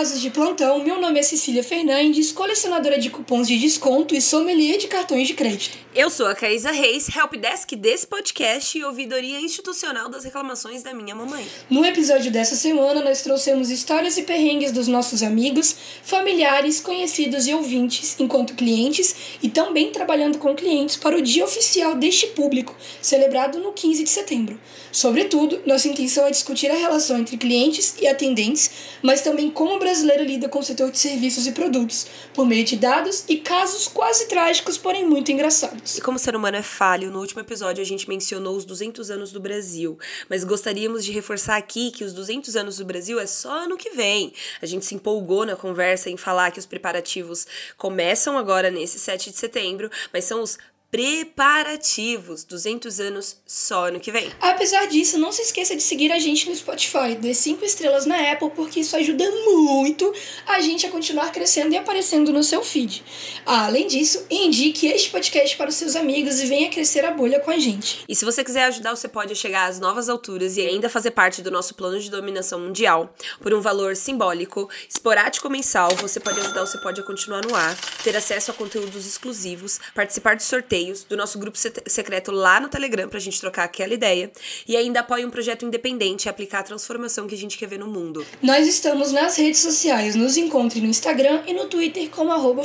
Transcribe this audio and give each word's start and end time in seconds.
Curiosos 0.00 0.22
de 0.22 0.30
plantão. 0.30 0.82
Meu 0.82 0.98
nome 0.98 1.20
é 1.20 1.22
Cecília 1.22 1.62
Fernandes, 1.62 2.32
colecionadora 2.32 2.98
de 2.98 3.10
cupons 3.10 3.46
de 3.46 3.58
desconto 3.58 4.14
e 4.14 4.22
sommelier 4.22 4.78
de 4.78 4.86
cartões 4.86 5.28
de 5.28 5.34
crédito. 5.34 5.76
Eu 5.94 6.08
sou 6.08 6.26
a 6.26 6.34
Caísa 6.34 6.70
Reis, 6.70 7.06
helpdesk 7.14 7.76
desse 7.76 8.06
podcast 8.06 8.78
e 8.78 8.82
ouvidoria 8.82 9.38
institucional 9.38 10.08
das 10.08 10.24
reclamações 10.24 10.82
da 10.82 10.94
minha 10.94 11.14
mamãe. 11.14 11.46
No 11.68 11.84
episódio 11.84 12.30
dessa 12.30 12.56
semana, 12.56 13.02
nós 13.02 13.20
trouxemos 13.20 13.70
histórias 13.70 14.16
e 14.16 14.22
perrengues 14.22 14.72
dos 14.72 14.88
nossos 14.88 15.22
amigos, 15.22 15.76
familiares, 16.02 16.80
conhecidos 16.80 17.46
e 17.46 17.52
ouvintes, 17.52 18.16
enquanto 18.18 18.54
clientes 18.54 19.14
e 19.42 19.50
também 19.50 19.92
trabalhando 19.92 20.38
com 20.38 20.54
clientes 20.54 20.96
para 20.96 21.18
o 21.18 21.20
dia 21.20 21.44
oficial 21.44 21.94
deste 21.94 22.28
público, 22.28 22.74
celebrado 23.02 23.58
no 23.58 23.72
15 23.72 24.04
de 24.04 24.10
setembro. 24.10 24.58
Sobretudo, 24.92 25.60
nossa 25.66 25.88
intenção 25.88 26.26
é 26.26 26.30
discutir 26.30 26.70
a 26.70 26.76
relação 26.76 27.18
entre 27.18 27.36
clientes 27.36 27.94
e 28.00 28.06
atendentes, 28.06 28.70
mas 29.02 29.20
também 29.20 29.50
como 29.50 29.76
o 29.76 29.78
brasileiro 29.78 30.24
lida 30.24 30.48
com 30.48 30.58
o 30.58 30.62
setor 30.62 30.90
de 30.90 30.98
serviços 30.98 31.46
e 31.46 31.52
produtos, 31.52 32.06
por 32.34 32.46
meio 32.46 32.64
de 32.64 32.76
dados 32.76 33.24
e 33.28 33.36
casos 33.36 33.86
quase 33.86 34.26
trágicos, 34.26 34.76
porém 34.76 35.06
muito 35.06 35.30
engraçados. 35.30 35.96
E 35.96 36.00
como 36.00 36.16
o 36.16 36.20
ser 36.20 36.34
humano 36.34 36.56
é 36.56 36.62
falho, 36.62 37.10
no 37.10 37.20
último 37.20 37.40
episódio 37.40 37.82
a 37.82 37.86
gente 37.86 38.08
mencionou 38.08 38.56
os 38.56 38.64
200 38.64 39.10
anos 39.10 39.32
do 39.32 39.40
Brasil, 39.40 39.98
mas 40.28 40.44
gostaríamos 40.44 41.04
de 41.04 41.12
reforçar 41.12 41.56
aqui 41.56 41.90
que 41.90 42.04
os 42.04 42.12
200 42.12 42.56
anos 42.56 42.78
do 42.78 42.84
Brasil 42.84 43.20
é 43.20 43.26
só 43.26 43.64
ano 43.64 43.76
que 43.76 43.90
vem. 43.90 44.32
A 44.60 44.66
gente 44.66 44.84
se 44.84 44.94
empolgou 44.94 45.46
na 45.46 45.54
conversa 45.56 46.10
em 46.10 46.16
falar 46.16 46.50
que 46.50 46.58
os 46.58 46.66
preparativos 46.66 47.46
começam 47.76 48.36
agora 48.36 48.70
nesse 48.70 48.98
7 48.98 49.30
de 49.30 49.36
setembro, 49.36 49.90
mas 50.12 50.24
são 50.24 50.42
os 50.42 50.58
preparativos. 50.90 52.44
200 52.44 52.98
anos 52.98 53.36
só 53.46 53.88
ano 53.88 54.00
que 54.00 54.10
vem. 54.10 54.30
Apesar 54.40 54.86
disso, 54.86 55.18
não 55.18 55.30
se 55.30 55.42
esqueça 55.42 55.76
de 55.76 55.82
seguir 55.82 56.10
a 56.10 56.18
gente 56.18 56.48
no 56.48 56.56
Spotify, 56.56 57.14
dê 57.18 57.32
5 57.32 57.64
estrelas 57.64 58.06
na 58.06 58.32
Apple, 58.32 58.50
porque 58.50 58.80
isso 58.80 58.96
ajuda 58.96 59.24
muito 59.30 60.12
a 60.46 60.60
gente 60.60 60.86
a 60.86 60.90
continuar 60.90 61.30
crescendo 61.30 61.72
e 61.72 61.76
aparecendo 61.76 62.32
no 62.32 62.42
seu 62.42 62.62
feed. 62.62 63.04
Além 63.46 63.86
disso, 63.86 64.26
indique 64.28 64.88
este 64.88 65.10
podcast 65.10 65.56
para 65.56 65.70
os 65.70 65.76
seus 65.76 65.94
amigos 65.94 66.40
e 66.40 66.46
venha 66.46 66.70
crescer 66.70 67.04
a 67.04 67.12
bolha 67.12 67.38
com 67.40 67.50
a 67.50 67.58
gente. 67.58 68.04
E 68.08 68.16
se 68.16 68.24
você 68.24 68.42
quiser 68.42 68.64
ajudar, 68.64 68.96
você 68.96 69.08
pode 69.08 69.34
chegar 69.36 69.66
às 69.66 69.78
novas 69.78 70.08
alturas 70.08 70.56
e 70.56 70.62
ainda 70.62 70.88
fazer 70.88 71.12
parte 71.12 71.40
do 71.40 71.50
nosso 71.50 71.74
plano 71.74 72.00
de 72.00 72.10
dominação 72.10 72.58
mundial. 72.58 73.14
Por 73.40 73.54
um 73.54 73.60
valor 73.60 73.94
simbólico, 73.94 74.68
esporádico 74.88 75.48
mensal, 75.48 75.94
você 75.96 76.18
pode 76.18 76.40
ajudar 76.40 76.60
Você 76.66 76.80
Pode 76.80 77.00
a 77.00 77.04
continuar 77.04 77.44
no 77.44 77.54
ar, 77.54 77.76
ter 78.02 78.16
acesso 78.16 78.50
a 78.50 78.54
conteúdos 78.54 79.06
exclusivos, 79.06 79.78
participar 79.94 80.34
de 80.34 80.42
sorteios 80.42 80.79
do 81.08 81.16
nosso 81.16 81.38
grupo 81.38 81.58
secreto 81.86 82.30
lá 82.30 82.60
no 82.60 82.68
Telegram 82.68 83.08
pra 83.08 83.18
gente 83.18 83.40
trocar 83.40 83.64
aquela 83.64 83.94
ideia 83.94 84.30
e 84.66 84.76
ainda 84.76 85.00
apoia 85.00 85.26
um 85.26 85.30
projeto 85.30 85.64
independente 85.64 86.26
e 86.26 86.28
aplicar 86.28 86.60
a 86.60 86.64
transformação 86.64 87.26
que 87.26 87.34
a 87.34 87.38
gente 87.38 87.58
quer 87.58 87.66
ver 87.66 87.78
no 87.78 87.86
mundo. 87.86 88.24
Nós 88.42 88.66
estamos 88.66 89.12
nas 89.12 89.36
redes 89.36 89.60
sociais, 89.60 90.14
nos 90.14 90.36
encontre 90.36 90.80
no 90.80 90.86
Instagram 90.86 91.42
e 91.46 91.52
no 91.52 91.66
Twitter 91.66 92.08
como 92.10 92.32
arroba. 92.32 92.62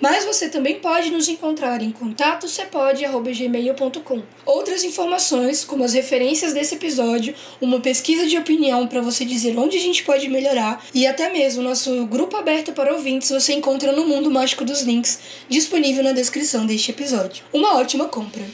Mas 0.00 0.24
você 0.26 0.48
também 0.48 0.78
pode 0.78 1.10
nos 1.10 1.26
encontrar 1.28 1.80
em 1.82 1.90
contato 1.90 2.46
gmail.com. 2.46 4.22
Outras 4.44 4.84
informações, 4.84 5.64
como 5.64 5.84
as 5.84 5.94
referências 5.94 6.52
desse 6.52 6.74
episódio, 6.74 7.34
uma 7.60 7.80
pesquisa 7.80 8.26
de 8.26 8.36
opinião 8.36 8.86
para 8.86 9.00
você 9.00 9.24
dizer 9.24 9.56
onde 9.58 9.76
a 9.76 9.80
gente 9.80 10.04
pode 10.04 10.28
melhorar 10.28 10.84
e 10.92 11.06
até 11.06 11.32
mesmo 11.32 11.62
nosso 11.62 12.06
grupo 12.06 12.36
aberto 12.36 12.72
para 12.72 12.92
ouvintes 12.92 13.30
você 13.30 13.54
encontra 13.54 13.90
no 13.92 14.06
Mundo 14.06 14.30
Mágico 14.30 14.64
dos 14.64 14.82
Links, 14.82 15.18
disponível 15.48 16.04
na 16.04 16.12
descrição 16.12 16.65
deste 16.66 16.90
episódio. 16.90 17.44
Uma 17.52 17.76
ótima 17.76 18.06
compra! 18.06 18.44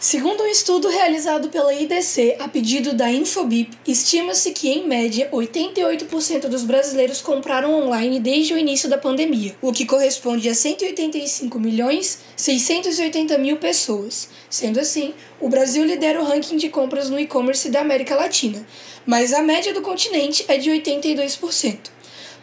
Segundo 0.00 0.44
um 0.44 0.46
estudo 0.46 0.88
realizado 0.88 1.50
pela 1.50 1.74
IDC 1.74 2.36
a 2.38 2.48
pedido 2.48 2.94
da 2.94 3.12
Infobip, 3.12 3.76
estima-se 3.86 4.50
que, 4.52 4.70
em 4.70 4.88
média, 4.88 5.28
88% 5.30 6.48
dos 6.48 6.64
brasileiros 6.64 7.20
compraram 7.20 7.74
online 7.74 8.18
desde 8.18 8.54
o 8.54 8.58
início 8.58 8.88
da 8.88 8.96
pandemia, 8.96 9.54
o 9.60 9.74
que 9.74 9.84
corresponde 9.84 10.48
a 10.48 10.54
185 10.54 11.60
milhões 11.60 12.20
680 12.34 13.36
mil 13.36 13.58
pessoas. 13.58 14.30
Sendo 14.48 14.80
assim, 14.80 15.12
o 15.38 15.50
Brasil 15.50 15.84
lidera 15.84 16.18
o 16.18 16.24
ranking 16.24 16.56
de 16.56 16.70
compras 16.70 17.10
no 17.10 17.20
e-commerce 17.20 17.68
da 17.68 17.82
América 17.82 18.16
Latina, 18.16 18.66
mas 19.04 19.34
a 19.34 19.42
média 19.42 19.74
do 19.74 19.82
continente 19.82 20.46
é 20.48 20.56
de 20.56 20.70
82%. 20.70 21.99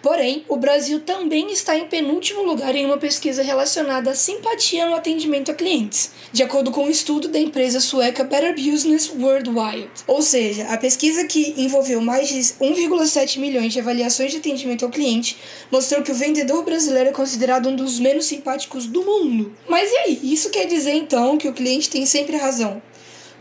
Porém, 0.07 0.45
o 0.47 0.56
Brasil 0.56 1.01
também 1.01 1.51
está 1.51 1.78
em 1.78 1.85
penúltimo 1.85 2.41
lugar 2.41 2.73
em 2.73 2.85
uma 2.85 2.97
pesquisa 2.97 3.44
relacionada 3.44 4.12
à 4.12 4.16
simpatia 4.16 4.85
no 4.85 4.95
atendimento 4.95 5.51
a 5.51 5.53
clientes, 5.53 6.12
de 6.31 6.41
acordo 6.41 6.72
com 6.72 6.85
um 6.85 6.90
estudo 6.90 7.28
da 7.28 7.38
empresa 7.38 7.81
sueca 7.81 8.23
Better 8.23 8.56
Business 8.56 9.12
Worldwide. 9.13 9.90
Ou 10.07 10.22
seja, 10.22 10.63
a 10.69 10.78
pesquisa 10.78 11.25
que 11.25 11.56
envolveu 11.57 12.00
mais 12.00 12.29
de 12.29 12.40
1,7 12.40 13.38
milhões 13.38 13.73
de 13.73 13.81
avaliações 13.81 14.31
de 14.31 14.38
atendimento 14.38 14.85
ao 14.85 14.91
cliente 14.91 15.38
mostrou 15.69 16.01
que 16.01 16.12
o 16.13 16.16
vendedor 16.16 16.63
brasileiro 16.63 17.09
é 17.09 17.13
considerado 17.13 17.68
um 17.68 17.75
dos 17.75 18.00
menos 18.00 18.28
simpáticos 18.28 18.85
do 18.85 19.03
mundo. 19.03 19.53
Mas 19.68 19.91
e 19.91 19.97
aí? 19.97 20.19
Isso 20.24 20.50
quer 20.51 20.68
dizer 20.68 20.94
então 20.94 21.38
que 21.38 21.50
o 21.50 21.53
cliente 21.53 21.89
tem 21.89 22.06
sempre 22.06 22.38
razão? 22.38 22.81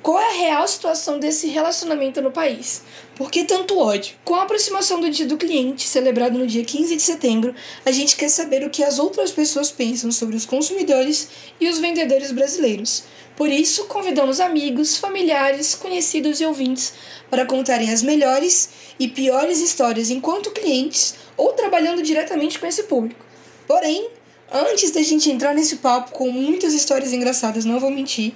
Qual 0.07 0.21
é 0.21 0.29
a 0.29 0.39
real 0.39 0.69
situação 0.69 1.19
desse 1.19 1.49
relacionamento 1.49 2.23
no 2.23 2.31
país? 2.31 2.83
Por 3.17 3.31
que 3.31 3.45
tanto 3.45 3.79
ódio? 3.79 4.15
Com 4.27 4.35
a 4.35 4.43
aproximação 4.43 5.01
do 5.01 5.09
Dia 5.09 5.25
do 5.25 5.39
Cliente, 5.39 5.89
celebrado 5.89 6.39
no 6.39 6.47
dia 6.47 6.63
15 6.63 6.97
de 6.97 7.01
setembro, 7.01 7.55
a 7.83 7.91
gente 7.91 8.15
quer 8.15 8.29
saber 8.29 8.63
o 8.63 8.69
que 8.69 8.85
as 8.85 8.99
outras 8.99 9.31
pessoas 9.31 9.71
pensam 9.71 10.13
sobre 10.13 10.37
os 10.37 10.45
consumidores 10.45 11.29
e 11.59 11.67
os 11.67 11.79
vendedores 11.79 12.31
brasileiros. 12.31 13.05
Por 13.35 13.49
isso, 13.49 13.87
convidamos 13.87 14.39
amigos, 14.39 14.99
familiares, 14.99 15.75
conhecidos 15.75 16.43
e 16.43 16.45
ouvintes 16.45 16.93
para 17.31 17.47
contarem 17.47 17.91
as 17.91 18.03
melhores 18.03 18.69
e 19.01 19.09
piores 19.09 19.63
histórias 19.63 20.11
enquanto 20.11 20.51
clientes 20.51 21.15
ou 21.39 21.55
trabalhando 21.55 22.03
diretamente 22.03 22.59
com 22.59 22.67
esse 22.67 22.83
público. 22.83 23.25
Porém, 23.67 24.11
antes 24.53 24.91
da 24.91 25.03
gente 25.03 25.31
entrar 25.31 25.55
nesse 25.55 25.77
papo 25.77 26.13
com 26.13 26.31
muitas 26.31 26.75
histórias 26.75 27.13
engraçadas, 27.13 27.65
não 27.65 27.81
vou 27.81 27.91
mentir, 27.91 28.33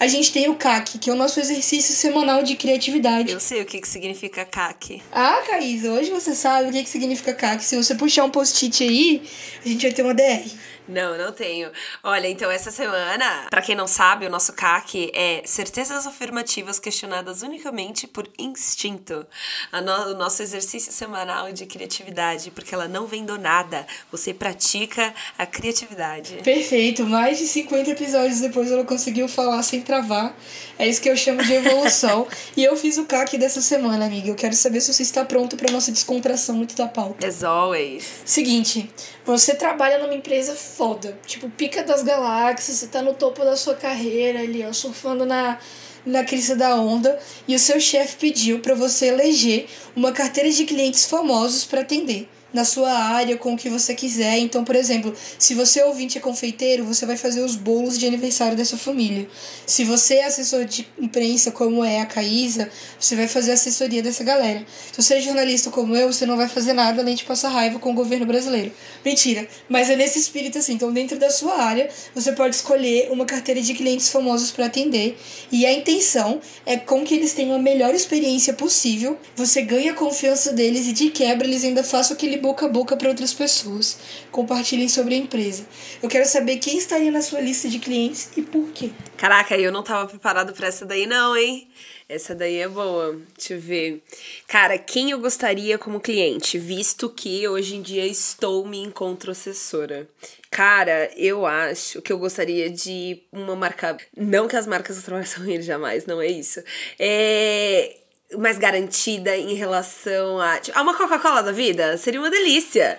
a 0.00 0.06
gente 0.06 0.32
tem 0.32 0.48
o 0.48 0.54
CAC, 0.54 0.98
que 0.98 1.10
é 1.10 1.12
o 1.12 1.16
nosso 1.16 1.38
exercício 1.38 1.94
semanal 1.94 2.42
de 2.42 2.56
criatividade. 2.56 3.32
Eu 3.32 3.38
sei 3.38 3.60
o 3.60 3.66
que, 3.66 3.78
que 3.78 3.88
significa 3.88 4.46
CAC. 4.46 5.02
Ah, 5.12 5.42
Caísa, 5.46 5.92
hoje 5.92 6.10
você 6.10 6.34
sabe 6.34 6.70
o 6.70 6.72
que, 6.72 6.82
que 6.82 6.88
significa 6.88 7.34
CAC. 7.34 7.62
Se 7.62 7.76
você 7.76 7.94
puxar 7.94 8.24
um 8.24 8.30
post-it 8.30 8.82
aí, 8.82 9.22
a 9.62 9.68
gente 9.68 9.82
vai 9.82 9.92
ter 9.92 10.02
uma 10.02 10.14
DR. 10.14 10.42
Não, 10.90 11.16
não 11.16 11.32
tenho. 11.32 11.70
Olha, 12.02 12.28
então 12.28 12.50
essa 12.50 12.70
semana, 12.70 13.46
para 13.48 13.62
quem 13.62 13.74
não 13.74 13.86
sabe, 13.86 14.26
o 14.26 14.30
nosso 14.30 14.52
CAC 14.52 15.10
é 15.14 15.42
certezas 15.44 16.06
afirmativas 16.06 16.78
questionadas 16.78 17.42
unicamente 17.42 18.06
por 18.06 18.28
instinto. 18.38 19.26
No, 19.72 20.12
o 20.12 20.14
nosso 20.14 20.42
exercício 20.42 20.92
semanal 20.92 21.52
de 21.52 21.64
criatividade, 21.66 22.50
porque 22.50 22.74
ela 22.74 22.88
não 22.88 23.06
vem 23.06 23.24
do 23.24 23.38
nada. 23.38 23.86
Você 24.10 24.34
pratica 24.34 25.14
a 25.38 25.46
criatividade. 25.46 26.40
Perfeito. 26.42 27.06
Mais 27.06 27.38
de 27.38 27.46
50 27.46 27.90
episódios 27.90 28.40
depois 28.40 28.70
ela 28.70 28.84
conseguiu 28.84 29.28
falar 29.28 29.62
sem 29.62 29.80
travar. 29.80 30.36
É 30.78 30.88
isso 30.88 31.00
que 31.00 31.10
eu 31.10 31.16
chamo 31.16 31.42
de 31.42 31.52
evolução. 31.52 32.26
e 32.56 32.64
eu 32.64 32.76
fiz 32.76 32.98
o 32.98 33.04
CAC 33.04 33.38
dessa 33.38 33.60
semana, 33.60 34.06
amiga. 34.06 34.28
Eu 34.28 34.34
quero 34.34 34.54
saber 34.54 34.80
se 34.80 34.92
você 34.92 35.02
está 35.02 35.24
pronto 35.24 35.56
para 35.56 35.70
nossa 35.70 35.92
descontração 35.92 36.56
muito 36.56 36.74
da 36.74 36.88
pauta. 36.88 37.26
As 37.26 37.44
always. 37.44 38.22
Seguinte, 38.24 38.90
você 39.24 39.54
trabalha 39.54 39.98
numa 39.98 40.14
empresa 40.14 40.54
foda, 40.54 41.18
tipo 41.26 41.48
pica 41.50 41.82
das 41.82 42.02
galáxias, 42.02 42.78
você 42.78 42.86
tá 42.86 43.02
no 43.02 43.14
topo 43.14 43.44
da 43.44 43.56
sua 43.56 43.74
carreira 43.74 44.40
ali, 44.40 44.64
ó, 44.64 44.72
surfando 44.72 45.24
na 45.26 45.58
na 46.04 46.24
crista 46.24 46.56
da 46.56 46.74
onda 46.76 47.18
e 47.46 47.54
o 47.54 47.58
seu 47.58 47.78
chefe 47.78 48.16
pediu 48.16 48.60
para 48.60 48.74
você 48.74 49.08
eleger 49.08 49.66
uma 49.94 50.12
carteira 50.12 50.50
de 50.50 50.64
clientes 50.64 51.04
famosos 51.04 51.64
para 51.66 51.82
atender 51.82 52.26
na 52.52 52.64
sua 52.64 52.92
área 52.92 53.36
com 53.36 53.54
o 53.54 53.56
que 53.56 53.68
você 53.68 53.94
quiser. 53.94 54.38
Então, 54.38 54.64
por 54.64 54.74
exemplo, 54.74 55.14
se 55.38 55.54
você 55.54 55.80
é 55.80 55.84
ouvinte 55.84 56.18
é 56.18 56.20
confeiteiro, 56.20 56.84
você 56.84 57.06
vai 57.06 57.16
fazer 57.16 57.40
os 57.40 57.56
bolos 57.56 57.98
de 57.98 58.06
aniversário 58.06 58.56
da 58.56 58.64
sua 58.64 58.78
família. 58.78 59.28
Se 59.66 59.84
você 59.84 60.14
é 60.16 60.26
assessor 60.26 60.64
de 60.64 60.86
imprensa, 60.98 61.50
como 61.50 61.84
é 61.84 62.00
a 62.00 62.06
Caísa, 62.06 62.70
você 62.98 63.14
vai 63.14 63.28
fazer 63.28 63.52
assessoria 63.52 64.02
dessa 64.02 64.24
galera. 64.24 64.64
Se 64.92 65.02
você 65.02 65.14
é 65.14 65.20
jornalista 65.20 65.70
como 65.70 65.94
eu, 65.94 66.12
você 66.12 66.26
não 66.26 66.36
vai 66.36 66.48
fazer 66.48 66.72
nada 66.72 67.02
além 67.02 67.14
de 67.14 67.24
passar 67.24 67.50
raiva 67.50 67.78
com 67.78 67.90
o 67.90 67.94
governo 67.94 68.26
brasileiro. 68.26 68.72
Mentira, 69.04 69.46
mas 69.68 69.90
é 69.90 69.96
nesse 69.96 70.18
espírito 70.18 70.58
assim. 70.58 70.74
Então, 70.74 70.92
dentro 70.92 71.18
da 71.18 71.30
sua 71.30 71.62
área, 71.62 71.88
você 72.14 72.32
pode 72.32 72.56
escolher 72.56 73.10
uma 73.10 73.24
carteira 73.24 73.60
de 73.60 73.74
clientes 73.74 74.08
famosos 74.08 74.50
para 74.50 74.66
atender. 74.66 75.18
E 75.52 75.66
a 75.66 75.72
intenção 75.72 76.40
é 76.64 76.76
com 76.76 77.04
que 77.04 77.14
eles 77.14 77.32
tenham 77.32 77.54
a 77.54 77.58
melhor 77.58 77.94
experiência 77.94 78.52
possível. 78.54 79.18
Você 79.36 79.62
ganha 79.62 79.92
a 79.92 79.94
confiança 79.94 80.52
deles 80.52 80.86
e 80.86 80.92
de 80.92 81.10
quebra 81.10 81.46
eles 81.46 81.64
ainda 81.64 81.82
façam 81.82 82.14
aquele 82.14 82.36
boca 82.40 82.66
a 82.66 82.68
boca 82.68 82.96
para 82.96 83.08
outras 83.08 83.32
pessoas. 83.32 83.98
Compartilhem 84.30 84.88
sobre 84.88 85.14
a 85.14 85.18
empresa. 85.18 85.66
Eu 86.02 86.08
quero 86.08 86.26
saber 86.26 86.56
quem 86.56 86.76
estaria 86.76 87.10
na 87.10 87.22
sua 87.22 87.40
lista 87.40 87.68
de 87.68 87.78
clientes 87.78 88.30
e 88.36 88.42
por 88.42 88.70
quê. 88.72 88.90
Caraca, 89.16 89.56
eu 89.56 89.70
não 89.70 89.82
tava 89.82 90.08
preparado 90.08 90.52
para 90.52 90.68
essa 90.68 90.84
daí 90.86 91.06
não, 91.06 91.36
hein? 91.36 91.68
Essa 92.10 92.34
daí 92.34 92.56
é 92.56 92.66
boa. 92.66 93.20
Deixa 93.38 93.54
eu 93.54 93.60
ver. 93.60 94.02
Cara, 94.48 94.76
quem 94.76 95.12
eu 95.12 95.20
gostaria 95.20 95.78
como 95.78 96.00
cliente, 96.00 96.58
visto 96.58 97.08
que 97.08 97.46
hoje 97.46 97.76
em 97.76 97.82
dia 97.82 98.04
estou 98.04 98.66
me 98.66 98.78
encontro 98.78 99.30
assessora. 99.30 100.08
Cara, 100.50 101.08
eu 101.16 101.46
acho 101.46 102.02
que 102.02 102.12
eu 102.12 102.18
gostaria 102.18 102.68
de 102.68 103.22
uma 103.30 103.54
marca. 103.54 103.96
Não 104.16 104.48
que 104.48 104.56
as 104.56 104.66
marcas 104.66 105.00
trabalham 105.04 105.28
ele 105.46 105.62
jamais, 105.62 106.04
não 106.04 106.20
é 106.20 106.26
isso. 106.26 106.60
É 106.98 107.99
mais 108.40 108.58
garantida 108.58 109.36
em 109.36 109.54
relação 109.54 110.40
a. 110.40 110.58
Tipo, 110.58 110.78
a 110.78 110.82
uma 110.82 110.94
Coca-Cola 110.94 111.42
da 111.42 111.52
vida 111.52 111.96
seria 111.98 112.20
uma 112.20 112.30
delícia. 112.30 112.98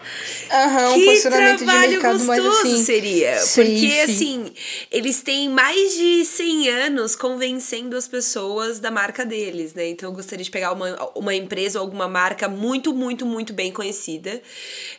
Aham, 0.49 0.93
que 0.93 1.01
um 1.01 1.05
posicionamento 1.05 1.59
de 1.59 1.65
trabalho 1.65 1.91
mercado 1.91 2.17
gostoso 2.25 2.43
mais 2.43 2.73
assim. 2.73 2.83
seria. 2.83 3.37
Sim, 3.39 3.63
porque, 3.63 3.89
sim. 3.89 4.01
assim, 4.01 4.53
eles 4.91 5.21
têm 5.21 5.49
mais 5.49 5.93
de 5.95 6.25
100 6.25 6.69
anos 6.69 7.15
convencendo 7.15 7.97
as 7.97 8.07
pessoas 8.07 8.79
da 8.79 8.91
marca 8.91 9.25
deles, 9.25 9.73
né? 9.73 9.87
Então, 9.87 10.09
eu 10.09 10.15
gostaria 10.15 10.45
de 10.45 10.51
pegar 10.51 10.73
uma, 10.73 11.11
uma 11.15 11.33
empresa 11.33 11.79
ou 11.79 11.85
alguma 11.85 12.07
marca 12.07 12.47
muito, 12.47 12.93
muito, 12.93 13.25
muito 13.25 13.53
bem 13.53 13.71
conhecida. 13.71 14.41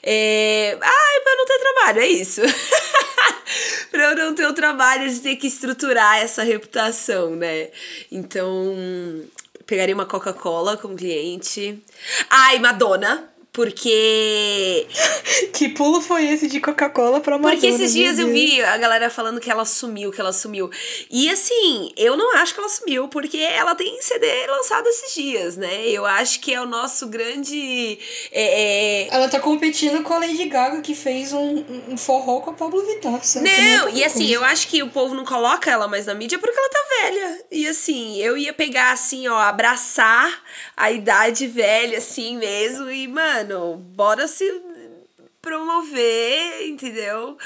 É... 0.03 0.77
Ai, 0.81 1.21
pra 1.21 1.37
não 1.37 1.47
ter 1.47 1.59
trabalho, 1.59 2.01
é 2.01 2.07
isso. 2.09 2.41
pra 3.91 4.11
eu 4.11 4.17
não 4.17 4.35
ter 4.35 4.47
o 4.47 4.53
trabalho 4.53 5.09
de 5.09 5.21
ter 5.21 5.37
que 5.37 5.47
estruturar 5.47 6.19
essa 6.19 6.43
reputação, 6.43 7.37
né? 7.37 7.69
Então, 8.11 8.75
pegaria 9.67 9.95
uma 9.95 10.07
Coca-Cola 10.07 10.77
como 10.77 10.97
cliente. 10.97 11.83
Ai, 12.29 12.59
Madonna. 12.59 13.32
Porque. 13.53 14.87
Que 15.53 15.69
pulo 15.69 16.01
foi 16.01 16.27
esse 16.27 16.49
de 16.49 16.61
Coca-Cola 16.61 17.21
pra 17.21 17.39
Madonna? 17.39 17.55
Porque 17.55 17.67
esses 17.67 17.93
dias 17.93 18.19
eu 18.19 18.29
vi 18.29 18.61
a 18.63 18.77
galera 18.77 19.09
falando 19.11 19.41
que 19.41 19.51
ela 19.51 19.65
sumiu, 19.65 20.11
que 20.11 20.21
ela 20.21 20.33
sumiu. 20.33 20.71
E 21.11 21.31
assim, 21.31 21.93
eu 21.97 22.17
não 22.17 22.37
acho 22.37 22.55
que 22.55 22.61
ela 22.61 22.69
sumiu, 22.69 23.07
porque 23.09 23.39
ela 23.39 23.75
tem 23.75 24.01
CD 24.03 24.27
lançado 24.47 24.87
esses 24.89 25.15
dias, 25.15 25.57
né? 25.57 25.87
Eu 25.87 26.05
acho 26.05 26.41
que 26.41 26.53
é 26.53 26.61
o 26.61 26.67
nosso 26.67 27.07
grande. 27.07 27.99
é, 28.33 29.05
é, 29.05 29.15
Ela 29.15 29.29
tá 29.29 29.39
competindo 29.39 30.03
com 30.03 30.15
a 30.15 30.19
Lady 30.19 30.47
Gaga, 30.47 30.81
que 30.81 30.95
fez 30.95 31.33
um, 31.33 31.65
um 31.89 31.97
forró 31.97 32.41
com 32.41 32.51
a 32.51 32.55
Pablo 32.55 32.85
Vittar. 32.85 33.21
é 33.37 33.41
Não, 33.41 33.89
e 33.91 34.03
assim, 34.05 34.21
coisa. 34.21 34.35
eu 34.35 34.45
acho 34.45 34.69
que 34.69 34.83
o 34.83 34.91
povo 34.91 35.15
não 35.15 35.25
coloca 35.25 35.71
ela 35.71 35.87
mais 35.87 36.07
na 36.07 36.15
mídia 36.15 36.39
porque 36.39 36.59
ela 36.59 36.69
tá 36.69 36.81
velha. 37.03 37.45
E 37.51 37.69
assim, 37.69 38.19
eu 38.19 38.37
ia 38.37 38.53
pegar 38.53 38.93
assim, 38.93 39.29
ó, 39.29 39.39
abraçar 39.39 40.43
a 40.77 40.91
idade 40.91 41.47
velha 41.47 41.99
assim 41.99 42.37
mesmo 42.37 42.91
e, 42.91 43.07
mano, 43.07 43.42
bora 43.95 44.27
se 44.29 44.45
promover, 45.41 46.69
entendeu? 46.69 47.37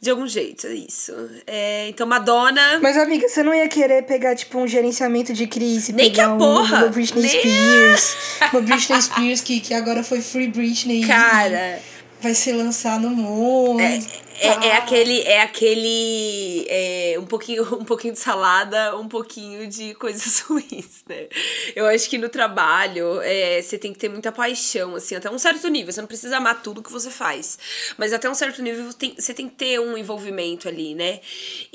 De 0.00 0.10
algum 0.10 0.26
jeito, 0.26 0.66
é 0.66 0.74
isso. 0.74 1.12
É, 1.46 1.88
então, 1.88 2.06
Madonna. 2.06 2.80
Mas, 2.82 2.96
amiga, 2.96 3.28
você 3.28 3.42
não 3.42 3.54
ia 3.54 3.68
querer 3.68 4.02
pegar, 4.02 4.34
tipo, 4.34 4.58
um 4.58 4.66
gerenciamento 4.66 5.32
de 5.32 5.46
crise? 5.46 5.92
Nem 5.92 6.10
que 6.10 6.20
a 6.20 6.32
um- 6.32 6.38
porra! 6.38 6.78
Uma 6.78 6.88
Britney 6.88 7.22
Nem- 7.22 7.30
Spears. 7.40 8.16
Uma 8.52 8.62
Britney 8.62 9.00
Spears 9.02 9.40
que, 9.40 9.60
que 9.60 9.72
agora 9.74 10.02
foi 10.02 10.20
Free 10.20 10.48
Britney. 10.48 11.06
Cara. 11.06 11.78
Vai 12.20 12.34
ser 12.34 12.52
lançado 12.54 13.02
no 13.02 13.10
mundo. 13.10 13.80
É, 13.80 14.00
é 14.40 14.72
aquele, 14.76 15.20
é 15.22 15.42
aquele 15.42 16.66
é, 16.68 17.16
um 17.18 17.26
pouquinho, 17.26 17.62
um 17.76 17.84
pouquinho 17.84 18.12
de 18.14 18.20
salada, 18.20 18.96
um 18.96 19.08
pouquinho 19.08 19.66
de 19.66 19.94
coisas 19.94 20.40
ruins, 20.46 21.04
né? 21.08 21.28
Eu 21.74 21.86
acho 21.86 22.08
que 22.08 22.18
no 22.18 22.28
trabalho 22.28 23.20
é, 23.22 23.60
você 23.60 23.78
tem 23.78 23.92
que 23.92 23.98
ter 23.98 24.08
muita 24.08 24.32
paixão, 24.32 24.94
assim, 24.94 25.14
até 25.14 25.30
um 25.30 25.38
certo 25.38 25.68
nível. 25.68 25.92
Você 25.92 26.00
não 26.00 26.08
precisa 26.08 26.36
amar 26.36 26.62
tudo 26.62 26.82
que 26.82 26.92
você 26.92 27.10
faz, 27.10 27.58
mas 27.96 28.12
até 28.12 28.28
um 28.28 28.34
certo 28.34 28.62
nível 28.62 28.84
você 28.84 28.98
tem, 28.98 29.14
você 29.18 29.34
tem 29.34 29.48
que 29.48 29.54
ter 29.56 29.80
um 29.80 29.96
envolvimento 29.96 30.68
ali, 30.68 30.94
né? 30.94 31.20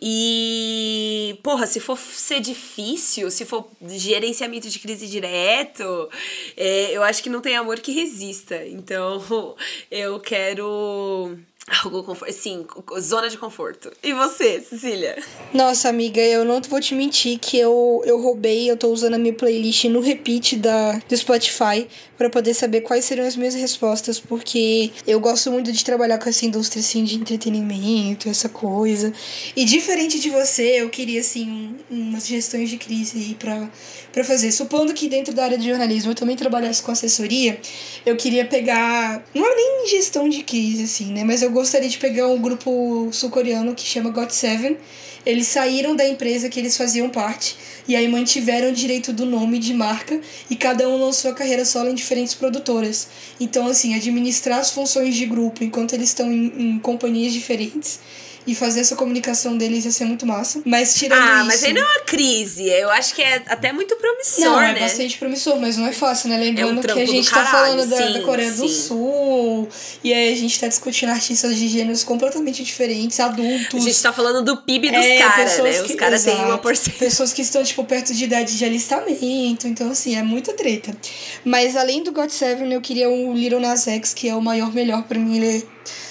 E 0.02 1.40
porra, 1.44 1.68
se 1.68 1.80
for 1.80 1.98
ser 1.98 2.40
difícil, 2.40 3.30
se 3.32 3.46
for 3.46 3.70
gerenciamento 3.88 4.70
de 4.70 4.80
crise 4.80 5.08
direto, 5.08 6.10
é, 6.56 6.92
eu 6.92 7.04
acho 7.04 7.22
que 7.22 7.30
não 7.30 7.42
tem 7.42 7.56
amor 7.56 7.80
que 7.80 7.92
resista. 7.92 8.66
Então, 8.66 9.56
eu 9.92 10.20
quero 10.20 11.38
Algo 11.84 12.02
conforto. 12.02 12.32
Sim, 12.34 12.66
zona 12.98 13.30
de 13.30 13.38
conforto. 13.38 13.92
E 14.02 14.14
você, 14.14 14.62
Cecília? 14.62 15.22
Nossa, 15.54 15.90
amiga, 15.90 16.22
eu 16.22 16.46
não 16.46 16.62
vou 16.62 16.80
te 16.80 16.96
mentir 16.96 17.38
que 17.40 17.60
eu, 17.60 18.02
eu 18.06 18.22
roubei, 18.22 18.72
eu 18.72 18.78
tô 18.78 18.88
usando 18.88 19.16
a 19.16 19.18
minha 19.18 19.34
playlist 19.34 19.84
no 19.86 20.00
repeat 20.00 20.56
da, 20.56 20.94
do 20.94 21.18
Spotify 21.18 21.86
para 22.18 22.30
poder 22.30 22.54
saber 22.54 22.82
quais 22.82 23.04
seriam 23.04 23.28
as 23.28 23.36
minhas 23.36 23.54
respostas, 23.54 24.18
porque 24.18 24.92
eu 25.06 25.20
gosto 25.20 25.52
muito 25.52 25.70
de 25.74 25.84
trabalhar 25.84 26.18
com 26.20 26.30
essa 26.30 26.46
indústria 26.46 26.80
assim 26.80 27.04
de 27.04 27.16
entretenimento, 27.16 28.30
essa 28.30 28.48
coisa. 28.48 29.12
E 29.54 29.66
diferente 29.66 30.20
de 30.22 30.30
você, 30.30 30.82
eu 30.82 30.90
queria 30.90 31.20
assim 31.20 31.76
um- 31.92 31.96
umas 32.12 32.26
gestões 32.28 32.70
de 32.70 32.78
crise 32.78 33.18
aí 33.18 33.36
pra, 33.36 33.70
pra 34.14 34.24
fazer. 34.24 34.54
Supondo 34.54 34.94
que 34.94 35.10
dentro 35.10 35.34
da 35.34 35.44
área 35.44 35.58
de 35.58 35.68
jornalismo 35.68 36.12
eu 36.12 36.16
também 36.16 36.38
trabalhasse 36.38 36.82
com 36.82 36.92
assessoria, 36.94 37.60
eu 38.06 38.16
queria 38.16 38.46
pegar. 38.46 39.22
Não 39.36 39.46
é 39.46 39.54
nem 39.56 39.88
gestão 39.90 40.30
de 40.30 40.44
crise, 40.44 40.84
assim, 40.84 41.12
né? 41.12 41.24
Mas 41.26 41.42
eu 41.42 41.57
gostaria 41.58 41.90
de 41.90 41.98
pegar 41.98 42.28
um 42.28 42.40
grupo 42.40 43.10
sul-coreano 43.12 43.74
que 43.74 43.82
chama 43.82 44.12
GOT7. 44.12 44.78
Eles 45.26 45.48
saíram 45.48 45.96
da 45.96 46.08
empresa 46.08 46.50
que 46.50 46.60
eles 46.60 46.78
faziam 46.78 47.10
parte 47.10 47.58
e 47.88 47.96
aí 47.96 48.08
mantiveram 48.08 48.70
o 48.70 48.72
direito 48.72 49.12
do 49.12 49.26
nome 49.26 49.58
de 49.58 49.74
marca 49.74 50.22
e 50.50 50.56
cada 50.56 50.88
um 50.88 50.98
lançou 50.98 51.32
a 51.32 51.34
carreira 51.34 51.66
solo 51.66 51.90
em 51.90 51.96
diferentes 51.96 52.36
produtoras. 52.36 53.08
Então, 53.40 53.66
assim, 53.68 53.96
administrar 53.96 54.60
as 54.60 54.72
funções 54.72 55.16
de 55.16 55.26
grupo 55.26 55.64
enquanto 55.64 55.94
eles 55.94 56.10
estão 56.10 56.32
em, 56.32 56.76
em 56.76 56.80
companhias 56.80 57.34
diferentes 57.34 58.00
e 58.48 58.56
fazer 58.56 58.80
essa 58.80 58.96
comunicação 58.96 59.58
deles 59.58 59.84
ia 59.86 59.92
ser 59.92 60.06
muito 60.06 60.26
massa. 60.26 60.62
Mas 60.66 60.96
tirando 60.96 61.20
Ah, 61.22 61.38
isso. 61.40 61.46
mas 61.48 61.64
aí 61.66 61.74
não 61.74 61.82
é 61.82 61.86
uma 61.86 62.00
crise. 62.06 62.64
Eu 62.70 62.90
acho 62.90 63.14
que 63.14 63.22
é 63.22 63.44
até 63.48 63.74
muito 63.74 63.96
promissor, 63.98 64.46
Não, 64.46 64.62
é 64.62 64.74
né? 64.74 64.80
bastante 64.80 65.18
promissor, 65.18 65.60
mas 65.60 65.76
não 65.78 65.86
é 65.86 65.92
fácil, 65.92 66.30
né? 66.30 66.38
Lembrando 66.38 66.70
É 66.80 66.80
um 66.80 66.82
que 66.82 66.92
a 66.92 67.06
do 67.06 67.12
gente 67.12 67.30
tá 67.30 67.46
falando 67.46 67.86
da, 67.88 67.98
da 67.98 68.14
sim, 68.14 68.22
Coreia 68.24 68.52
do 68.52 68.68
sim. 68.68 68.74
Sul, 68.74 69.70
e 70.04 70.14
aí 70.14 70.32
a 70.32 70.36
gente 70.36 70.58
tá 70.60 70.68
discutindo 70.68 71.10
artistas 71.10 71.56
de 71.58 71.68
gêneros 71.68 72.04
completamente 72.04 72.64
diferentes, 72.64 73.20
adultos. 73.20 73.82
A 73.86 73.90
gente 73.90 74.02
tá 74.02 74.14
falando 74.14 74.42
do 74.44 74.58
PIB 74.64 74.92
dos 74.92 75.06
É, 75.06 75.18
caras, 75.20 75.52
pessoas 75.52 75.76
né? 75.76 75.84
que- 75.84 75.94
Os 75.94 76.00
caras 76.00 76.24
têm 76.24 76.36
uma 76.46 76.58
porcentagem. 76.58 77.00
Pessoas 77.00 77.34
que 77.34 77.42
estão, 77.42 77.62
tipo, 77.64 77.84
perto 77.84 78.14
de 78.14 78.24
idade 78.24 78.58
de 78.58 78.64
alistamento. 78.66 79.68
Então, 79.68 79.92
assim, 79.92 80.16
é 80.16 80.24
muita 80.24 80.54
treta. 80.54 80.96
Mas 81.44 81.76
além 81.76 82.02
do 82.04 82.12
God 82.12 82.30
Seven, 82.30 82.72
eu 82.72 82.80
queria 82.82 83.10
um 83.10 83.34
Little 83.34 83.60
Nas 83.60 83.88
X, 83.88 84.14
que 84.14 84.30
é 84.30 84.36
o 84.36 84.42
maior 84.42 84.74
melhor 84.74 85.04
pra 85.04 85.20
mim. 85.20 85.38
Ele, 85.38 85.58
é- 85.58 85.64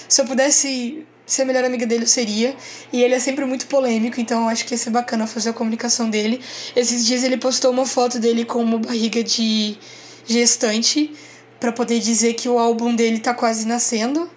se 0.07 0.21
eu 0.21 0.25
pudesse 0.25 1.03
ser 1.27 1.41
a 1.43 1.45
melhor 1.45 1.65
amiga 1.65 1.85
dele, 1.85 2.07
seria. 2.07 2.55
E 2.91 3.03
ele 3.03 3.13
é 3.13 3.19
sempre 3.19 3.45
muito 3.45 3.67
polêmico, 3.67 4.19
então 4.19 4.43
eu 4.43 4.49
acho 4.49 4.65
que 4.65 4.73
ia 4.73 4.77
ser 4.77 4.89
bacana 4.89 5.27
fazer 5.27 5.49
a 5.49 5.53
comunicação 5.53 6.09
dele. 6.09 6.41
Esses 6.75 7.05
dias 7.05 7.23
ele 7.23 7.37
postou 7.37 7.69
uma 7.71 7.85
foto 7.85 8.17
dele 8.17 8.45
com 8.45 8.63
uma 8.63 8.79
barriga 8.79 9.21
de 9.21 9.77
gestante 10.25 11.13
pra 11.59 11.71
poder 11.71 11.99
dizer 11.99 12.33
que 12.33 12.47
o 12.47 12.57
álbum 12.57 12.95
dele 12.95 13.19
tá 13.19 13.33
quase 13.33 13.67
nascendo. 13.67 14.29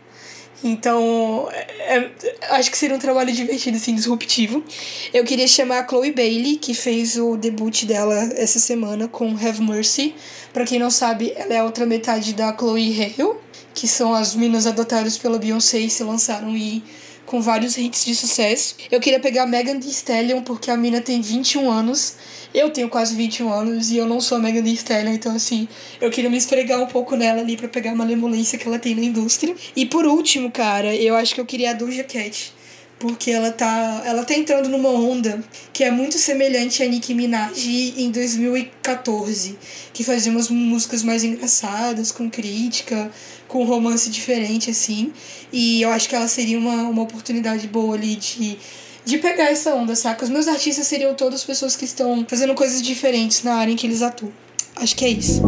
Então, 0.62 1.48
é- 1.50 1.96
é- 1.96 2.10
acho 2.50 2.70
que 2.70 2.76
seria 2.76 2.94
um 2.94 2.98
trabalho 2.98 3.32
divertido, 3.32 3.76
assim, 3.76 3.94
disruptivo. 3.94 4.62
Eu 5.12 5.24
queria 5.24 5.48
chamar 5.48 5.80
a 5.80 5.88
Chloe 5.88 6.12
Bailey, 6.12 6.56
que 6.56 6.74
fez 6.74 7.16
o 7.16 7.36
debut 7.36 7.84
dela 7.84 8.14
essa 8.36 8.58
semana 8.58 9.08
com 9.08 9.34
Have 9.34 9.62
Mercy. 9.62 10.14
Pra 10.52 10.64
quem 10.64 10.78
não 10.78 10.90
sabe, 10.90 11.32
ela 11.34 11.54
é 11.54 11.58
a 11.58 11.64
outra 11.64 11.86
metade 11.86 12.34
da 12.34 12.54
Chloe 12.54 12.92
Hale, 13.02 13.36
que 13.72 13.88
são 13.88 14.12
as 14.12 14.34
meninas 14.34 14.66
adotadas 14.66 15.16
pela 15.16 15.38
Beyoncé 15.38 15.78
e 15.78 15.88
se 15.88 16.02
lançaram 16.02 16.54
e 16.56 16.82
com 17.30 17.40
vários 17.40 17.78
hits 17.78 18.04
de 18.04 18.12
sucesso. 18.12 18.74
Eu 18.90 18.98
queria 18.98 19.20
pegar 19.20 19.46
Megan 19.46 19.78
Thee 19.78 19.90
Stallion, 19.90 20.42
porque 20.42 20.68
a 20.68 20.76
mina 20.76 21.00
tem 21.00 21.20
21 21.20 21.70
anos. 21.70 22.16
Eu 22.52 22.70
tenho 22.70 22.88
quase 22.88 23.14
21 23.14 23.52
anos 23.52 23.92
e 23.92 23.98
eu 23.98 24.04
não 24.04 24.20
sou 24.20 24.38
a 24.38 24.40
Megan 24.40 24.64
Thee 24.64 24.74
Stallion, 24.74 25.12
então 25.12 25.36
assim, 25.36 25.68
eu 26.00 26.10
queria 26.10 26.28
me 26.28 26.36
esfregar 26.36 26.82
um 26.82 26.88
pouco 26.88 27.14
nela 27.14 27.40
ali 27.40 27.56
pra 27.56 27.68
pegar 27.68 27.92
uma 27.92 28.02
lemolência 28.02 28.58
que 28.58 28.66
ela 28.66 28.80
tem 28.80 28.96
na 28.96 29.02
indústria. 29.02 29.54
E 29.76 29.86
por 29.86 30.06
último, 30.06 30.50
cara, 30.50 30.92
eu 30.92 31.14
acho 31.14 31.32
que 31.32 31.40
eu 31.40 31.46
queria 31.46 31.70
a 31.70 31.72
Doja 31.72 32.02
Cat. 32.02 32.52
Porque 33.00 33.30
ela 33.30 33.50
tá, 33.50 34.02
ela 34.04 34.24
tá 34.24 34.34
entrando 34.34 34.68
numa 34.68 34.90
onda 34.90 35.42
que 35.72 35.82
é 35.82 35.90
muito 35.90 36.18
semelhante 36.18 36.82
a 36.82 36.86
Nicki 36.86 37.14
Minaj 37.14 37.66
em 37.96 38.10
2014, 38.10 39.58
que 39.92 40.04
fazia 40.04 40.30
umas 40.30 40.50
músicas 40.50 41.02
mais 41.02 41.24
engraçadas, 41.24 42.12
com 42.12 42.30
crítica, 42.30 43.10
com 43.48 43.64
romance 43.64 44.10
diferente, 44.10 44.70
assim. 44.70 45.12
E 45.50 45.80
eu 45.80 45.90
acho 45.90 46.10
que 46.10 46.14
ela 46.14 46.28
seria 46.28 46.58
uma, 46.58 46.82
uma 46.88 47.02
oportunidade 47.02 47.66
boa 47.66 47.96
ali 47.96 48.16
de, 48.16 48.58
de 49.02 49.16
pegar 49.16 49.50
essa 49.50 49.74
onda, 49.74 49.96
saca? 49.96 50.22
Os 50.22 50.30
meus 50.30 50.46
artistas 50.46 50.86
seriam 50.86 51.14
todas 51.14 51.42
pessoas 51.42 51.74
que 51.74 51.86
estão 51.86 52.26
fazendo 52.28 52.54
coisas 52.54 52.82
diferentes 52.82 53.42
na 53.42 53.54
área 53.54 53.72
em 53.72 53.76
que 53.76 53.86
eles 53.86 54.02
atuam. 54.02 54.30
Acho 54.76 54.94
que 54.94 55.06
é 55.06 55.08
isso. 55.08 55.40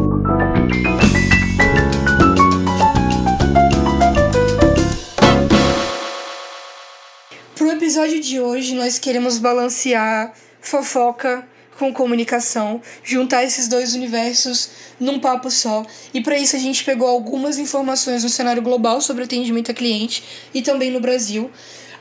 Episódio 7.82 8.20
de 8.20 8.38
hoje, 8.38 8.76
nós 8.76 8.96
queremos 8.96 9.38
balancear 9.38 10.32
fofoca 10.60 11.44
com 11.76 11.92
comunicação, 11.92 12.80
juntar 13.02 13.42
esses 13.42 13.66
dois 13.66 13.92
universos 13.92 14.70
num 15.00 15.18
papo 15.18 15.50
só. 15.50 15.84
E 16.14 16.20
para 16.20 16.38
isso 16.38 16.54
a 16.54 16.60
gente 16.60 16.84
pegou 16.84 17.08
algumas 17.08 17.58
informações 17.58 18.22
no 18.22 18.28
cenário 18.28 18.62
global 18.62 19.00
sobre 19.00 19.24
atendimento 19.24 19.72
a 19.72 19.74
cliente 19.74 20.22
e 20.54 20.62
também 20.62 20.92
no 20.92 21.00
Brasil. 21.00 21.50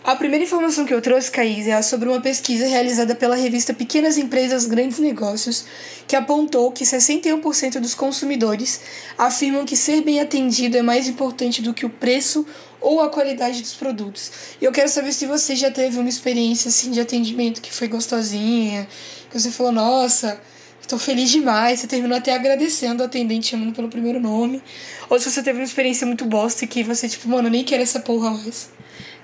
A 0.03 0.15
primeira 0.15 0.43
informação 0.43 0.83
que 0.83 0.91
eu 0.91 0.99
trouxe, 0.99 1.29
Caís, 1.29 1.67
é 1.67 1.79
sobre 1.83 2.09
uma 2.09 2.19
pesquisa 2.19 2.65
realizada 2.65 3.13
pela 3.13 3.35
revista 3.35 3.71
Pequenas 3.71 4.17
Empresas 4.17 4.65
Grandes 4.65 4.97
Negócios, 4.97 5.63
que 6.07 6.15
apontou 6.15 6.71
que 6.71 6.83
61% 6.83 7.79
dos 7.79 7.93
consumidores 7.93 8.81
afirmam 9.15 9.63
que 9.63 9.77
ser 9.77 10.01
bem 10.01 10.19
atendido 10.19 10.75
é 10.75 10.81
mais 10.81 11.07
importante 11.07 11.61
do 11.61 11.71
que 11.71 11.85
o 11.85 11.89
preço 11.89 12.43
ou 12.81 12.99
a 12.99 13.09
qualidade 13.09 13.61
dos 13.61 13.75
produtos. 13.75 14.31
E 14.59 14.65
eu 14.65 14.71
quero 14.71 14.89
saber 14.89 15.13
se 15.13 15.27
você 15.27 15.55
já 15.55 15.69
teve 15.69 15.99
uma 15.99 16.09
experiência 16.09 16.69
assim 16.69 16.89
de 16.89 16.99
atendimento 16.99 17.61
que 17.61 17.71
foi 17.71 17.87
gostosinha, 17.87 18.87
que 19.29 19.39
você 19.39 19.51
falou, 19.51 19.71
nossa, 19.71 20.41
tô 20.87 20.97
feliz 20.97 21.29
demais, 21.29 21.79
você 21.79 21.85
terminou 21.85 22.17
até 22.17 22.33
agradecendo 22.33 23.03
o 23.03 23.05
atendente 23.05 23.49
chamando 23.49 23.75
pelo 23.75 23.87
primeiro 23.87 24.19
nome. 24.19 24.63
Ou 25.11 25.19
se 25.19 25.29
você 25.29 25.43
teve 25.43 25.59
uma 25.59 25.63
experiência 25.63 26.07
muito 26.07 26.25
bosta 26.25 26.65
e 26.65 26.67
que 26.67 26.83
você, 26.83 27.07
tipo, 27.07 27.29
mano, 27.29 27.51
nem 27.51 27.63
quero 27.63 27.83
essa 27.83 27.99
porra 27.99 28.31
mais. 28.31 28.81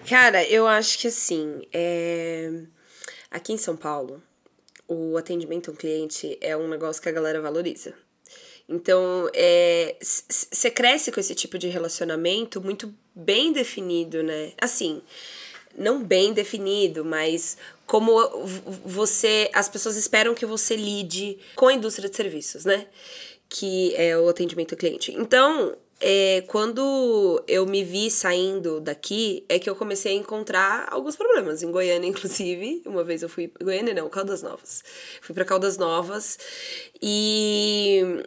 Cara, 0.08 0.42
eu 0.48 0.66
acho 0.66 1.00
que 1.00 1.08
assim, 1.08 1.62
é... 1.74 2.50
aqui 3.30 3.52
em 3.52 3.58
São 3.58 3.76
Paulo, 3.76 4.24
o 4.88 5.18
atendimento 5.18 5.70
ao 5.70 5.76
cliente 5.76 6.38
é 6.40 6.56
um 6.56 6.70
negócio 6.70 7.02
que 7.02 7.10
a 7.10 7.12
galera 7.12 7.42
valoriza. 7.42 7.94
Então, 8.70 9.30
você 10.02 10.68
é, 10.68 10.72
cresce 10.72 11.12
com 11.12 11.20
esse 11.20 11.36
tipo 11.36 11.58
de 11.58 11.68
relacionamento 11.68 12.62
muito 12.62 12.94
bem 13.14 13.52
definido, 13.52 14.24
né? 14.24 14.54
Assim, 14.60 15.02
não 15.78 16.04
bem 16.04 16.34
definido, 16.34 17.04
mas 17.04 17.58
como 17.86 18.14
você. 18.86 19.50
As 19.54 19.70
pessoas 19.70 19.96
esperam 19.96 20.34
que 20.34 20.46
você 20.46 20.76
lide 20.76 21.38
com 21.56 21.68
a 21.68 21.74
indústria 21.74 22.10
de 22.10 22.16
serviços, 22.16 22.66
né? 22.66 22.88
Que 23.48 23.96
é 23.96 24.18
o 24.18 24.28
atendimento 24.28 24.74
ao 24.74 24.78
cliente. 24.78 25.14
Então, 25.14 25.78
é, 26.00 26.44
quando 26.48 27.44
eu 27.48 27.66
me 27.66 27.84
vi 27.84 28.12
saindo 28.12 28.80
daqui, 28.80 29.44
é 29.50 29.58
que 29.58 29.70
eu 29.70 29.76
comecei 29.76 30.14
a 30.14 30.16
encontrar 30.16 30.88
alguns 30.92 31.16
problemas. 31.16 31.64
Em 31.64 31.72
Goiânia, 31.72 32.08
inclusive, 32.10 32.84
uma 32.86 33.04
vez 33.04 33.24
eu 33.24 33.30
fui. 33.30 33.52
Goiânia 33.62 33.94
não, 33.94 34.10
Caldas 34.10 34.44
Novas. 34.44 34.84
Fui 35.22 35.34
para 35.34 35.46
Caldas 35.46 35.78
Novas 35.78 36.38
e 37.02 38.24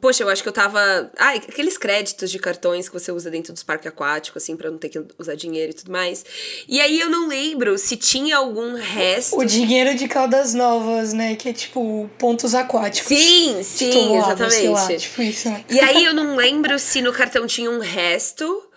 Poxa, 0.00 0.22
eu 0.22 0.28
acho 0.28 0.42
que 0.42 0.48
eu 0.48 0.52
tava. 0.52 1.10
Ah, 1.16 1.32
aqueles 1.32 1.78
créditos 1.78 2.30
de 2.30 2.38
cartões 2.38 2.88
que 2.88 2.94
você 2.98 3.10
usa 3.10 3.30
dentro 3.30 3.52
dos 3.52 3.62
parques 3.62 3.86
aquáticos, 3.86 4.42
assim, 4.42 4.56
pra 4.56 4.70
não 4.70 4.76
ter 4.76 4.90
que 4.90 5.02
usar 5.18 5.34
dinheiro 5.34 5.72
e 5.72 5.74
tudo 5.74 5.90
mais. 5.90 6.24
E 6.68 6.80
aí 6.80 7.00
eu 7.00 7.08
não 7.08 7.26
lembro 7.26 7.76
se 7.78 7.96
tinha 7.96 8.36
algum 8.36 8.74
resto. 8.74 9.38
O 9.38 9.44
dinheiro 9.44 9.94
de 9.96 10.06
Caldas 10.06 10.52
Novas, 10.52 11.12
né? 11.14 11.36
Que 11.36 11.48
é 11.48 11.52
tipo 11.52 12.08
pontos 12.18 12.54
aquáticos. 12.54 13.08
Sim, 13.08 13.62
sim, 13.62 14.16
exatamente. 14.16 14.68
Lá, 14.68 14.96
tipo 14.96 15.22
isso, 15.22 15.48
né? 15.48 15.64
E 15.70 15.80
aí 15.80 16.04
eu 16.04 16.12
não 16.12 16.36
lembro 16.36 16.78
se 16.78 17.00
no 17.00 17.12
cartão 17.12 17.46
tinha 17.46 17.70
um 17.70 17.80
resto 17.80 18.67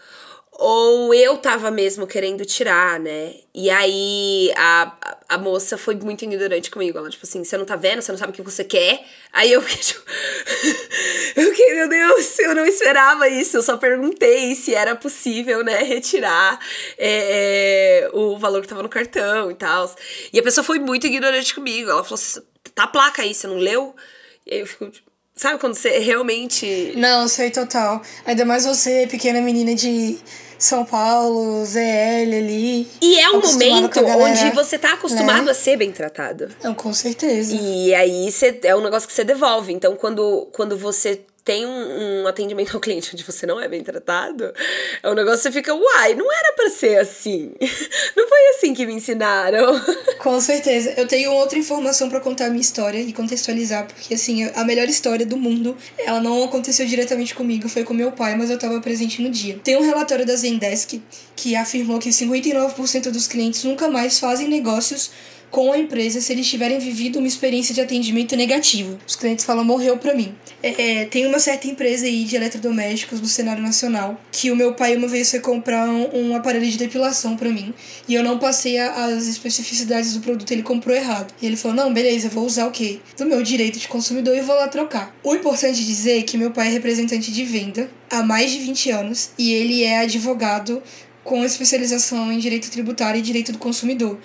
ou 0.63 1.11
eu 1.11 1.37
tava 1.37 1.71
mesmo 1.71 2.05
querendo 2.05 2.45
tirar, 2.45 2.99
né? 2.99 3.33
E 3.51 3.67
aí 3.71 4.53
a, 4.55 4.95
a 5.27 5.37
moça 5.39 5.75
foi 5.75 5.95
muito 5.95 6.23
ignorante 6.23 6.69
comigo. 6.69 6.99
Ela, 6.99 7.09
tipo 7.09 7.25
assim, 7.25 7.43
você 7.43 7.57
não 7.57 7.65
tá 7.65 7.75
vendo? 7.75 7.99
Você 7.99 8.11
não 8.11 8.19
sabe 8.19 8.31
o 8.31 8.35
que 8.35 8.43
você 8.43 8.63
quer? 8.63 9.03
Aí 9.33 9.51
eu 9.51 9.59
fiquei, 9.63 9.81
tipo. 9.81 10.03
eu 11.35 11.49
fiquei, 11.49 11.73
meu 11.73 11.89
Deus, 11.89 12.37
eu 12.37 12.53
não 12.53 12.63
esperava 12.63 13.27
isso. 13.27 13.57
Eu 13.57 13.63
só 13.63 13.75
perguntei 13.75 14.53
se 14.53 14.75
era 14.75 14.95
possível, 14.95 15.63
né, 15.63 15.81
retirar 15.81 16.59
é, 16.95 18.03
é, 18.03 18.09
o 18.13 18.37
valor 18.37 18.61
que 18.61 18.67
tava 18.67 18.83
no 18.83 18.89
cartão 18.89 19.49
e 19.49 19.55
tal. 19.55 19.95
E 20.31 20.39
a 20.39 20.43
pessoa 20.43 20.63
foi 20.63 20.77
muito 20.77 21.07
ignorante 21.07 21.55
comigo. 21.55 21.89
Ela 21.89 22.03
falou 22.03 22.19
assim: 22.19 22.39
tá 22.75 22.83
a 22.83 22.87
placa 22.87 23.23
aí, 23.23 23.33
você 23.33 23.47
não 23.47 23.57
leu? 23.57 23.95
E 24.45 24.53
aí 24.53 24.59
eu 24.59 24.67
fico, 24.67 24.91
tipo, 24.91 25.09
Sabe 25.33 25.57
quando 25.59 25.73
você 25.73 25.97
realmente. 25.97 26.93
Não, 26.95 27.27
sei 27.27 27.49
total. 27.49 27.99
Ainda 28.25 28.45
mais 28.45 28.63
você, 28.63 29.07
pequena 29.09 29.41
menina 29.41 29.73
de 29.73 30.19
são 30.61 30.85
Paulo, 30.85 31.65
ZL 31.65 32.35
ali. 32.37 32.87
E 33.01 33.19
é 33.19 33.29
um 33.31 33.41
momento 33.41 33.99
onde 34.05 34.51
você 34.51 34.77
tá 34.77 34.93
acostumado 34.93 35.45
né? 35.45 35.51
a 35.51 35.53
ser 35.53 35.77
bem 35.77 35.91
tratado. 35.91 36.49
Não, 36.63 36.73
com 36.73 36.93
certeza. 36.93 37.55
E 37.55 37.93
aí 37.95 38.31
cê, 38.31 38.59
é 38.63 38.75
um 38.75 38.81
negócio 38.81 39.07
que 39.07 39.13
você 39.13 39.23
devolve. 39.23 39.73
Então, 39.73 39.95
quando, 39.95 40.47
quando 40.53 40.77
você 40.77 41.21
tem 41.43 41.65
um, 41.65 42.23
um, 42.23 42.27
atendimento 42.27 42.73
ao 42.75 42.79
cliente 42.79 43.11
onde 43.13 43.23
você 43.23 43.45
não 43.45 43.59
é 43.59 43.67
bem 43.67 43.83
tratado, 43.83 44.53
é 45.01 45.09
um 45.09 45.13
negócio 45.13 45.37
que 45.39 45.43
você 45.43 45.51
fica, 45.51 45.73
uai, 45.73 46.13
não 46.15 46.31
era 46.31 46.53
para 46.53 46.69
ser 46.69 46.97
assim. 46.99 47.51
Não 48.15 48.27
foi 48.27 48.39
assim 48.49 48.73
que 48.73 48.85
me 48.85 48.93
ensinaram. 48.93 49.79
Com 50.19 50.39
certeza. 50.39 50.93
Eu 50.97 51.07
tenho 51.07 51.31
outra 51.31 51.57
informação 51.57 52.09
para 52.09 52.19
contar 52.19 52.45
a 52.45 52.49
minha 52.49 52.61
história 52.61 52.99
e 52.99 53.13
contextualizar, 53.13 53.87
porque 53.87 54.13
assim, 54.13 54.43
a 54.53 54.63
melhor 54.63 54.87
história 54.87 55.25
do 55.25 55.37
mundo, 55.37 55.77
ela 55.97 56.19
não 56.19 56.43
aconteceu 56.43 56.85
diretamente 56.85 57.33
comigo, 57.33 57.69
foi 57.69 57.83
com 57.83 57.93
meu 57.93 58.11
pai, 58.11 58.35
mas 58.35 58.49
eu 58.49 58.55
estava 58.55 58.79
presente 58.81 59.21
no 59.21 59.29
dia. 59.29 59.59
Tem 59.63 59.77
um 59.77 59.81
relatório 59.81 60.25
da 60.25 60.35
Zendesk 60.35 61.01
que 61.35 61.55
afirmou 61.55 61.99
que 61.99 62.09
59% 62.09 63.09
dos 63.09 63.27
clientes 63.27 63.63
nunca 63.63 63.87
mais 63.87 64.19
fazem 64.19 64.47
negócios 64.47 65.11
com 65.51 65.73
a 65.73 65.77
empresa 65.77 66.21
se 66.21 66.31
eles 66.31 66.47
tiverem 66.47 66.79
vivido 66.79 67.19
uma 67.19 67.27
experiência 67.27 67.75
de 67.75 67.81
atendimento 67.81 68.35
negativo. 68.35 68.97
Os 69.05 69.17
clientes 69.17 69.43
falam, 69.43 69.65
morreu 69.65 69.97
pra 69.97 70.15
mim. 70.15 70.33
É, 70.63 71.05
tem 71.05 71.27
uma 71.27 71.39
certa 71.39 71.67
empresa 71.67 72.05
aí 72.05 72.23
de 72.23 72.35
eletrodomésticos 72.37 73.19
no 73.19 73.27
cenário 73.27 73.61
nacional 73.61 74.19
que 74.31 74.49
o 74.49 74.55
meu 74.55 74.73
pai 74.73 74.95
uma 74.95 75.07
vez 75.07 75.29
foi 75.29 75.41
comprar 75.41 75.89
um, 75.89 76.29
um 76.29 76.35
aparelho 76.35 76.65
de 76.65 76.77
depilação 76.77 77.35
para 77.35 77.49
mim 77.49 77.73
e 78.07 78.15
eu 78.15 78.23
não 78.23 78.39
passei 78.39 78.79
a, 78.79 79.05
as 79.05 79.27
especificidades 79.27 80.13
do 80.13 80.21
produto, 80.21 80.49
ele 80.51 80.63
comprou 80.63 80.95
errado. 80.95 81.33
E 81.41 81.45
ele 81.45 81.57
falou: 81.57 81.75
Não, 81.75 81.93
beleza, 81.93 82.29
vou 82.29 82.45
usar 82.45 82.67
o 82.67 82.71
quê? 82.71 82.99
Do 83.17 83.25
meu 83.25 83.43
direito 83.43 83.77
de 83.77 83.87
consumidor 83.87 84.35
e 84.37 84.41
vou 84.41 84.55
lá 84.55 84.67
trocar. 84.69 85.13
O 85.23 85.35
importante 85.35 85.83
dizer 85.85 86.19
é 86.19 86.21
que 86.21 86.37
meu 86.37 86.51
pai 86.51 86.67
é 86.67 86.71
representante 86.71 87.31
de 87.31 87.43
venda 87.43 87.89
há 88.09 88.23
mais 88.23 88.51
de 88.51 88.59
20 88.59 88.91
anos 88.91 89.31
e 89.37 89.51
ele 89.51 89.83
é 89.83 89.99
advogado 89.99 90.81
com 91.23 91.43
especialização 91.43 92.31
em 92.31 92.39
direito 92.39 92.71
tributário 92.71 93.19
e 93.19 93.21
direito 93.21 93.51
do 93.51 93.57
consumidor. 93.57 94.17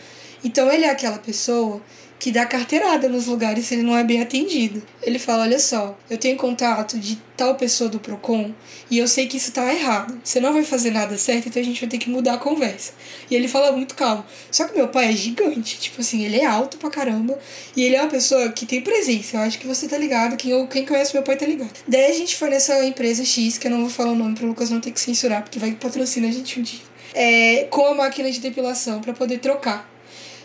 Então 0.44 0.70
ele 0.70 0.84
é 0.84 0.90
aquela 0.90 1.18
pessoa 1.18 1.80
que 2.18 2.30
dá 2.30 2.46
carteirada 2.46 3.08
nos 3.08 3.26
lugares 3.26 3.66
se 3.66 3.74
ele 3.74 3.82
não 3.82 3.96
é 3.96 4.02
bem 4.02 4.22
atendido. 4.22 4.82
Ele 5.02 5.18
fala: 5.18 5.42
Olha 5.42 5.58
só, 5.58 5.96
eu 6.08 6.18
tenho 6.18 6.36
contato 6.36 6.98
de 6.98 7.16
tal 7.36 7.54
pessoa 7.54 7.90
do 7.90 8.00
PROCON 8.00 8.52
e 8.90 8.98
eu 8.98 9.06
sei 9.06 9.26
que 9.26 9.36
isso 9.36 9.52
tá 9.52 9.72
errado. 9.72 10.18
Você 10.24 10.40
não 10.40 10.52
vai 10.52 10.64
fazer 10.64 10.90
nada 10.90 11.16
certo, 11.18 11.48
então 11.48 11.60
a 11.60 11.64
gente 11.64 11.80
vai 11.80 11.88
ter 11.88 11.98
que 11.98 12.08
mudar 12.08 12.34
a 12.34 12.38
conversa. 12.38 12.92
E 13.30 13.34
ele 13.34 13.46
fala 13.46 13.72
muito 13.72 13.94
calmo. 13.94 14.24
Só 14.50 14.66
que 14.66 14.76
meu 14.76 14.88
pai 14.88 15.10
é 15.10 15.12
gigante, 15.12 15.78
tipo 15.78 16.00
assim, 16.00 16.24
ele 16.24 16.40
é 16.40 16.46
alto 16.46 16.78
pra 16.78 16.90
caramba 16.90 17.38
e 17.76 17.82
ele 17.82 17.96
é 17.96 18.00
uma 18.00 18.10
pessoa 18.10 18.50
que 18.50 18.64
tem 18.64 18.80
presença. 18.80 19.36
Eu 19.36 19.40
acho 19.42 19.58
que 19.58 19.66
você 19.66 19.86
tá 19.86 19.98
ligado, 19.98 20.36
quem, 20.36 20.66
quem 20.66 20.86
conhece 20.86 21.14
meu 21.14 21.22
pai 21.22 21.36
tá 21.36 21.46
ligado. 21.46 21.72
Daí 21.86 22.10
a 22.10 22.14
gente 22.14 22.34
foi 22.36 22.48
nessa 22.48 22.84
empresa 22.84 23.24
X, 23.24 23.58
que 23.58 23.66
eu 23.66 23.70
não 23.70 23.80
vou 23.80 23.90
falar 23.90 24.12
o 24.12 24.16
nome 24.16 24.34
pro 24.34 24.46
Lucas 24.46 24.70
não 24.70 24.80
ter 24.80 24.90
que 24.90 25.00
censurar, 25.00 25.42
porque 25.42 25.58
vai 25.58 25.72
patrocinar 25.72 26.30
a 26.30 26.32
gente 26.32 26.58
um 26.58 26.62
dia. 26.62 26.80
É, 27.14 27.66
com 27.70 27.86
a 27.86 27.94
máquina 27.94 28.30
de 28.30 28.40
depilação 28.40 29.00
para 29.00 29.12
poder 29.12 29.38
trocar 29.38 29.95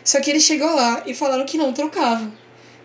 só 0.04 0.20
que 0.20 0.30
ele 0.30 0.40
chegou 0.40 0.74
lá 0.74 1.04
e 1.06 1.14
falaram 1.14 1.46
que 1.46 1.58
não 1.58 1.74
trocava. 1.74 2.32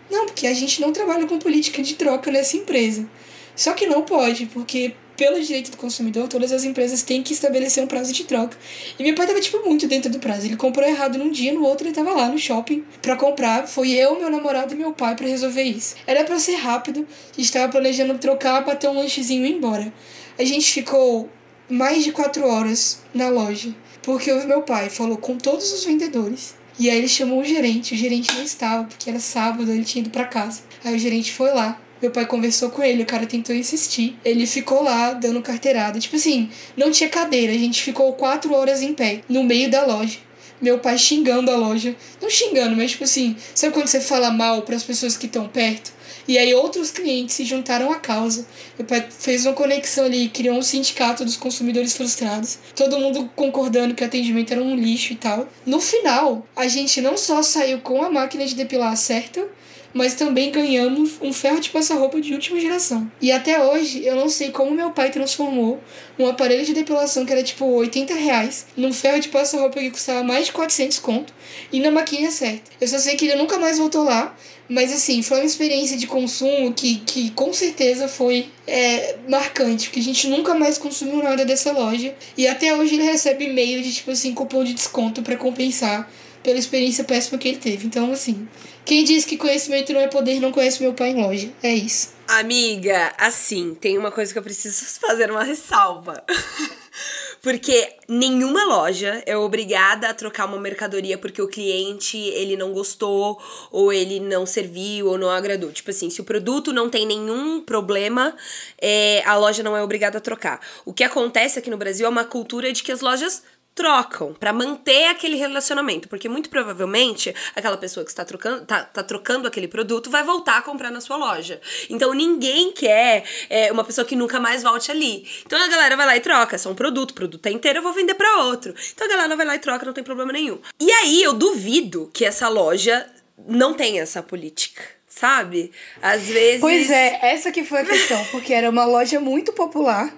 Não, 0.09 0.25
porque 0.25 0.47
a 0.47 0.53
gente 0.53 0.79
não 0.79 0.93
trabalha 0.93 1.25
com 1.27 1.37
política 1.37 1.81
de 1.81 1.95
troca 1.95 2.31
nessa 2.31 2.55
empresa. 2.55 3.07
Só 3.55 3.73
que 3.73 3.87
não 3.87 4.03
pode, 4.03 4.45
porque 4.47 4.93
pelo 5.17 5.41
direito 5.41 5.71
do 5.71 5.77
consumidor, 5.77 6.27
todas 6.27 6.51
as 6.51 6.63
empresas 6.63 7.01
têm 7.01 7.23
que 7.23 7.33
estabelecer 7.33 7.83
um 7.83 7.87
prazo 7.87 8.13
de 8.13 8.23
troca. 8.23 8.55
E 8.97 9.03
meu 9.03 9.15
pai 9.15 9.25
tava, 9.25 9.41
tipo, 9.41 9.65
muito 9.65 9.87
dentro 9.87 10.11
do 10.11 10.19
prazo. 10.19 10.45
Ele 10.45 10.55
comprou 10.55 10.87
errado 10.87 11.17
num 11.17 11.31
dia, 11.31 11.51
no 11.51 11.65
outro 11.65 11.87
ele 11.87 11.95
tava 11.95 12.13
lá 12.13 12.29
no 12.29 12.37
shopping 12.37 12.85
para 13.01 13.15
comprar. 13.15 13.67
Foi 13.67 13.89
eu, 13.89 14.17
meu 14.19 14.29
namorado 14.29 14.75
e 14.75 14.77
meu 14.77 14.93
pai 14.93 15.15
para 15.15 15.27
resolver 15.27 15.63
isso. 15.63 15.95
Era 16.05 16.23
para 16.23 16.39
ser 16.39 16.55
rápido, 16.55 17.05
a 17.35 17.41
gente 17.41 17.51
tava 17.51 17.71
planejando 17.71 18.17
trocar, 18.19 18.63
bater 18.63 18.89
um 18.89 18.93
lanchezinho 18.93 19.43
e 19.43 19.49
ir 19.49 19.55
embora. 19.55 19.91
A 20.37 20.43
gente 20.43 20.71
ficou 20.71 21.27
mais 21.67 22.03
de 22.03 22.11
quatro 22.11 22.47
horas 22.47 23.01
na 23.11 23.27
loja, 23.27 23.75
porque 24.03 24.31
o 24.31 24.47
meu 24.47 24.61
pai 24.61 24.87
falou 24.89 25.17
com 25.17 25.35
todos 25.35 25.73
os 25.73 25.83
vendedores 25.83 26.56
e 26.79 26.89
aí 26.89 26.97
ele 26.97 27.07
chamou 27.07 27.41
o 27.41 27.45
gerente, 27.45 27.93
o 27.93 27.97
gerente 27.97 28.33
não 28.35 28.43
estava, 28.43 28.83
porque 28.83 29.09
era 29.09 29.19
sábado, 29.19 29.71
ele 29.71 29.83
tinha 29.83 30.01
ido 30.01 30.11
para 30.11 30.25
casa. 30.25 30.61
Aí 30.83 30.95
o 30.95 30.99
gerente 30.99 31.31
foi 31.31 31.51
lá, 31.51 31.79
meu 31.99 32.11
pai 32.11 32.25
conversou 32.27 32.69
com 32.69 32.83
ele, 32.83 33.01
o 33.01 33.05
cara 33.05 33.25
tentou 33.25 33.55
insistir. 33.55 34.15
Ele 34.23 34.45
ficou 34.45 34.83
lá 34.83 35.13
dando 35.13 35.41
carteirada. 35.41 35.99
Tipo 35.99 36.15
assim, 36.15 36.49
não 36.75 36.91
tinha 36.91 37.09
cadeira, 37.09 37.51
a 37.51 37.57
gente 37.57 37.81
ficou 37.81 38.13
quatro 38.13 38.53
horas 38.53 38.81
em 38.81 38.93
pé, 38.93 39.21
no 39.27 39.43
meio 39.43 39.69
da 39.69 39.85
loja. 39.85 40.19
Meu 40.61 40.79
pai 40.79 40.97
xingando 40.97 41.49
a 41.51 41.55
loja. 41.55 41.95
Não 42.21 42.29
xingando, 42.29 42.75
mas 42.75 42.91
tipo 42.91 43.03
assim, 43.03 43.35
sabe 43.55 43.73
quando 43.73 43.87
você 43.87 43.99
fala 43.99 44.29
mal 44.29 44.61
para 44.61 44.75
as 44.75 44.83
pessoas 44.83 45.17
que 45.17 45.25
estão 45.25 45.47
perto? 45.47 45.91
E 46.27 46.37
aí 46.37 46.53
outros 46.53 46.91
clientes 46.91 47.35
se 47.35 47.45
juntaram 47.45 47.91
à 47.91 47.95
causa. 47.95 48.45
Meu 48.77 48.85
pai 48.85 49.05
fez 49.09 49.45
uma 49.45 49.53
conexão 49.53 50.05
ali, 50.05 50.27
criou 50.27 50.57
um 50.57 50.61
sindicato 50.61 51.23
dos 51.23 51.37
consumidores 51.37 51.95
frustrados. 51.95 52.59
Todo 52.75 52.99
mundo 52.99 53.29
concordando 53.35 53.95
que 53.95 54.03
o 54.03 54.05
atendimento 54.05 54.51
era 54.51 54.61
um 54.61 54.75
lixo 54.75 55.13
e 55.13 55.15
tal. 55.15 55.47
No 55.65 55.79
final, 55.79 56.45
a 56.55 56.67
gente 56.67 56.99
não 56.99 57.17
só 57.17 57.41
saiu 57.41 57.79
com 57.79 58.03
a 58.03 58.09
máquina 58.09 58.45
de 58.45 58.55
depilar 58.55 58.95
certa, 58.97 59.47
mas 59.93 60.13
também 60.13 60.51
ganhamos 60.51 61.13
um 61.21 61.33
ferro 61.33 61.59
de 61.59 61.69
passar 61.69 61.95
roupa 61.95 62.19
de 62.21 62.33
última 62.33 62.59
geração. 62.59 63.09
E 63.21 63.31
até 63.31 63.61
hoje 63.61 64.05
eu 64.05 64.15
não 64.15 64.29
sei 64.29 64.51
como 64.51 64.71
meu 64.71 64.91
pai 64.91 65.09
transformou 65.09 65.79
um 66.19 66.27
aparelho 66.27 66.65
de 66.65 66.73
depilação 66.73 67.25
que 67.25 67.31
era 67.31 67.43
tipo 67.43 67.65
80 67.65 68.13
reais 68.13 68.65
num 68.75 68.93
ferro 68.93 69.19
de 69.19 69.29
passar 69.29 69.59
roupa 69.59 69.79
que 69.79 69.91
custava 69.91 70.23
mais 70.23 70.47
de 70.47 70.51
400 70.51 70.99
conto 70.99 71.33
e 71.71 71.79
na 71.79 71.91
maquininha 71.91 72.31
certa. 72.31 72.71
Eu 72.79 72.87
só 72.87 72.99
sei 72.99 73.15
que 73.15 73.25
ele 73.25 73.35
nunca 73.35 73.57
mais 73.57 73.77
voltou 73.77 74.03
lá, 74.03 74.35
mas 74.69 74.91
assim, 74.91 75.21
foi 75.21 75.37
uma 75.39 75.45
experiência 75.45 75.97
de 75.97 76.05
consumo 76.05 76.73
que, 76.73 76.97
que 77.05 77.31
com 77.31 77.53
certeza 77.53 78.07
foi 78.07 78.49
é, 78.65 79.15
marcante, 79.27 79.87
porque 79.87 79.99
a 79.99 80.03
gente 80.03 80.27
nunca 80.27 80.53
mais 80.53 80.77
consumiu 80.77 81.23
nada 81.23 81.45
dessa 81.45 81.71
loja. 81.71 82.13
E 82.37 82.47
até 82.47 82.75
hoje 82.75 82.95
ele 82.95 83.03
recebe 83.03 83.45
e-mail 83.45 83.81
de 83.81 83.93
tipo 83.93 84.11
assim, 84.11 84.33
cupom 84.33 84.63
de 84.63 84.73
desconto 84.73 85.21
para 85.21 85.37
compensar 85.37 86.09
pela 86.43 86.59
experiência 86.59 87.03
péssima 87.03 87.37
que 87.37 87.47
ele 87.47 87.57
teve. 87.57 87.87
Então, 87.87 88.11
assim, 88.11 88.47
quem 88.87 89.03
diz 89.03 89.25
que 89.25 89.35
conhecimento 89.35 89.91
não 89.91 89.99
é 89.99 90.07
poder 90.07 90.39
não 90.39 90.51
conhece 90.51 90.81
meu 90.81 90.93
pai 90.93 91.09
em 91.09 91.21
loja. 91.21 91.51
É 91.61 91.73
isso. 91.73 92.15
Amiga, 92.25 93.13
assim, 93.17 93.75
tem 93.75 93.97
uma 93.97 94.11
coisa 94.11 94.31
que 94.31 94.39
eu 94.39 94.43
preciso 94.43 94.85
fazer 95.05 95.29
uma 95.29 95.43
ressalva. 95.43 96.23
Porque 97.41 97.95
nenhuma 98.07 98.63
loja 98.65 99.21
é 99.25 99.37
obrigada 99.37 100.09
a 100.09 100.13
trocar 100.13 100.45
uma 100.45 100.59
mercadoria 100.59 101.17
porque 101.17 101.41
o 101.41 101.47
cliente 101.47 102.17
ele 102.17 102.57
não 102.57 102.73
gostou, 102.73 103.39
ou 103.71 103.93
ele 103.93 104.19
não 104.19 104.45
serviu, 104.45 105.07
ou 105.07 105.17
não 105.17 105.29
agradou. 105.29 105.71
Tipo 105.71 105.91
assim, 105.91 106.09
se 106.09 106.19
o 106.19 106.23
produto 106.23 106.73
não 106.73 106.89
tem 106.89 107.05
nenhum 107.05 107.61
problema, 107.61 108.35
é, 108.81 109.23
a 109.23 109.37
loja 109.37 109.61
não 109.61 109.77
é 109.77 109.83
obrigada 109.83 110.17
a 110.17 110.21
trocar. 110.21 110.59
O 110.83 110.91
que 110.91 111.03
acontece 111.03 111.59
aqui 111.59 111.69
no 111.69 111.77
Brasil 111.77 112.05
é 112.05 112.09
uma 112.09 112.25
cultura 112.25 112.73
de 112.73 112.81
que 112.81 112.91
as 112.91 113.01
lojas 113.01 113.43
trocam 113.77 114.33
para 114.33 114.51
manter 114.51 115.05
aquele 115.05 115.35
relacionamento, 115.35 116.09
porque 116.09 116.27
muito 116.27 116.49
provavelmente 116.49 117.33
aquela 117.55 117.77
pessoa 117.77 118.03
que 118.03 118.09
está 118.09 118.25
trocando, 118.25 118.65
tá, 118.65 118.83
tá 118.83 119.03
trocando 119.03 119.47
aquele 119.47 119.67
produto 119.67 120.09
vai 120.09 120.23
voltar 120.23 120.57
a 120.57 120.61
comprar 120.63 120.89
na 120.89 120.99
sua 120.99 121.15
loja. 121.15 121.61
Então 121.87 122.11
ninguém 122.11 122.71
quer 122.71 123.23
é, 123.47 123.71
uma 123.71 123.83
pessoa 123.83 124.03
que 124.03 124.15
nunca 124.15 124.39
mais 124.39 124.63
volte 124.63 124.89
ali. 124.89 125.27
Então 125.45 125.63
a 125.63 125.67
galera 125.67 125.95
vai 125.95 126.07
lá 126.07 126.17
e 126.17 126.19
troca, 126.19 126.55
é 126.55 126.57
só 126.57 126.71
um 126.71 126.75
produto, 126.75 127.11
o 127.11 127.13
produto 127.13 127.45
é 127.45 127.51
inteiro, 127.51 127.77
eu 127.77 127.83
vou 127.83 127.93
vender 127.93 128.15
para 128.15 128.45
outro. 128.45 128.73
Então 128.95 129.05
a 129.05 129.09
galera 129.09 129.35
vai 129.35 129.45
lá 129.45 129.55
e 129.55 129.59
troca, 129.59 129.85
não 129.85 129.93
tem 129.93 130.03
problema 130.03 130.33
nenhum. 130.33 130.57
E 130.79 130.91
aí 130.91 131.21
eu 131.21 131.33
duvido 131.33 132.09
que 132.11 132.25
essa 132.25 132.49
loja 132.49 133.05
não 133.47 133.75
tenha 133.75 134.01
essa 134.01 134.23
política 134.23 134.97
sabe? 135.07 135.71
Às 135.99 136.27
vezes. 136.27 136.61
Pois 136.61 136.91
é, 136.91 137.19
essa 137.23 137.51
que 137.51 137.63
foi 137.63 137.79
a 137.79 137.85
questão, 137.85 138.23
porque 138.25 138.53
era 138.53 138.69
uma 138.69 138.85
loja 138.85 139.19
muito 139.19 139.51
popular. 139.51 140.13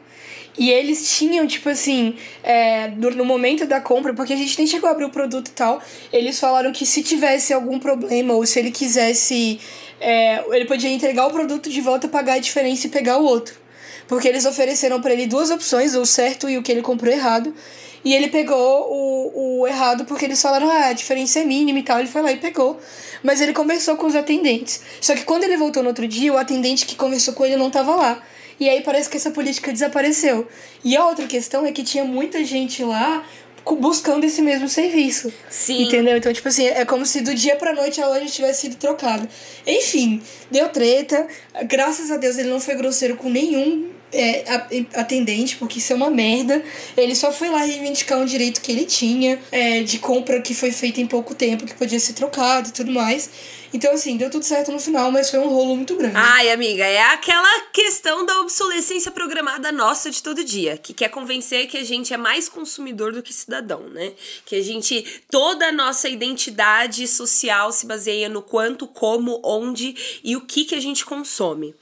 E 0.58 0.72
eles 0.72 1.18
tinham, 1.18 1.48
tipo 1.48 1.70
assim, 1.70 2.16
é, 2.44 2.90
no 2.90 3.24
momento 3.24 3.66
da 3.66 3.80
compra, 3.80 4.14
porque 4.14 4.34
a 4.34 4.36
gente 4.36 4.58
nem 4.58 4.68
chegou 4.68 4.90
a 4.90 4.92
abrir 4.92 5.06
o 5.06 5.10
produto 5.10 5.48
e 5.48 5.52
tal, 5.52 5.82
eles 6.12 6.40
falaram 6.40 6.72
que 6.72 6.86
se 6.86 7.02
tivesse 7.02 7.54
algum 7.54 7.80
problema 7.80 8.34
ou 8.34 8.46
se 8.46 8.60
ele 8.60 8.72
quisesse. 8.72 9.60
É, 10.02 10.44
ele 10.52 10.66
podia 10.66 10.90
entregar 10.90 11.28
o 11.28 11.32
produto 11.32 11.70
de 11.70 11.82
volta, 11.82 12.08
pagar 12.08 12.34
a 12.34 12.40
diferença 12.40 12.88
e 12.88 12.90
pegar 12.90 13.18
o 13.18 13.26
outro. 13.26 13.56
Porque 14.08 14.28
eles 14.28 14.46
ofereceram 14.46 15.00
para 15.02 15.14
ele 15.14 15.28
duas 15.28 15.52
opções, 15.52 15.94
o 15.94 16.06
certo 16.06 16.50
e 16.50 16.58
o 16.58 16.64
que 16.64 16.72
ele 16.72 16.82
comprou 16.82 17.14
errado. 17.14 17.54
E 18.04 18.14
ele 18.14 18.30
pegou 18.30 18.88
o, 18.90 19.62
o 19.62 19.68
errado 19.68 20.06
porque 20.06 20.26
eles 20.26 20.42
falaram, 20.42 20.70
ah, 20.70 20.88
a 20.88 20.94
diferença 20.94 21.40
é 21.40 21.46
mínima 21.46 21.80
e 21.80 21.84
tal. 21.84 22.00
Ele 22.00 22.08
foi 22.08 22.22
lá 22.22 22.32
e 22.32 22.38
pegou. 22.38 22.80
Mas 23.22 23.42
ele 23.42 23.54
conversou 23.54 23.96
com 23.98 24.08
os 24.08 24.16
atendentes. 24.16 24.82
Só 25.02 25.16
que 25.16 25.24
quando 25.24 25.44
ele 25.44 25.58
voltou 25.58 25.84
no 25.84 25.90
outro 25.90 26.08
dia, 26.08 26.34
o 26.34 26.38
atendente 26.38 26.86
que 26.86 26.96
conversou 26.96 27.34
com 27.34 27.46
ele 27.46 27.58
não 27.58 27.70
tava 27.70 27.96
lá. 27.96 28.24
E 28.60 28.70
aí 28.70 28.82
parece 28.82 29.10
que 29.10 29.18
essa 29.18 29.32
política 29.32 29.72
desapareceu. 29.72 30.48
E 30.84 30.96
a 30.96 31.06
outra 31.06 31.26
questão 31.28 31.66
é 31.66 31.72
que 31.72 31.84
tinha 31.84 32.04
muita 32.04 32.44
gente 32.44 32.84
lá 32.84 33.26
buscando 33.80 34.24
esse 34.24 34.42
mesmo 34.42 34.68
serviço. 34.68 35.32
Sim. 35.50 35.84
Entendeu? 35.84 36.18
Então, 36.18 36.34
tipo 36.34 36.48
assim, 36.48 36.66
é 36.66 36.84
como 36.86 37.06
se 37.06 37.22
do 37.22 37.34
dia 37.34 37.56
pra 37.56 37.74
noite 37.74 38.02
a 38.02 38.08
loja 38.08 38.26
tivesse 38.26 38.62
sido 38.62 38.76
trocada. 38.76 39.28
Enfim, 39.66 40.22
deu 40.50 40.70
treta. 40.70 41.28
Graças 41.66 42.12
a 42.12 42.18
Deus 42.18 42.38
ele 42.38 42.50
não 42.50 42.60
foi 42.60 42.76
grosseiro 42.76 43.16
com 43.16 43.30
nenhum 43.30 43.90
é, 44.12 44.44
atendente, 44.96 45.56
porque 45.58 45.80
isso 45.80 45.94
é 45.94 45.96
uma 45.96 46.10
merda. 46.10 46.64
Ele 46.98 47.16
só 47.16 47.32
foi 47.32 47.50
lá 47.50 47.64
reivindicar 47.64 48.20
um 48.20 48.26
direito 48.26 48.62
que 48.62 48.72
ele 48.72 48.86
tinha, 48.86 49.40
é, 49.52 49.84
de 49.84 50.00
compra 50.00 50.42
que 50.42 50.54
foi 50.54 50.72
feita 50.72 51.00
em 51.00 51.08
pouco 51.08 51.36
tempo, 51.36 51.66
que 51.66 51.76
podia 51.76 52.00
ser 52.00 52.14
trocado 52.14 52.70
e 52.70 52.72
tudo 52.72 52.92
mais. 52.92 53.30
Então, 53.74 53.92
assim, 53.94 54.18
deu 54.18 54.30
tudo 54.30 54.44
certo 54.44 54.72
no 54.72 54.80
final, 54.80 55.12
mas 55.12 55.30
foi 55.30 55.40
um 55.40 55.48
rolo 55.48 55.76
muito 55.76 55.96
grande. 55.96 56.16
Ai, 56.16 56.52
amiga, 56.52 56.84
é 56.84 57.02
aquela 57.02 57.62
questão 57.72 58.26
da 58.26 58.42
obsolescência 58.42 59.12
programada 59.12 59.72
nossa 59.72 60.10
de 60.10 60.24
todo 60.24 60.44
dia, 60.44 60.78
que 60.78 60.94
quer 60.94 61.10
convencer 61.10 61.68
que 61.68 61.78
a 61.78 61.84
gente 61.84 62.14
é 62.14 62.18
mais 62.18 62.50
consumidor 62.50 63.12
do 63.12 63.22
que 63.22 63.34
cidadão, 63.34 63.82
né? 63.90 64.14
Que 64.46 64.56
a 64.56 64.64
gente. 64.64 65.22
toda 65.30 65.68
a 65.68 65.72
nossa 65.72 66.10
identidade 66.10 67.08
social 67.08 67.72
se 67.72 67.86
baseia 67.86 68.28
no 68.28 68.42
quanto, 68.42 68.88
como, 68.88 69.40
onde 69.44 69.96
e 70.24 70.36
o 70.36 70.42
que 70.42 70.66
que 70.66 70.76
a 70.76 70.82
gente 70.82 71.06
consome. 71.06 71.76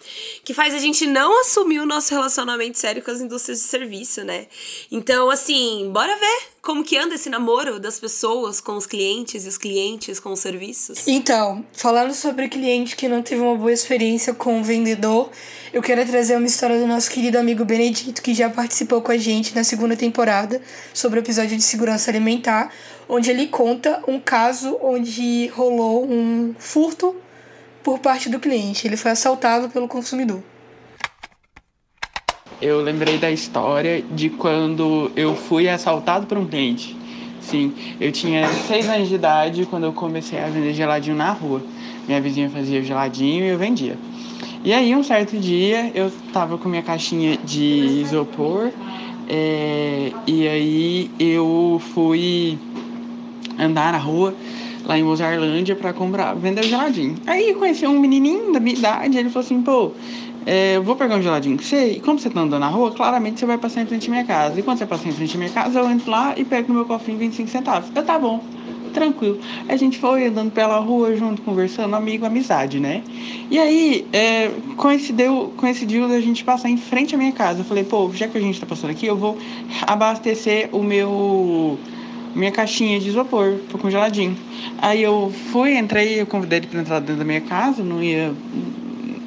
Que 0.44 0.54
faz 0.54 0.74
a 0.74 0.80
gente 0.80 1.08
não 1.08 1.42
assumir 1.42 1.80
o 1.80 1.86
nosso 1.86 2.14
relacionamento 2.14 2.78
sério 2.78 3.02
com 3.02 3.12
as 3.12 3.22
indústrias 3.22 3.60
de 3.60 3.66
serviço, 3.66 4.24
né? 4.24 4.48
Então, 4.92 5.30
assim, 5.30 5.90
bora 5.92 6.16
ver 6.16 6.57
como 6.68 6.84
que 6.84 6.98
anda 6.98 7.16
esse 7.16 7.30
namoro 7.30 7.80
das 7.80 7.98
pessoas 7.98 8.60
com 8.60 8.74
os 8.74 8.86
clientes 8.86 9.46
e 9.46 9.48
os 9.48 9.58
clientes 9.58 10.20
com 10.20 10.34
os 10.34 10.42
serviços? 10.42 11.08
Então, 11.08 11.66
falando 11.72 12.14
sobre 12.14 12.50
cliente 12.50 12.98
que 12.98 13.08
não 13.08 13.24
teve 13.24 13.42
uma 13.42 13.56
boa 13.56 13.72
experiência 13.72 14.34
com 14.34 14.60
o 14.60 14.64
vendedor, 14.66 15.32
eu 15.72 15.82
quero 15.82 16.06
trazer 16.06 16.36
uma 16.36 16.46
história 16.46 16.78
do 16.78 16.86
nosso 16.86 17.10
querido 17.10 17.38
amigo 17.38 17.64
Benedito, 17.64 18.22
que 18.22 18.34
já 18.34 18.50
participou 18.50 19.02
com 19.02 19.14
a 19.14 19.18
gente 19.18 19.56
na 19.56 19.64
segunda 19.64 19.96
temporada 19.96 20.62
sobre 20.94 21.20
o 21.20 21.22
episódio 21.22 21.56
de 21.56 21.64
segurança 21.64 22.12
alimentar, 22.12 22.70
onde 23.08 23.32
ele 23.32 23.48
conta 23.48 24.04
um 24.06 24.20
caso 24.20 24.78
onde 24.82 25.48
rolou 25.56 26.04
um 26.04 26.54
furto 26.60 27.16
por 27.82 28.00
parte 28.00 28.28
do 28.28 28.42
cliente. 28.42 28.86
Ele 28.86 28.98
foi 28.98 29.12
assaltado 29.12 29.70
pelo 29.70 29.88
consumidor 29.88 30.44
eu 32.62 32.82
lembrei 32.82 33.18
da 33.18 33.32
história 33.32 34.04
de 34.12 34.30
quando 34.30 35.12
eu 35.16 35.36
fui 35.36 35.70
assaltado 35.70 36.26
por 36.26 36.38
um 36.38 36.46
cliente. 36.46 36.96
Sim, 37.40 37.74
eu 38.00 38.12
tinha 38.12 38.48
seis 38.68 38.90
anos 38.90 39.08
de 39.08 39.16
idade 39.16 39.66
quando 39.66 39.86
eu 39.86 39.94
comecei 39.94 40.40
a 40.40 40.48
vender 40.48 40.74
geladinho 40.74 41.16
na 41.16 41.32
rua. 41.32 41.62
Minha 42.08 42.20
vizinha 42.20 42.50
fazia 42.50 42.84
geladinho 42.84 43.46
e 43.46 43.50
eu 43.50 43.58
vendia. 43.58 43.98
E 44.64 44.74
aí, 44.74 44.94
um 44.96 45.04
certo 45.04 45.38
dia, 45.38 45.92
eu 45.94 46.12
tava 46.34 46.58
com 46.58 46.68
minha 46.68 46.82
caixinha 46.82 47.38
de 47.38 48.02
isopor 48.02 48.72
é, 49.30 50.12
e 50.26 50.48
aí 50.48 51.12
eu 51.20 51.82
fui 51.94 52.58
andar 53.60 53.92
na 53.92 53.98
rua 53.98 54.34
lá 54.88 54.98
em 54.98 55.04
Mozarlândia 55.04 55.76
para 55.76 55.92
comprar, 55.92 56.34
vender 56.34 56.64
geladinho. 56.64 57.16
Aí 57.28 57.54
conheci 57.54 57.86
um 57.86 58.00
menininho 58.00 58.54
da 58.54 58.60
minha 58.60 58.76
idade, 58.76 59.18
ele 59.18 59.30
falou 59.30 59.46
assim, 59.46 59.62
pô, 59.62 59.92
é, 60.46 60.80
vou 60.80 60.96
pegar 60.96 61.18
um 61.18 61.22
geladinho 61.22 61.58
com 61.58 61.64
você, 61.64 61.92
e 61.92 62.00
como 62.00 62.18
você 62.18 62.30
tá 62.30 62.40
andando 62.40 62.62
na 62.62 62.70
rua, 62.70 62.92
claramente 62.92 63.40
você 63.40 63.46
vai 63.46 63.58
passar 63.58 63.82
em 63.82 63.86
frente 63.86 64.08
à 64.08 64.12
minha 64.12 64.24
casa. 64.24 64.58
E 64.58 64.64
quando 64.64 64.78
você 64.78 64.86
passar 64.86 65.10
em 65.10 65.12
frente 65.12 65.36
à 65.36 65.38
minha 65.38 65.52
casa, 65.52 65.78
eu 65.78 65.90
entro 65.90 66.10
lá 66.10 66.34
e 66.38 66.46
pego 66.46 66.70
no 66.70 66.76
meu 66.76 66.86
cofrinho 66.86 67.20
25 67.20 67.50
centavos. 67.50 67.90
Eu, 67.94 68.02
tá 68.02 68.18
bom, 68.18 68.42
tranquilo. 68.94 69.40
A 69.68 69.76
gente 69.76 70.00
foi 70.00 70.28
andando 70.28 70.52
pela 70.52 70.80
rua 70.80 71.18
junto, 71.18 71.42
conversando, 71.42 71.94
amigo, 71.94 72.26
amizade, 72.26 72.80
né? 72.80 73.04
E 73.52 73.60
aí, 73.60 74.08
é, 74.14 74.50
coincidiu, 74.78 75.54
coincidiu 75.58 76.06
a 76.06 76.22
gente 76.22 76.46
passar 76.46 76.70
em 76.70 76.78
frente 76.78 77.14
à 77.14 77.18
minha 77.18 77.34
casa. 77.34 77.60
Eu 77.60 77.66
falei, 77.66 77.84
pô, 77.84 78.10
já 78.14 78.30
que 78.30 78.38
a 78.38 78.42
gente 78.42 78.58
tá 78.58 78.66
passando 78.66 78.92
aqui, 78.92 79.06
eu 79.06 79.18
vou 79.18 79.38
abastecer 79.86 80.70
o 80.72 80.82
meu 80.82 81.78
minha 82.36 82.52
caixinha 82.52 83.00
de 83.00 83.10
isopor 83.10 83.56
pro 83.70 83.78
congeladinho. 83.78 84.36
Aí 84.80 85.02
eu 85.02 85.32
fui, 85.52 85.78
entrei, 85.78 86.22
eu 86.22 86.26
convidei 86.26 86.60
ele 86.60 86.68
para 86.68 86.80
entrar 86.80 87.00
dentro 87.00 87.18
da 87.18 87.26
minha 87.26 87.42
casa, 87.42 87.84
não 87.84 88.02
ia 88.02 88.34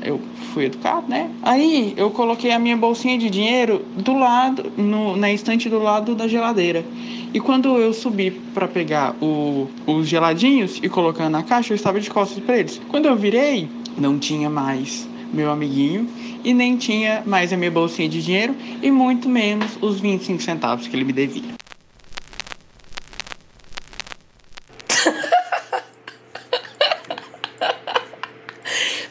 eu 0.02 0.20
fui 0.52 0.64
educado, 0.64 1.08
né? 1.08 1.30
Aí 1.42 1.94
eu 1.96 2.10
coloquei 2.10 2.50
a 2.50 2.58
minha 2.58 2.76
bolsinha 2.76 3.18
de 3.18 3.30
dinheiro 3.30 3.84
do 3.96 4.14
lado, 4.14 4.72
no, 4.76 5.16
na 5.16 5.30
estante 5.32 5.68
do 5.68 5.78
lado 5.78 6.14
da 6.14 6.26
geladeira. 6.26 6.84
E 7.32 7.40
quando 7.40 7.76
eu 7.78 7.92
subi 7.92 8.30
para 8.30 8.66
pegar 8.66 9.14
o, 9.22 9.68
os 9.86 10.08
geladinhos 10.08 10.80
e 10.82 10.88
colocar 10.88 11.28
na 11.28 11.42
caixa, 11.42 11.72
eu 11.72 11.76
estava 11.76 12.00
de 12.00 12.10
costas 12.10 12.42
para 12.42 12.58
eles. 12.58 12.80
Quando 12.88 13.06
eu 13.06 13.16
virei, 13.16 13.68
não 13.96 14.18
tinha 14.18 14.50
mais 14.50 15.08
meu 15.32 15.50
amiguinho 15.50 16.08
e 16.42 16.52
nem 16.52 16.76
tinha 16.76 17.22
mais 17.24 17.52
a 17.52 17.56
minha 17.56 17.70
bolsinha 17.70 18.08
de 18.08 18.22
dinheiro 18.22 18.54
e 18.82 18.90
muito 18.90 19.28
menos 19.28 19.78
os 19.80 20.00
25 20.00 20.42
centavos 20.42 20.88
que 20.88 20.96
ele 20.96 21.04
me 21.04 21.12
devia. 21.12 21.59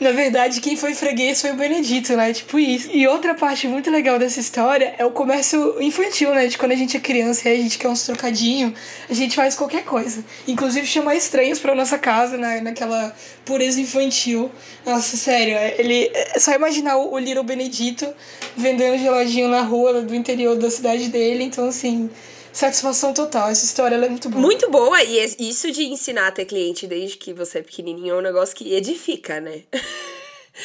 Na 0.10 0.16
verdade, 0.16 0.60
quem 0.60 0.76
foi 0.76 0.96
freguês 0.96 1.40
foi 1.40 1.52
o 1.52 1.56
Benedito, 1.56 2.16
né? 2.16 2.34
Tipo 2.34 2.58
isso. 2.58 2.90
E 2.92 3.08
outra 3.08 3.36
parte 3.36 3.68
muito 3.68 3.92
legal 3.92 4.18
dessa 4.18 4.40
história 4.40 4.96
é 4.98 5.06
o 5.06 5.12
comércio 5.12 5.80
infantil, 5.80 6.34
né? 6.34 6.48
De 6.48 6.58
quando 6.58 6.72
a 6.72 6.76
gente 6.76 6.98
é 6.98 7.00
criança 7.00 7.48
e 7.48 7.54
a 7.54 7.56
gente 7.56 7.78
quer 7.78 7.90
uns 7.90 8.04
trocadinhos, 8.08 8.74
a 9.08 9.14
gente 9.14 9.36
faz 9.36 9.54
qualquer 9.54 9.86
coisa. 9.86 10.26
Inclusive 10.48 10.88
chamar 10.88 11.14
estranhos 11.14 11.60
pra 11.60 11.76
nossa 11.76 11.96
casa, 12.00 12.38
né? 12.38 12.60
Naquela 12.60 13.16
pureza 13.46 13.80
infantil. 13.80 14.50
Nossa, 14.84 15.16
sério, 15.16 15.54
é, 15.54 15.76
ele. 15.78 16.10
É 16.12 16.40
só 16.40 16.56
imaginar 16.56 16.98
o, 16.98 17.20
Little 17.20 17.44
Benedito 17.44 18.12
vendendo 18.58 18.98
geladinho 18.98 19.48
na 19.48 19.62
rua 19.62 20.02
do 20.02 20.16
interior 20.16 20.56
da 20.58 20.72
cidade 20.72 21.10
dele. 21.10 21.44
Então, 21.44 21.68
assim 21.68 22.10
Satisfação 22.52 23.14
total. 23.14 23.50
Essa 23.50 23.66
história 23.66 23.96
é 23.96 24.10
muito 24.10 24.30
boa. 24.30 24.42
Muito 24.42 24.70
boa, 24.70 25.04
e 25.04 25.18
es- 25.20 25.36
isso 25.40 25.72
de 25.72 25.84
ensinar 25.86 26.28
a 26.28 26.32
ter 26.32 26.46
cliente 26.46 26.88
desde 26.88 27.18
que 27.18 27.34
você 27.34 27.60
é 27.60 27.62
pequenininho 27.62 28.16
é 28.16 28.18
um 28.18 28.22
negócio 28.22 28.56
que 28.56 28.74
edifica, 28.74 29.40
né? 29.40 29.62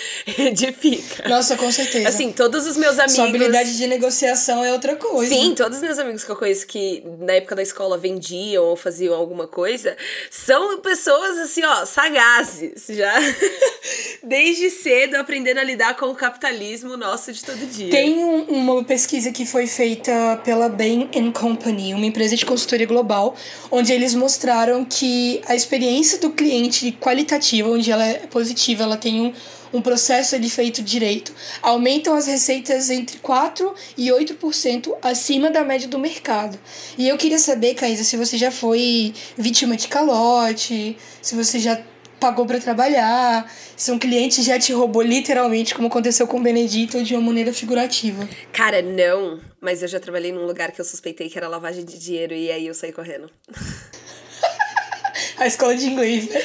edifica. 0.38 1.28
Nossa, 1.28 1.56
com 1.56 1.70
certeza. 1.70 2.08
Assim, 2.08 2.32
todos 2.32 2.66
os 2.66 2.76
meus 2.76 2.98
amigos. 2.98 3.14
Sua 3.14 3.26
habilidade 3.28 3.76
de 3.76 3.86
negociação 3.86 4.64
é 4.64 4.72
outra 4.72 4.96
coisa. 4.96 5.32
Sim, 5.34 5.54
todos 5.54 5.78
os 5.78 5.82
meus 5.84 5.98
amigos 5.98 6.24
que 6.24 6.30
eu 6.30 6.36
conheço 6.36 6.66
que 6.66 7.02
na 7.20 7.34
época 7.34 7.54
da 7.56 7.62
escola 7.62 7.96
vendiam 7.98 8.64
ou 8.64 8.76
faziam 8.76 9.14
alguma 9.14 9.46
coisa 9.46 9.96
são 10.30 10.78
pessoas 10.80 11.38
assim, 11.38 11.62
ó, 11.64 11.84
sagazes 11.86 12.84
já. 12.88 13.14
Desde 14.22 14.70
cedo 14.70 15.16
aprendendo 15.16 15.58
a 15.58 15.64
lidar 15.64 15.96
com 15.96 16.06
o 16.06 16.14
capitalismo 16.14 16.96
nosso 16.96 17.32
de 17.32 17.44
todo 17.44 17.58
dia. 17.70 17.90
Tem 17.90 18.18
um- 18.18 18.44
uma 18.44 18.84
pesquisa 18.84 19.30
que 19.30 19.44
foi 19.44 19.66
feita 19.66 20.40
pela 20.44 20.68
Bain 20.68 21.08
Company, 21.32 21.92
uma 21.94 22.06
empresa 22.06 22.36
de 22.36 22.44
consultoria 22.46 22.86
global, 22.86 23.34
onde 23.70 23.92
eles 23.92 24.14
mostraram 24.14 24.84
que 24.84 25.40
a 25.46 25.54
experiência 25.54 26.18
do 26.18 26.30
cliente 26.30 26.92
qualitativa, 27.00 27.68
onde 27.68 27.90
ela 27.90 28.04
é 28.06 28.14
positiva, 28.26 28.82
ela 28.84 28.96
tem 28.96 29.20
um, 29.20 29.32
um 29.74 29.82
processo 29.82 30.36
ali 30.36 30.48
feito 30.48 30.80
direito, 30.80 31.34
aumentam 31.60 32.14
as 32.14 32.26
receitas 32.26 32.88
entre 32.90 33.18
4% 33.18 33.74
e 33.96 34.08
8% 34.08 34.96
acima 35.02 35.50
da 35.50 35.64
média 35.64 35.88
do 35.88 35.98
mercado. 35.98 36.58
E 36.96 37.08
eu 37.08 37.18
queria 37.18 37.38
saber, 37.38 37.74
Caísa, 37.74 38.04
se 38.04 38.16
você 38.16 38.38
já 38.38 38.52
foi 38.52 39.12
vítima 39.36 39.76
de 39.76 39.88
calote, 39.88 40.96
se 41.20 41.34
você 41.34 41.58
já 41.58 41.82
pagou 42.20 42.46
pra 42.46 42.58
trabalhar, 42.58 43.52
se 43.76 43.90
um 43.90 43.98
cliente 43.98 44.42
já 44.42 44.58
te 44.58 44.72
roubou 44.72 45.02
literalmente, 45.02 45.74
como 45.74 45.88
aconteceu 45.88 46.26
com 46.26 46.38
o 46.38 46.42
Benedito, 46.42 46.98
ou 46.98 47.04
de 47.04 47.14
uma 47.14 47.20
maneira 47.20 47.52
figurativa. 47.52 48.26
Cara, 48.52 48.80
não, 48.80 49.40
mas 49.60 49.82
eu 49.82 49.88
já 49.88 49.98
trabalhei 49.98 50.32
num 50.32 50.46
lugar 50.46 50.70
que 50.70 50.80
eu 50.80 50.84
suspeitei 50.84 51.28
que 51.28 51.36
era 51.36 51.48
lavagem 51.48 51.84
de 51.84 51.98
dinheiro 51.98 52.32
e 52.32 52.50
aí 52.50 52.66
eu 52.66 52.74
saí 52.74 52.92
correndo. 52.92 53.28
A 55.36 55.46
escola 55.46 55.74
de 55.76 55.86
inglês, 55.86 56.28
né? 56.28 56.40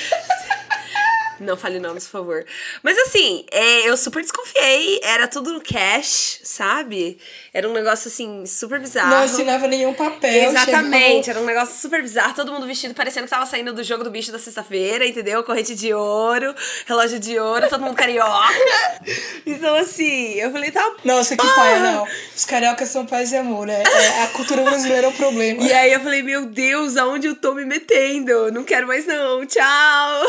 Não 1.39 1.55
fale 1.57 1.79
nomes, 1.79 2.05
por 2.05 2.11
favor. 2.11 2.45
Mas 2.83 2.97
assim, 2.99 3.45
é, 3.51 3.89
eu 3.89 3.95
super 3.97 4.21
desconfiei. 4.21 4.99
Era 5.03 5.27
tudo 5.27 5.53
no 5.53 5.61
cash, 5.61 6.39
sabe? 6.43 7.17
Era 7.53 7.67
um 7.67 7.73
negócio 7.73 8.07
assim, 8.09 8.45
super 8.45 8.79
bizarro. 8.79 9.09
Não 9.09 9.23
assinava 9.23 9.67
nenhum 9.67 9.93
papel. 9.93 10.49
Exatamente, 10.49 11.25
chegou- 11.25 11.29
era 11.29 11.39
um 11.39 11.45
negócio 11.45 11.75
super 11.79 12.01
bizarro, 12.01 12.33
todo 12.33 12.51
mundo 12.51 12.65
vestido 12.67 12.93
parecendo 12.93 13.25
que 13.25 13.29
tava 13.31 13.45
saindo 13.45 13.73
do 13.73 13.83
jogo 13.83 14.03
do 14.03 14.11
bicho 14.11 14.31
da 14.31 14.39
sexta-feira, 14.39 15.05
entendeu? 15.05 15.43
Corrente 15.43 15.75
de 15.75 15.93
ouro, 15.93 16.53
relógio 16.85 17.19
de 17.19 17.39
ouro, 17.39 17.69
todo 17.69 17.81
mundo 17.81 17.95
carioca. 17.95 18.29
Então, 19.45 19.75
assim, 19.75 20.33
eu 20.35 20.51
falei, 20.51 20.69
tá. 20.71 20.85
Nossa, 21.03 21.35
que 21.35 21.45
pai, 21.45 21.79
não. 21.79 22.07
Os 22.35 22.45
cariocas 22.45 22.89
são 22.89 23.05
paz 23.05 23.31
e 23.31 23.37
amor, 23.37 23.65
né? 23.65 23.81
É, 23.83 24.23
a 24.23 24.27
cultura 24.27 24.61
brasileira 24.63 25.07
é 25.07 25.09
o 25.09 25.13
problema. 25.13 25.63
E 25.63 25.73
aí 25.73 25.91
eu 25.91 25.99
falei, 26.01 26.21
meu 26.21 26.45
Deus, 26.45 26.97
aonde 26.97 27.27
eu 27.27 27.35
tô 27.35 27.53
me 27.55 27.65
metendo? 27.65 28.51
Não 28.51 28.63
quero 28.63 28.85
mais 28.87 29.05
não, 29.07 29.45
tchau. 29.45 30.27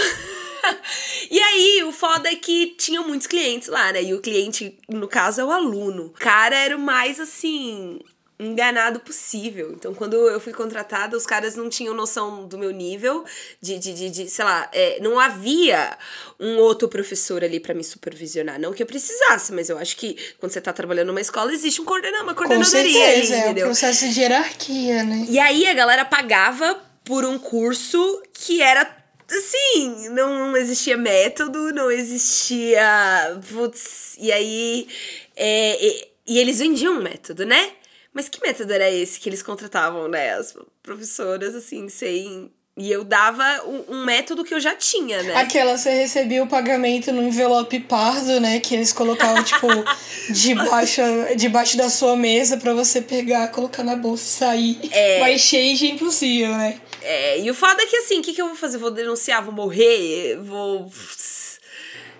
E 1.30 1.38
aí, 1.38 1.84
o 1.84 1.92
foda 1.92 2.28
é 2.30 2.34
que 2.34 2.74
tinham 2.76 3.06
muitos 3.06 3.26
clientes 3.26 3.68
lá, 3.68 3.92
né? 3.92 4.02
E 4.02 4.14
o 4.14 4.20
cliente, 4.20 4.76
no 4.88 5.06
caso, 5.06 5.40
é 5.40 5.44
o 5.44 5.50
aluno. 5.50 6.06
O 6.06 6.10
cara 6.10 6.56
era 6.56 6.76
o 6.76 6.80
mais, 6.80 7.20
assim, 7.20 8.00
enganado 8.38 8.98
possível. 9.00 9.72
Então, 9.72 9.94
quando 9.94 10.14
eu 10.16 10.40
fui 10.40 10.52
contratada, 10.52 11.16
os 11.16 11.26
caras 11.26 11.54
não 11.54 11.68
tinham 11.68 11.94
noção 11.94 12.46
do 12.48 12.58
meu 12.58 12.70
nível, 12.72 13.24
de, 13.60 13.78
de, 13.78 13.92
de, 13.92 14.10
de, 14.10 14.30
sei 14.30 14.44
lá, 14.44 14.68
é, 14.72 14.98
não 15.00 15.20
havia 15.20 15.96
um 16.40 16.56
outro 16.56 16.88
professor 16.88 17.44
ali 17.44 17.60
pra 17.60 17.74
me 17.74 17.84
supervisionar. 17.84 18.58
Não 18.58 18.72
que 18.72 18.82
eu 18.82 18.86
precisasse, 18.86 19.52
mas 19.52 19.68
eu 19.68 19.78
acho 19.78 19.96
que 19.96 20.16
quando 20.38 20.50
você 20.52 20.60
tá 20.60 20.72
trabalhando 20.72 21.08
numa 21.08 21.20
escola, 21.20 21.52
existe 21.52 21.80
um 21.80 21.84
coordenador, 21.84 22.24
uma 22.24 22.34
Com 22.34 22.44
coordenadoria 22.44 23.04
ali, 23.08 23.26
certeza, 23.26 23.34
é 23.34 23.36
um 23.36 23.40
entendeu? 23.44 23.66
processo 23.66 24.08
de 24.08 24.20
hierarquia, 24.20 25.02
né? 25.04 25.26
E 25.28 25.38
aí 25.38 25.66
a 25.66 25.74
galera 25.74 26.04
pagava 26.04 26.80
por 27.04 27.24
um 27.24 27.38
curso 27.38 28.22
que 28.32 28.62
era 28.62 28.99
assim, 29.34 30.08
não 30.10 30.56
existia 30.56 30.96
método, 30.96 31.72
não 31.72 31.90
existia. 31.90 33.40
Putz, 33.52 34.16
e 34.18 34.32
aí. 34.32 34.88
é, 35.36 35.84
e, 35.86 36.10
e 36.26 36.38
eles 36.38 36.58
vendiam 36.58 36.94
um 36.98 37.02
método, 37.02 37.44
né? 37.44 37.72
Mas 38.12 38.28
que 38.28 38.40
método 38.42 38.72
era 38.72 38.90
esse 38.90 39.20
que 39.20 39.28
eles 39.28 39.42
contratavam, 39.42 40.08
né? 40.08 40.34
As 40.34 40.56
professoras, 40.82 41.54
assim, 41.54 41.88
sem. 41.88 42.52
E 42.80 42.90
eu 42.90 43.04
dava 43.04 43.44
um, 43.88 44.06
método 44.06 44.42
que 44.42 44.54
eu 44.54 44.58
já 44.58 44.74
tinha, 44.74 45.22
né? 45.22 45.36
Aquela 45.36 45.76
você 45.76 45.90
recebia 45.90 46.42
o 46.42 46.46
pagamento 46.46 47.12
no 47.12 47.22
envelope 47.22 47.78
pardo, 47.80 48.40
né? 48.40 48.58
Que 48.58 48.74
eles 48.74 48.90
colocavam, 48.90 49.44
tipo, 49.44 49.66
debaixo, 50.32 51.02
debaixo 51.36 51.76
da 51.76 51.90
sua 51.90 52.16
mesa 52.16 52.56
pra 52.56 52.72
você 52.72 53.02
pegar, 53.02 53.48
colocar 53.48 53.84
na 53.84 53.96
bolsa 53.96 54.24
e 54.24 54.30
sair. 54.30 54.80
É. 54.92 55.20
Mas 55.20 55.42
cheio 55.42 55.76
de 55.76 55.90
impossível, 55.90 56.56
né? 56.56 56.80
É, 57.02 57.40
e 57.40 57.50
o 57.50 57.54
foda 57.54 57.82
é 57.82 57.86
que 57.86 57.96
assim, 57.98 58.20
o 58.20 58.22
que, 58.22 58.32
que 58.32 58.40
eu 58.40 58.46
vou 58.46 58.56
fazer? 58.56 58.78
Vou 58.78 58.90
denunciar, 58.90 59.44
vou 59.44 59.52
morrer, 59.52 60.38
vou. 60.40 60.90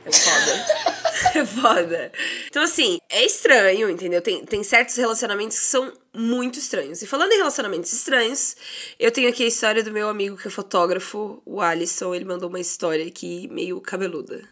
É 0.04 0.12
foda. 0.12 0.66
é 1.40 1.46
foda. 1.46 2.12
Então, 2.48 2.62
assim, 2.62 2.98
é 3.08 3.24
estranho, 3.24 3.88
entendeu? 3.88 4.20
Tem, 4.20 4.44
tem 4.44 4.62
certos 4.62 4.96
relacionamentos 4.96 5.58
que 5.58 5.64
são 5.64 5.90
muito 6.14 6.58
estranhos. 6.58 7.02
E 7.02 7.06
falando 7.06 7.32
em 7.32 7.38
relacionamentos 7.38 7.92
estranhos, 7.92 8.56
eu 8.98 9.10
tenho 9.10 9.28
aqui 9.28 9.44
a 9.44 9.48
história 9.48 9.82
do 9.82 9.92
meu 9.92 10.08
amigo 10.08 10.36
que 10.36 10.48
é 10.48 10.50
fotógrafo, 10.50 11.42
o 11.44 11.60
Alisson. 11.60 12.14
Ele 12.14 12.24
mandou 12.24 12.48
uma 12.48 12.60
história 12.60 13.06
aqui 13.06 13.48
meio 13.50 13.80
cabeluda. 13.80 14.42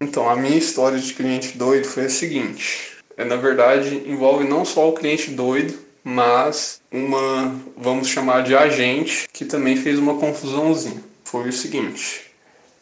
Então, 0.00 0.28
a 0.28 0.34
minha 0.34 0.56
história 0.56 0.98
de 0.98 1.14
cliente 1.14 1.56
doido 1.56 1.86
foi 1.86 2.06
a 2.06 2.10
seguinte. 2.10 2.96
É, 3.16 3.24
na 3.24 3.36
verdade, 3.36 4.02
envolve 4.06 4.44
não 4.44 4.64
só 4.64 4.88
o 4.88 4.94
cliente 4.94 5.30
doido, 5.30 5.78
mas 6.02 6.80
uma, 6.90 7.54
vamos 7.76 8.08
chamar 8.08 8.42
de 8.42 8.56
agente, 8.56 9.28
que 9.32 9.44
também 9.44 9.76
fez 9.76 9.98
uma 9.98 10.18
confusãozinha. 10.18 11.02
Foi 11.24 11.48
o 11.48 11.52
seguinte. 11.52 12.32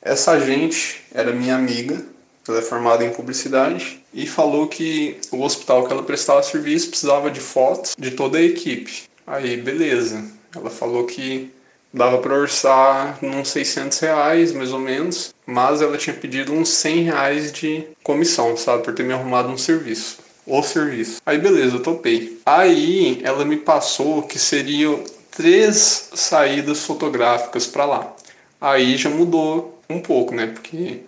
Essa 0.01 0.33
agente 0.33 1.03
era 1.13 1.33
minha 1.33 1.55
amiga, 1.55 2.03
ela 2.49 2.59
é 2.59 2.63
formada 2.63 3.05
em 3.05 3.11
publicidade, 3.11 4.03
e 4.13 4.27
falou 4.27 4.67
que 4.67 5.19
o 5.31 5.43
hospital 5.43 5.87
que 5.87 5.93
ela 5.93 6.03
prestava 6.03 6.43
serviço 6.43 6.91
precisava 6.91 7.31
de 7.31 7.41
fotos 7.41 7.95
de 7.99 8.11
toda 8.11 8.39
a 8.39 8.43
equipe. 8.43 9.05
Aí, 9.27 9.57
beleza. 9.57 10.25
Ela 10.55 10.71
falou 10.71 11.05
que 11.05 11.53
dava 11.93 12.19
para 12.19 12.35
orçar 12.35 13.19
uns 13.23 13.49
600 13.51 13.99
reais, 13.99 14.53
mais 14.53 14.73
ou 14.73 14.79
menos, 14.79 15.35
mas 15.47 15.83
ela 15.83 15.97
tinha 15.97 16.15
pedido 16.15 16.53
uns 16.53 16.69
100 16.71 17.03
reais 17.03 17.53
de 17.53 17.85
comissão, 18.03 18.57
sabe, 18.57 18.85
por 18.85 18.95
ter 18.95 19.05
me 19.05 19.13
arrumado 19.13 19.49
um 19.49 19.59
serviço. 19.59 20.19
O 20.47 20.63
serviço. 20.63 21.21
Aí 21.25 21.39
beleza, 21.39 21.77
eu 21.77 21.83
topei. 21.83 22.41
Aí 22.45 23.21
ela 23.23 23.45
me 23.45 23.57
passou 23.57 24.23
que 24.23 24.39
seriam 24.39 25.05
três 25.31 26.11
saídas 26.15 26.85
fotográficas 26.85 27.67
para 27.67 27.85
lá. 27.85 28.17
Aí 28.61 28.97
já 28.97 29.09
mudou 29.09 29.81
um 29.89 30.01
pouco, 30.01 30.35
né? 30.35 30.49
Porque 30.49 31.01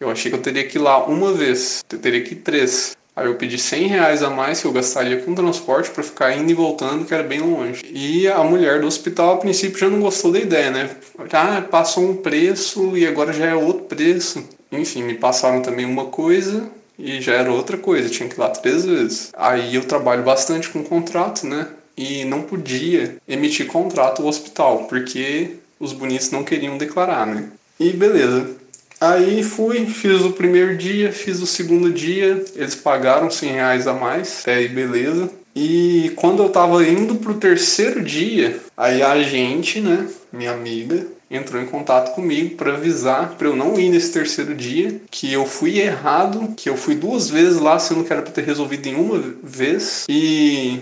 eu 0.00 0.10
achei 0.10 0.30
que 0.30 0.36
eu 0.36 0.42
teria 0.42 0.66
que 0.66 0.78
ir 0.78 0.80
lá 0.80 1.04
uma 1.06 1.32
vez, 1.32 1.84
eu 1.92 1.98
teria 1.98 2.22
que 2.22 2.32
ir 2.32 2.38
três. 2.38 2.96
Aí 3.14 3.26
eu 3.26 3.34
pedi 3.34 3.58
100 3.58 3.86
reais 3.88 4.22
a 4.22 4.30
mais 4.30 4.60
que 4.60 4.66
eu 4.66 4.72
gastaria 4.72 5.18
com 5.18 5.34
transporte 5.34 5.90
para 5.90 6.02
ficar 6.02 6.34
indo 6.34 6.50
e 6.50 6.54
voltando, 6.54 7.04
que 7.04 7.12
era 7.12 7.22
bem 7.22 7.40
longe. 7.40 7.82
E 7.92 8.26
a 8.26 8.42
mulher 8.42 8.80
do 8.80 8.86
hospital, 8.86 9.34
a 9.34 9.36
princípio, 9.36 9.78
já 9.78 9.90
não 9.90 10.00
gostou 10.00 10.32
da 10.32 10.38
ideia, 10.38 10.70
né? 10.70 10.90
Ah, 11.32 11.60
passou 11.60 12.08
um 12.08 12.16
preço 12.16 12.96
e 12.96 13.06
agora 13.06 13.32
já 13.32 13.46
é 13.46 13.54
outro 13.54 13.84
preço. 13.84 14.42
Enfim, 14.72 15.02
me 15.02 15.14
passaram 15.14 15.60
também 15.60 15.84
uma 15.84 16.06
coisa 16.06 16.70
e 16.98 17.20
já 17.20 17.34
era 17.34 17.52
outra 17.52 17.76
coisa, 17.76 18.08
tinha 18.08 18.28
que 18.28 18.36
ir 18.36 18.40
lá 18.40 18.48
três 18.48 18.86
vezes. 18.86 19.30
Aí 19.36 19.74
eu 19.74 19.84
trabalho 19.84 20.22
bastante 20.22 20.70
com 20.70 20.82
contrato, 20.82 21.46
né? 21.46 21.66
E 21.96 22.24
não 22.24 22.42
podia 22.42 23.16
emitir 23.28 23.66
contrato 23.66 24.22
ao 24.22 24.28
hospital, 24.28 24.84
porque 24.84 25.56
os 25.78 25.92
bonitos 25.92 26.30
não 26.30 26.44
queriam 26.44 26.78
declarar, 26.78 27.26
né? 27.26 27.48
E 27.78 27.90
beleza. 27.90 28.59
Aí 29.00 29.42
fui, 29.42 29.86
fiz 29.86 30.20
o 30.20 30.32
primeiro 30.32 30.76
dia, 30.76 31.10
fiz 31.10 31.40
o 31.40 31.46
segundo 31.46 31.90
dia, 31.90 32.44
eles 32.54 32.74
pagaram 32.74 33.30
100 33.30 33.52
reais 33.52 33.86
a 33.86 33.94
mais, 33.94 34.40
até 34.42 34.56
aí 34.56 34.68
beleza. 34.68 35.30
E 35.56 36.12
quando 36.16 36.42
eu 36.42 36.50
tava 36.50 36.86
indo 36.86 37.16
pro 37.16 37.34
terceiro 37.34 38.02
dia, 38.02 38.60
aí 38.76 39.02
a 39.02 39.22
gente, 39.22 39.80
né, 39.80 40.06
minha 40.32 40.52
amiga, 40.52 41.06
entrou 41.30 41.62
em 41.62 41.66
contato 41.66 42.14
comigo 42.14 42.56
para 42.56 42.74
avisar 42.74 43.36
para 43.38 43.48
eu 43.48 43.56
não 43.56 43.78
ir 43.78 43.88
nesse 43.88 44.12
terceiro 44.12 44.54
dia, 44.54 45.00
que 45.10 45.32
eu 45.32 45.46
fui 45.46 45.78
errado, 45.78 46.54
que 46.56 46.68
eu 46.68 46.76
fui 46.76 46.94
duas 46.94 47.30
vezes 47.30 47.58
lá, 47.58 47.78
sendo 47.78 48.04
que 48.04 48.12
era 48.12 48.22
para 48.22 48.32
ter 48.32 48.44
resolvido 48.44 48.86
em 48.86 48.96
uma 48.96 49.18
vez. 49.42 50.04
E 50.08 50.80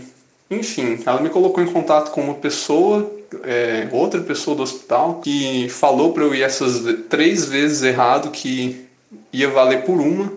enfim, 0.51 0.99
ela 1.05 1.21
me 1.21 1.29
colocou 1.29 1.63
em 1.63 1.71
contato 1.71 2.11
com 2.11 2.23
uma 2.23 2.35
pessoa, 2.35 3.18
é, 3.43 3.89
outra 3.93 4.21
pessoa 4.21 4.57
do 4.57 4.63
hospital, 4.63 5.21
que 5.23 5.69
falou 5.69 6.13
para 6.13 6.25
eu 6.25 6.35
ir 6.35 6.43
essas 6.43 6.83
três 7.09 7.45
vezes 7.47 7.83
errado, 7.83 8.31
que 8.31 8.87
ia 9.33 9.49
valer 9.49 9.83
por 9.85 10.01
uma. 10.01 10.33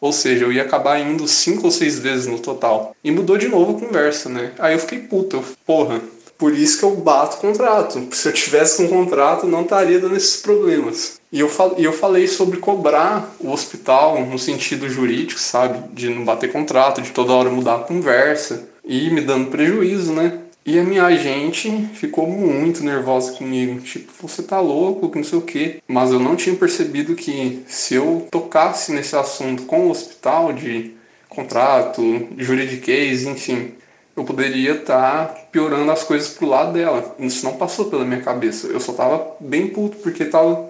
Ou 0.00 0.12
seja, 0.12 0.44
eu 0.44 0.52
ia 0.52 0.62
acabar 0.62 1.00
indo 1.00 1.26
cinco 1.26 1.64
ou 1.64 1.70
seis 1.70 1.98
vezes 1.98 2.26
no 2.26 2.38
total. 2.38 2.94
E 3.02 3.10
mudou 3.10 3.38
de 3.38 3.48
novo 3.48 3.76
a 3.76 3.80
conversa, 3.86 4.28
né? 4.28 4.52
Aí 4.58 4.74
eu 4.74 4.78
fiquei 4.78 4.98
puta, 5.00 5.38
porra. 5.66 6.00
Por 6.38 6.52
isso 6.52 6.78
que 6.78 6.84
eu 6.84 6.94
bato 6.96 7.38
contrato. 7.38 8.06
Se 8.12 8.28
eu 8.28 8.32
tivesse 8.32 8.76
com 8.76 8.88
contrato, 8.88 9.46
não 9.46 9.62
estaria 9.62 9.98
dando 9.98 10.16
esses 10.16 10.36
problemas. 10.36 11.18
E 11.32 11.40
eu, 11.40 11.48
fal- 11.48 11.74
eu 11.78 11.92
falei 11.92 12.28
sobre 12.28 12.58
cobrar 12.58 13.34
o 13.40 13.50
hospital 13.50 14.24
no 14.26 14.38
sentido 14.38 14.88
jurídico, 14.88 15.40
sabe? 15.40 15.82
De 15.94 16.10
não 16.10 16.24
bater 16.24 16.52
contrato, 16.52 17.00
de 17.00 17.10
toda 17.10 17.32
hora 17.32 17.48
mudar 17.50 17.76
a 17.76 17.78
conversa. 17.80 18.68
e 18.84 19.10
me 19.10 19.20
dando 19.22 19.50
prejuízo, 19.50 20.12
né? 20.12 20.40
E 20.66 20.80
a 20.80 20.82
minha 20.82 21.04
agente 21.04 21.70
ficou 21.94 22.26
muito 22.26 22.82
nervosa 22.82 23.30
comigo, 23.34 23.80
tipo, 23.80 24.12
você 24.20 24.42
tá 24.42 24.58
louco, 24.58 25.08
que 25.08 25.16
não 25.16 25.24
sei 25.24 25.38
o 25.38 25.42
quê. 25.42 25.80
Mas 25.86 26.10
eu 26.10 26.18
não 26.18 26.34
tinha 26.34 26.56
percebido 26.56 27.14
que 27.14 27.62
se 27.68 27.94
eu 27.94 28.26
tocasse 28.32 28.90
nesse 28.92 29.14
assunto 29.14 29.62
com 29.62 29.86
o 29.86 29.90
hospital 29.90 30.52
de 30.52 30.92
contrato, 31.28 32.02
juridiquês, 32.36 33.22
enfim, 33.22 33.74
eu 34.16 34.24
poderia 34.24 34.72
estar 34.72 35.28
tá 35.28 35.34
piorando 35.52 35.92
as 35.92 36.02
coisas 36.02 36.30
pro 36.30 36.48
lado 36.48 36.72
dela. 36.72 37.14
Isso 37.20 37.44
não 37.44 37.56
passou 37.56 37.84
pela 37.84 38.04
minha 38.04 38.22
cabeça. 38.22 38.66
Eu 38.66 38.80
só 38.80 38.92
tava 38.92 39.36
bem 39.38 39.68
puto 39.68 39.98
porque 39.98 40.24
tava 40.24 40.68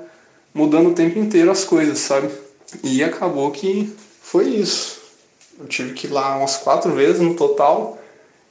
mudando 0.52 0.90
o 0.90 0.94
tempo 0.94 1.18
inteiro 1.18 1.50
as 1.50 1.64
coisas, 1.64 2.00
sabe? 2.00 2.28
E 2.82 3.02
acabou 3.02 3.50
que 3.50 3.90
foi 4.20 4.48
isso. 4.48 5.00
Eu 5.58 5.66
tive 5.66 5.94
que 5.94 6.06
ir 6.06 6.10
lá 6.10 6.36
umas 6.36 6.58
quatro 6.58 6.92
vezes 6.92 7.22
no 7.22 7.34
total 7.34 7.98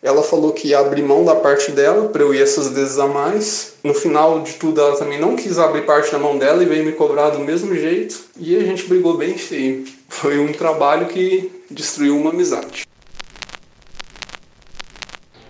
ela 0.06 0.22
falou 0.22 0.54
que 0.54 0.68
ia 0.68 0.78
abrir 0.78 1.02
mão 1.02 1.26
da 1.26 1.36
parte 1.36 1.72
dela 1.72 2.10
para 2.10 2.22
eu 2.22 2.32
ir 2.32 2.40
essas 2.40 2.70
vezes 2.70 3.00
a 3.00 3.08
mais. 3.08 3.74
No 3.84 3.92
final 3.92 4.42
de 4.42 4.54
tudo, 4.54 4.80
ela 4.80 4.96
também 4.96 5.20
não 5.20 5.36
quis 5.36 5.58
abrir 5.58 5.84
parte 5.84 6.12
da 6.12 6.20
mão 6.20 6.38
dela 6.38 6.62
e 6.62 6.66
veio 6.68 6.86
me 6.86 6.92
cobrar 6.92 7.32
do 7.32 7.40
mesmo 7.40 7.74
jeito. 7.74 8.24
E 8.38 8.56
a 8.56 8.60
gente 8.60 8.84
brigou 8.84 9.18
bem 9.18 9.36
feio. 9.36 9.84
Foi 10.08 10.38
um 10.38 10.54
trabalho 10.54 11.08
que 11.08 11.52
destruiu 11.72 12.16
uma 12.16 12.30
amizade. 12.30 12.86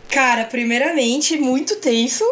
Cara, 0.10 0.46
primeiramente, 0.46 1.36
muito 1.38 1.76
tenso. 1.76 2.24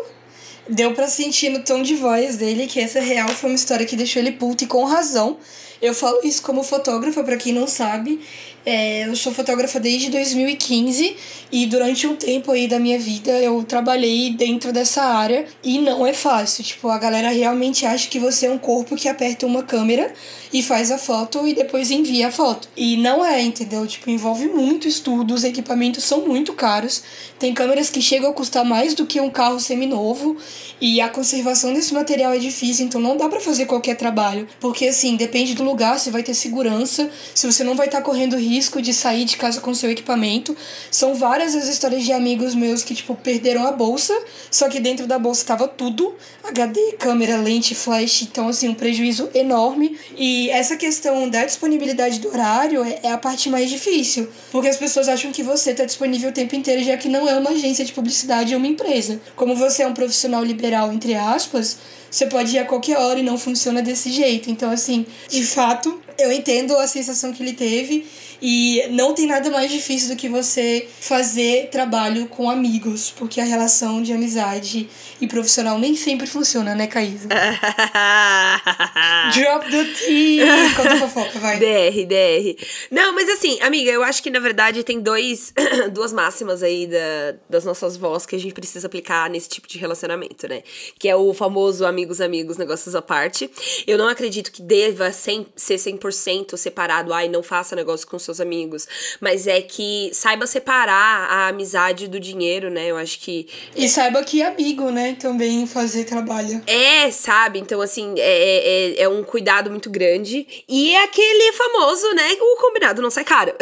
Deu 0.70 0.94
para 0.94 1.10
sentir 1.10 1.50
no 1.50 1.62
tom 1.66 1.82
de 1.82 1.96
voz 1.96 2.38
dele 2.38 2.68
que 2.68 2.80
essa 2.80 3.02
real 3.02 3.28
foi 3.28 3.50
uma 3.50 3.58
história 3.58 3.86
que 3.86 3.98
deixou 3.98 4.22
ele 4.22 4.32
puto 4.32 4.64
e 4.64 4.68
com 4.68 4.86
razão. 4.86 5.38
Eu 5.82 5.94
falo 5.94 6.22
isso 6.24 6.42
como 6.42 6.64
fotógrafa, 6.64 7.22
para 7.22 7.36
quem 7.36 7.52
não 7.52 7.68
sabe. 7.68 8.22
É, 8.66 9.06
eu 9.06 9.16
sou 9.16 9.34
fotógrafa 9.34 9.78
desde 9.78 10.10
2015 10.10 11.18
e 11.52 11.66
durante 11.66 12.08
um 12.08 12.16
tempo 12.16 12.50
aí 12.50 12.66
da 12.66 12.80
minha 12.80 12.98
vida 12.98 13.32
eu 13.32 13.62
trabalhei 13.64 14.30
dentro 14.32 14.72
dessa 14.72 15.04
área 15.04 15.46
e 15.62 15.80
não 15.80 16.08
é 16.08 16.14
fácil. 16.14 16.64
Tipo, 16.64 16.88
a 16.88 16.98
galera 16.98 17.30
realmente 17.30 17.86
acha 17.86 18.08
que 18.08 18.18
você 18.18 18.46
é 18.46 18.52
um 18.52 18.58
corpo 18.58 18.96
que 18.96 19.10
aperta 19.10 19.46
uma 19.46 19.64
câmera 19.64 20.14
e 20.54 20.64
faz 20.64 20.92
a 20.92 20.98
foto 20.98 21.46
e 21.46 21.54
depois 21.54 21.92
envia 21.92 22.30
a 22.30 22.32
foto. 22.32 22.70
E 22.78 22.96
não 22.96 23.26
é, 23.26 23.42
entendeu? 23.42 23.86
Tipo, 23.86 24.10
envolve 24.10 24.48
muito 24.48 24.88
estudo, 24.88 25.34
os 25.34 25.44
equipamentos 25.44 26.06
são 26.06 26.26
muito 26.26 26.54
caros. 26.54 27.04
Tem 27.38 27.54
câmeras 27.54 27.90
que 27.90 28.02
chegam 28.02 28.30
a 28.30 28.34
custar 28.34 28.64
mais 28.64 28.94
do 28.94 29.06
que 29.06 29.20
um 29.20 29.30
carro 29.30 29.60
seminovo 29.60 30.38
e 30.80 31.02
a 31.02 31.10
conservação 31.10 31.74
desse 31.74 31.94
material 31.94 32.34
é 32.34 32.38
difícil, 32.38 32.86
então 32.86 33.02
não 33.02 33.18
dá 33.18 33.28
para 33.28 33.42
fazer 33.42 33.66
qualquer 33.66 33.98
trabalho, 33.98 34.48
porque 34.60 34.88
assim, 34.88 35.18
depende 35.18 35.54
do 35.54 35.64
lugar, 35.64 36.00
se 36.00 36.10
vai 36.10 36.24
ter 36.24 36.34
segurança, 36.34 37.10
se 37.36 37.46
você 37.46 37.64
não 37.64 37.76
vai 37.76 37.88
estar 37.88 38.00
tá 38.00 38.04
correndo 38.04 38.38
risco 38.38 38.53
risco 38.54 38.82
de 38.82 38.94
sair 38.94 39.26
de 39.26 39.36
casa 39.36 39.60
com 39.60 39.74
seu 39.74 39.90
equipamento. 39.90 40.56
São 40.92 41.16
várias 41.16 41.56
as 41.56 41.68
histórias 41.68 42.04
de 42.04 42.12
amigos 42.12 42.54
meus 42.54 42.84
que, 42.84 42.94
tipo, 42.94 43.16
perderam 43.16 43.66
a 43.66 43.72
bolsa, 43.72 44.14
só 44.52 44.70
que 44.70 44.80
dentro 44.80 45.08
da 45.08 45.18
bolsa 45.18 45.46
tava 45.46 45.68
tudo: 45.68 46.14
HD, 46.44 46.94
câmera, 47.00 47.38
lente, 47.38 47.74
flash. 47.74 48.22
Então, 48.24 48.48
assim, 48.48 48.70
um 48.70 48.74
prejuízo 48.74 49.30
enorme. 49.34 49.98
E 50.16 50.50
essa 50.50 50.78
questão 50.78 51.30
da 51.30 51.46
disponibilidade 51.46 52.20
do 52.20 52.30
horário 52.30 52.84
é, 52.84 53.00
é 53.04 53.12
a 53.12 53.18
parte 53.18 53.50
mais 53.50 53.70
difícil, 53.70 54.30
porque 54.52 54.68
as 54.68 54.78
pessoas 54.78 55.10
acham 55.10 55.32
que 55.32 55.42
você 55.42 55.74
tá 55.74 55.86
disponível 55.86 56.30
o 56.30 56.34
tempo 56.34 56.56
inteiro, 56.56 56.84
já 56.84 56.96
que 56.98 57.10
não 57.10 57.28
é 57.28 57.36
uma 57.38 57.52
agência 57.52 57.84
de 57.84 57.94
publicidade, 57.94 58.54
é 58.54 58.58
uma 58.58 58.68
empresa. 58.68 59.20
Como 59.36 59.56
você 59.56 59.84
é 59.84 59.88
um 59.88 59.94
profissional 59.94 60.44
liberal, 60.44 60.92
entre 60.94 61.16
aspas, 61.16 61.78
você 62.14 62.28
pode 62.28 62.56
ir 62.56 62.60
a 62.60 62.66
qualquer 62.66 62.98
hora 62.98 63.20
e 63.20 63.24
não 63.24 63.40
funciona 63.40 63.82
desse 63.82 64.12
jeito. 64.12 64.52
Então, 64.52 64.70
assim, 64.70 65.04
de 65.28 65.44
fato, 65.44 66.00
eu 66.18 66.32
entendo 66.32 66.78
a 66.78 66.88
sensação 66.88 67.34
que 67.34 67.42
ele 67.42 67.54
teve 67.54 68.06
e 68.42 68.84
não 68.90 69.14
tem 69.14 69.28
nada 69.28 69.50
mais 69.50 69.72
difícil 69.72 70.10
do 70.10 70.16
que 70.16 70.30
você 70.30 70.88
fazer 71.00 71.70
trabalho 71.70 72.28
com 72.28 72.50
amigos, 72.50 73.12
porque 73.12 73.40
a 73.40 73.46
relação 73.46 74.02
de 74.02 74.14
amizade 74.14 74.90
e 75.22 75.28
profissional 75.28 75.80
nem 75.80 75.96
sempre 75.96 76.28
funciona, 76.28 76.76
né, 76.76 76.88
Caísa? 76.88 77.30
Drop 79.34 79.70
the 79.70 79.86
tea! 80.06 80.46
Conta 80.76 80.98
fofoca, 80.98 81.40
vai. 81.40 81.60
DR, 81.60 82.06
DR. 82.06 82.58
Não, 82.92 83.14
mas 83.14 83.30
assim, 83.30 83.60
amiga, 83.62 83.92
eu 83.92 84.04
acho 84.04 84.22
que 84.22 84.30
na 84.30 84.40
verdade 84.40 84.84
tem 84.84 85.00
dois, 85.00 85.54
duas 85.94 86.12
máximas 86.12 86.62
aí 86.62 86.88
da, 86.88 87.36
das 87.50 87.64
nossas 87.64 87.96
vozes 87.96 88.26
que 88.26 88.36
a 88.36 88.40
gente 88.40 88.54
precisa 88.54 88.88
aplicar 88.88 89.30
nesse 89.30 89.50
tipo 89.50 89.68
de 89.68 89.78
relacionamento, 89.78 90.48
né? 90.48 90.64
Que 91.00 91.08
é 91.08 91.16
o 91.16 91.34
famoso 91.34 91.86
amigos, 91.86 92.20
amigos, 92.20 92.58
negócios 92.58 92.96
à 92.96 93.02
parte. 93.02 93.50
Eu 93.88 93.98
não 93.98 94.08
acredito 94.08 94.52
que 94.52 94.62
deva 94.62 95.12
sem, 95.12 95.46
ser 95.56 95.76
100% 95.76 96.58
separado, 96.58 97.14
ai, 97.14 97.30
não 97.30 97.44
faça 97.44 97.76
negócio 97.76 98.08
com 98.08 98.20
seus 98.20 98.33
seus 98.34 98.42
amigos, 98.42 98.88
mas 99.22 99.46
é 99.46 99.62
que 99.62 100.10
saiba 100.14 100.48
separar 100.48 101.30
a 101.30 101.48
amizade 101.50 102.08
do 102.08 102.20
dinheiro, 102.20 102.70
né? 102.70 102.88
Eu 102.88 102.98
acho 102.98 103.20
que. 103.20 103.48
E 103.76 103.88
saiba 103.88 104.24
que 104.24 104.42
amigo, 104.42 104.90
né? 104.90 105.16
Também 105.20 105.68
fazer 105.68 106.06
trabalho. 106.06 106.62
É, 106.66 107.12
sabe? 107.12 107.60
Então, 107.60 107.80
assim, 107.82 108.16
é, 108.18 108.96
é, 108.98 109.04
é 109.04 109.10
um 109.10 109.24
cuidado 109.24 109.70
muito 109.70 109.90
grande. 109.90 110.48
E 110.68 110.92
é 110.96 111.04
aquele 111.04 111.52
famoso, 111.54 112.12
né? 112.14 112.34
O 112.40 112.58
combinado 112.60 113.02
não 113.02 113.12
sai 113.12 113.24
caro. 113.24 113.54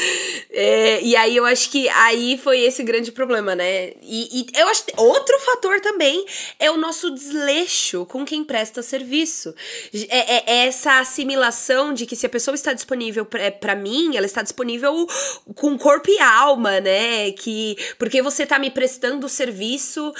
é, 0.50 1.02
e 1.02 1.14
aí 1.14 1.36
eu 1.36 1.44
acho 1.44 1.70
que 1.70 1.88
aí 1.90 2.38
foi 2.42 2.60
esse 2.60 2.82
grande 2.82 3.12
problema, 3.12 3.54
né? 3.54 3.92
E, 4.02 4.40
e 4.40 4.46
eu 4.58 4.68
acho 4.68 4.84
que 4.84 4.92
outro 4.96 5.38
fator 5.40 5.80
também 5.80 6.24
é 6.58 6.70
o 6.70 6.76
nosso 6.76 7.10
desleixo 7.10 8.06
com 8.06 8.24
quem 8.24 8.42
presta 8.42 8.82
serviço. 8.82 9.54
É, 10.08 10.36
é, 10.36 10.44
é 10.46 10.66
essa 10.66 10.98
assimilação 11.00 11.92
de 11.92 12.06
que 12.06 12.16
se 12.16 12.26
a 12.26 12.28
pessoa 12.28 12.54
está 12.54 12.72
disponível 12.72 13.26
para 13.60 13.74
mim, 13.74 14.03
ela 14.14 14.26
está 14.26 14.42
disponível 14.42 15.06
com 15.54 15.78
corpo 15.78 16.10
e 16.10 16.18
alma, 16.18 16.80
né? 16.80 17.32
Que 17.32 17.76
porque 17.98 18.20
você 18.20 18.44
tá 18.44 18.58
me 18.58 18.70
prestando 18.70 19.28
serviço, 19.28 20.12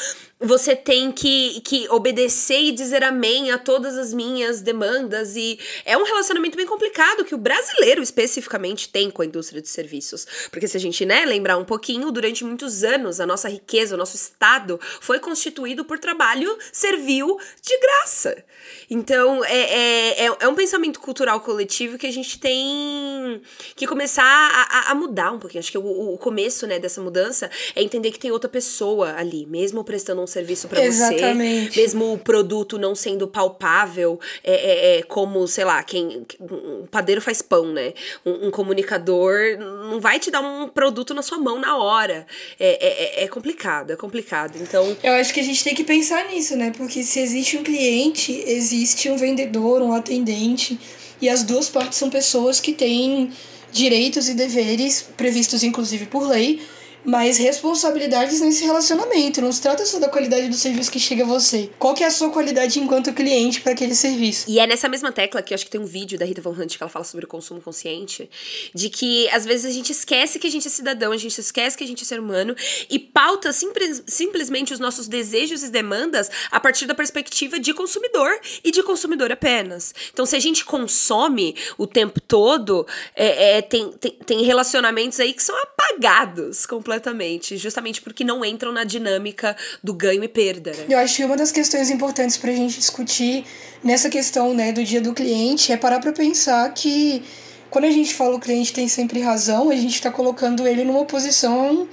você 0.44 0.76
tem 0.76 1.10
que, 1.10 1.60
que 1.62 1.88
obedecer 1.88 2.60
e 2.60 2.72
dizer 2.72 3.02
amém 3.02 3.50
a 3.50 3.58
todas 3.58 3.96
as 3.96 4.12
minhas 4.12 4.60
demandas. 4.60 5.36
E 5.36 5.58
é 5.84 5.96
um 5.96 6.04
relacionamento 6.04 6.56
bem 6.56 6.66
complicado 6.66 7.24
que 7.24 7.34
o 7.34 7.38
brasileiro 7.38 8.02
especificamente 8.02 8.88
tem 8.88 9.10
com 9.10 9.22
a 9.22 9.26
indústria 9.26 9.62
de 9.62 9.68
serviços. 9.68 10.26
Porque 10.50 10.68
se 10.68 10.76
a 10.76 10.80
gente, 10.80 11.04
né, 11.04 11.24
lembrar 11.24 11.56
um 11.56 11.64
pouquinho, 11.64 12.10
durante 12.10 12.44
muitos 12.44 12.84
anos 12.84 13.20
a 13.20 13.26
nossa 13.26 13.48
riqueza, 13.48 13.94
o 13.94 13.98
nosso 13.98 14.16
Estado 14.16 14.78
foi 15.00 15.18
constituído 15.18 15.84
por 15.84 15.98
trabalho 15.98 16.56
servil 16.72 17.38
de 17.62 17.78
graça. 17.78 18.44
Então 18.90 19.44
é, 19.44 19.58
é, 19.58 20.26
é, 20.26 20.36
é 20.40 20.48
um 20.48 20.54
pensamento 20.54 21.00
cultural 21.00 21.40
coletivo 21.40 21.98
que 21.98 22.06
a 22.06 22.12
gente 22.12 22.38
tem 22.38 23.40
que 23.76 23.86
começar 23.86 24.24
a, 24.24 24.90
a 24.90 24.94
mudar 24.94 25.32
um 25.32 25.38
pouquinho. 25.38 25.60
Acho 25.60 25.70
que 25.70 25.78
o, 25.78 26.14
o 26.14 26.18
começo 26.18 26.66
né, 26.66 26.78
dessa 26.78 27.00
mudança 27.00 27.50
é 27.74 27.82
entender 27.82 28.10
que 28.10 28.18
tem 28.18 28.30
outra 28.30 28.48
pessoa 28.48 29.14
ali, 29.16 29.46
mesmo 29.46 29.84
prestando 29.84 30.22
um 30.22 30.26
serviço 30.34 30.68
para 30.68 30.80
você, 30.80 31.34
mesmo 31.34 32.12
o 32.12 32.18
produto 32.18 32.76
não 32.78 32.94
sendo 32.94 33.28
palpável, 33.28 34.18
é, 34.42 34.52
é, 34.52 34.98
é, 34.98 35.02
como, 35.02 35.46
sei 35.46 35.64
lá, 35.64 35.82
quem 35.82 36.26
um 36.40 36.86
padeiro 36.90 37.20
faz 37.20 37.40
pão, 37.40 37.72
né? 37.72 37.92
Um, 38.24 38.48
um, 38.48 38.50
comunicador 38.50 39.38
não 39.58 40.00
vai 40.00 40.18
te 40.18 40.30
dar 40.30 40.40
um 40.40 40.68
produto 40.68 41.14
na 41.14 41.22
sua 41.22 41.38
mão 41.38 41.60
na 41.60 41.76
hora. 41.76 42.26
É, 42.58 42.66
é, 42.66 43.22
é, 43.22 43.24
é 43.24 43.28
complicado, 43.28 43.92
é 43.92 43.96
complicado. 43.96 44.56
Então. 44.60 44.96
Eu 45.02 45.14
acho 45.14 45.32
que 45.32 45.40
a 45.40 45.44
gente 45.44 45.62
tem 45.62 45.74
que 45.74 45.84
pensar 45.84 46.26
nisso, 46.28 46.56
né? 46.56 46.72
Porque 46.76 47.02
se 47.02 47.20
existe 47.20 47.56
um 47.56 47.62
cliente, 47.62 48.32
existe 48.46 49.08
um 49.08 49.16
vendedor, 49.16 49.80
um 49.82 49.92
atendente, 49.92 50.78
e 51.20 51.28
as 51.28 51.42
duas 51.42 51.68
partes 51.68 51.98
são 51.98 52.10
pessoas 52.10 52.60
que 52.60 52.72
têm 52.72 53.30
direitos 53.72 54.28
e 54.28 54.34
deveres 54.34 55.02
previstos 55.16 55.64
inclusive 55.64 56.06
por 56.06 56.28
lei 56.28 56.60
mais 57.04 57.36
responsabilidades 57.36 58.40
nesse 58.40 58.64
relacionamento. 58.64 59.40
Não 59.40 59.52
se 59.52 59.60
trata 59.60 59.84
só 59.84 59.98
da 59.98 60.08
qualidade 60.08 60.48
do 60.48 60.54
serviço 60.54 60.90
que 60.90 60.98
chega 60.98 61.22
a 61.22 61.26
você. 61.26 61.70
Qual 61.78 61.94
que 61.94 62.02
é 62.02 62.06
a 62.06 62.10
sua 62.10 62.30
qualidade 62.30 62.80
enquanto 62.80 63.12
cliente 63.12 63.60
para 63.60 63.72
aquele 63.72 63.94
serviço? 63.94 64.46
E 64.48 64.58
é 64.58 64.66
nessa 64.66 64.88
mesma 64.88 65.12
tecla 65.12 65.42
que 65.42 65.52
eu 65.52 65.54
acho 65.54 65.64
que 65.64 65.70
tem 65.70 65.80
um 65.80 65.86
vídeo 65.86 66.18
da 66.18 66.24
Rita 66.24 66.40
Von 66.40 66.50
Hunt 66.50 66.76
que 66.76 66.82
ela 66.82 66.90
fala 66.90 67.04
sobre 67.04 67.26
o 67.26 67.28
consumo 67.28 67.60
consciente, 67.60 68.28
de 68.74 68.88
que 68.88 69.28
às 69.30 69.44
vezes 69.44 69.66
a 69.66 69.70
gente 69.70 69.92
esquece 69.92 70.38
que 70.38 70.46
a 70.46 70.50
gente 70.50 70.66
é 70.66 70.70
cidadão, 70.70 71.12
a 71.12 71.16
gente 71.16 71.38
esquece 71.38 71.76
que 71.76 71.84
a 71.84 71.86
gente 71.86 72.02
é 72.02 72.06
ser 72.06 72.18
humano 72.18 72.56
e 72.88 72.98
pauta 72.98 73.52
simples, 73.52 74.02
simplesmente 74.06 74.72
os 74.72 74.80
nossos 74.80 75.06
desejos 75.06 75.62
e 75.62 75.70
demandas 75.70 76.30
a 76.50 76.58
partir 76.58 76.86
da 76.86 76.94
perspectiva 76.94 77.58
de 77.58 77.74
consumidor 77.74 78.30
e 78.62 78.70
de 78.70 78.82
consumidor 78.82 79.30
apenas. 79.30 79.94
Então, 80.12 80.24
se 80.24 80.36
a 80.36 80.40
gente 80.40 80.64
consome 80.64 81.54
o 81.76 81.86
tempo 81.86 82.20
todo, 82.20 82.86
é, 83.14 83.58
é 83.58 83.62
tem, 83.62 83.92
tem, 83.92 84.12
tem 84.24 84.42
relacionamentos 84.42 85.20
aí 85.20 85.32
que 85.32 85.42
são 85.42 85.56
apagados 85.62 86.64
completamente 86.64 86.93
completamente, 86.94 87.56
justamente 87.56 88.00
porque 88.00 88.24
não 88.24 88.44
entram 88.44 88.72
na 88.72 88.84
dinâmica 88.84 89.56
do 89.82 89.92
ganho 89.92 90.22
e 90.22 90.28
perda. 90.28 90.72
Né? 90.72 90.86
Eu 90.88 90.98
acho 90.98 91.16
que 91.16 91.24
uma 91.24 91.36
das 91.36 91.50
questões 91.50 91.90
importantes 91.90 92.36
para 92.36 92.50
a 92.50 92.54
gente 92.54 92.78
discutir 92.78 93.44
nessa 93.82 94.08
questão 94.08 94.54
né, 94.54 94.72
do 94.72 94.84
dia 94.84 95.00
do 95.00 95.12
cliente 95.12 95.72
é 95.72 95.76
parar 95.76 96.00
para 96.00 96.12
pensar 96.12 96.72
que 96.72 97.22
quando 97.70 97.86
a 97.86 97.90
gente 97.90 98.14
fala 98.14 98.36
o 98.36 98.40
cliente 98.40 98.72
tem 98.72 98.86
sempre 98.88 99.20
razão, 99.20 99.70
a 99.70 99.76
gente 99.76 99.94
está 99.94 100.10
colocando 100.10 100.66
ele 100.66 100.84
numa 100.84 101.04
posição 101.04 101.88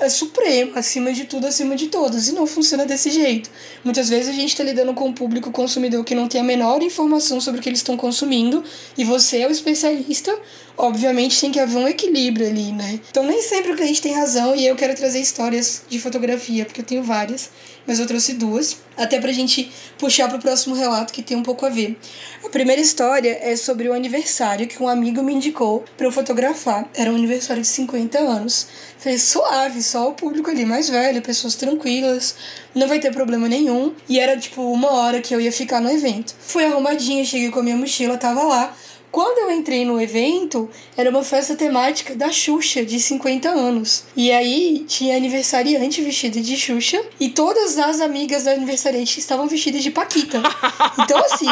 é 0.00 0.08
supremo, 0.08 0.72
acima 0.74 1.12
de 1.12 1.24
tudo, 1.24 1.46
acima 1.46 1.76
de 1.76 1.86
todos. 1.88 2.28
E 2.28 2.32
não 2.32 2.46
funciona 2.46 2.86
desse 2.86 3.10
jeito. 3.10 3.50
Muitas 3.84 4.08
vezes 4.08 4.28
a 4.28 4.32
gente 4.32 4.48
está 4.48 4.64
lidando 4.64 4.94
com 4.94 5.08
um 5.08 5.12
público 5.12 5.50
consumidor 5.50 6.04
que 6.04 6.14
não 6.14 6.26
tem 6.26 6.40
a 6.40 6.44
menor 6.44 6.82
informação 6.82 7.40
sobre 7.40 7.60
o 7.60 7.62
que 7.62 7.68
eles 7.68 7.80
estão 7.80 7.96
consumindo, 7.96 8.64
e 8.96 9.04
você 9.04 9.38
é 9.38 9.46
o 9.46 9.50
especialista, 9.50 10.36
obviamente 10.76 11.40
tem 11.40 11.52
que 11.52 11.60
haver 11.60 11.76
um 11.76 11.86
equilíbrio 11.86 12.46
ali, 12.46 12.72
né? 12.72 12.98
Então 13.10 13.22
nem 13.22 13.42
sempre 13.42 13.72
o 13.72 13.76
cliente 13.76 14.00
tem 14.00 14.14
razão, 14.14 14.56
e 14.56 14.66
eu 14.66 14.74
quero 14.74 14.94
trazer 14.94 15.20
histórias 15.20 15.82
de 15.88 15.98
fotografia, 15.98 16.64
porque 16.64 16.80
eu 16.80 16.84
tenho 16.84 17.02
várias 17.02 17.50
mas 17.86 17.98
eu 17.98 18.06
trouxe 18.06 18.34
duas, 18.34 18.78
até 18.96 19.20
pra 19.20 19.32
gente 19.32 19.70
puxar 19.98 20.28
pro 20.28 20.38
próximo 20.38 20.74
relato 20.74 21.12
que 21.12 21.22
tem 21.22 21.36
um 21.36 21.42
pouco 21.42 21.64
a 21.66 21.68
ver. 21.68 21.98
A 22.44 22.48
primeira 22.48 22.80
história 22.80 23.38
é 23.40 23.56
sobre 23.56 23.88
o 23.88 23.92
aniversário 23.92 24.66
que 24.66 24.82
um 24.82 24.88
amigo 24.88 25.22
me 25.22 25.34
indicou 25.34 25.84
para 25.96 26.06
eu 26.06 26.12
fotografar. 26.12 26.88
Era 26.94 27.10
um 27.10 27.16
aniversário 27.16 27.62
de 27.62 27.68
50 27.68 28.18
anos. 28.18 28.66
Falei, 28.98 29.18
suave, 29.18 29.82
só 29.82 30.08
o 30.08 30.12
público 30.12 30.50
ali 30.50 30.64
mais 30.64 30.88
velho, 30.88 31.22
pessoas 31.22 31.54
tranquilas, 31.54 32.34
não 32.74 32.86
vai 32.86 32.98
ter 32.98 33.12
problema 33.12 33.48
nenhum. 33.48 33.94
E 34.08 34.20
era 34.20 34.36
tipo 34.36 34.62
uma 34.62 34.90
hora 34.92 35.20
que 35.20 35.34
eu 35.34 35.40
ia 35.40 35.52
ficar 35.52 35.80
no 35.80 35.90
evento. 35.90 36.34
Fui 36.38 36.64
arrumadinha, 36.64 37.24
cheguei 37.24 37.50
com 37.50 37.60
a 37.60 37.62
minha 37.62 37.76
mochila, 37.76 38.18
tava 38.18 38.42
lá. 38.42 38.74
Quando 39.10 39.38
eu 39.38 39.50
entrei 39.50 39.84
no 39.84 40.00
evento, 40.00 40.70
era 40.96 41.10
uma 41.10 41.24
festa 41.24 41.56
temática 41.56 42.14
da 42.14 42.30
Xuxa, 42.30 42.84
de 42.84 43.00
50 43.00 43.48
anos. 43.48 44.04
E 44.16 44.30
aí 44.30 44.84
tinha 44.86 45.16
aniversariante 45.16 46.00
vestida 46.00 46.40
de 46.40 46.56
Xuxa 46.56 47.02
e 47.18 47.28
todas 47.28 47.76
as 47.76 48.00
amigas 48.00 48.44
da 48.44 48.52
aniversariante 48.52 49.18
estavam 49.18 49.48
vestidas 49.48 49.82
de 49.82 49.90
Paquita. 49.90 50.40
Então, 50.98 51.18
assim, 51.18 51.48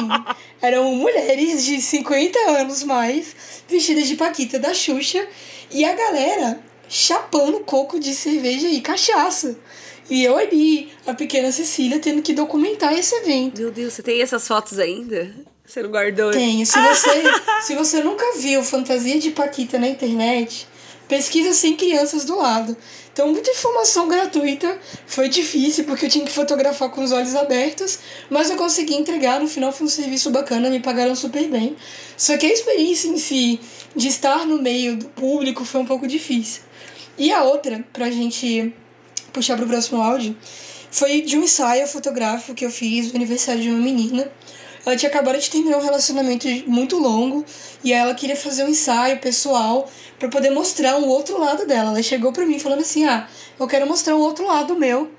eram 0.61 0.95
mulheres 0.95 1.65
de 1.65 1.81
50 1.81 2.39
anos 2.51 2.83
mais 2.83 3.35
vestidas 3.69 4.07
de 4.07 4.15
Paquita 4.15 4.59
da 4.59 4.75
Xuxa 4.75 5.27
e 5.71 5.85
a 5.85 5.95
galera 5.95 6.61
chapando 6.89 7.61
coco 7.61 7.99
de 7.99 8.15
cerveja 8.15 8.69
e 8.69 8.81
cachaça. 8.81 9.59
E 10.11 10.25
eu 10.25 10.37
ali, 10.37 10.91
a 11.07 11.15
pequena 11.15 11.51
Cecília, 11.51 11.99
tendo 11.99 12.23
que 12.23 12.33
documentar 12.33 12.93
esse 12.93 13.15
evento. 13.17 13.61
Meu 13.61 13.71
Deus, 13.71 13.95
você 13.95 14.03
tem 14.03 14.23
essas 14.23 14.47
fotos 14.47 14.79
ainda? 14.79 15.35
Você 15.69 15.83
não 15.83 15.91
guardou? 15.91 16.31
Tenho. 16.31 16.65
Se 16.65 16.81
você, 16.81 17.23
se 17.61 17.75
você 17.75 18.03
nunca 18.03 18.25
viu 18.39 18.65
Fantasia 18.65 19.19
de 19.19 19.33
Paquita 19.33 19.79
na 19.79 19.87
internet, 19.87 20.67
pesquisa 21.07 21.53
sem 21.53 21.77
crianças 21.77 22.25
do 22.25 22.39
lado. 22.39 22.75
Então, 23.13 23.31
muita 23.31 23.51
informação 23.51 24.09
gratuita. 24.09 24.79
Foi 25.07 25.29
difícil 25.29 25.85
porque 25.85 26.07
eu 26.07 26.09
tinha 26.09 26.25
que 26.25 26.33
fotografar 26.33 26.89
com 26.89 27.05
os 27.05 27.13
olhos 27.13 27.35
abertos, 27.35 27.99
mas 28.31 28.49
eu 28.49 28.57
consegui 28.57 28.95
entregar. 28.95 29.41
No 29.41 29.47
final, 29.47 29.71
foi 29.71 29.87
um 29.87 29.91
serviço 29.91 30.31
bacana, 30.31 30.71
me 30.71 30.81
pagaram 30.81 31.15
super 31.15 31.47
bem. 31.49 31.77
Só 32.17 32.39
que 32.39 32.47
a 32.47 32.53
experiência 32.53 33.09
em 33.09 33.19
si, 33.19 33.61
de 33.95 34.09
estar 34.09 34.47
no 34.47 34.63
meio 34.63 34.97
do 34.97 35.05
público, 35.11 35.67
foi 35.67 35.83
um 35.83 35.87
pouco 35.87 36.09
difícil. 36.09 36.63
E 37.19 37.31
a 37.31 37.43
outra, 37.43 37.85
pra 37.93 38.11
gente 38.11 38.73
puxar 39.35 39.59
pro 39.59 39.67
próximo 39.67 40.01
áudio, 40.01 40.35
foi 40.91 41.21
de 41.21 41.37
um 41.37 41.43
ensaio 41.43 41.87
fotográfico 41.87 42.55
que 42.55 42.65
eu 42.65 42.71
fiz 42.71 43.11
no 43.11 43.17
aniversário 43.17 43.61
de 43.61 43.69
uma 43.69 43.79
menina. 43.79 44.33
Ela 44.89 44.97
tinha 44.97 45.11
acabado 45.11 45.39
de 45.39 45.51
terminar 45.51 45.77
um 45.77 45.83
relacionamento 45.83 46.49
muito 46.67 46.97
longo 46.97 47.45
e 47.85 47.93
ela 47.93 48.15
queria 48.15 48.35
fazer 48.35 48.65
um 48.65 48.69
ensaio 48.69 49.19
pessoal 49.19 49.87
para 50.19 50.31
poder 50.31 50.49
mostrar 50.49 50.97
um 50.97 51.07
outro 51.07 51.39
lado 51.39 51.67
dela. 51.67 51.91
Ela 51.91 52.03
chegou 52.03 52.33
para 52.33 52.47
mim 52.47 52.59
falando 52.59 52.81
assim: 52.81 53.05
"Ah, 53.05 53.29
eu 53.61 53.67
quero 53.67 53.87
mostrar 53.87 54.17
um 54.17 54.21
outro 54.21 54.47
lado 54.47 54.75
meu". 54.75 55.11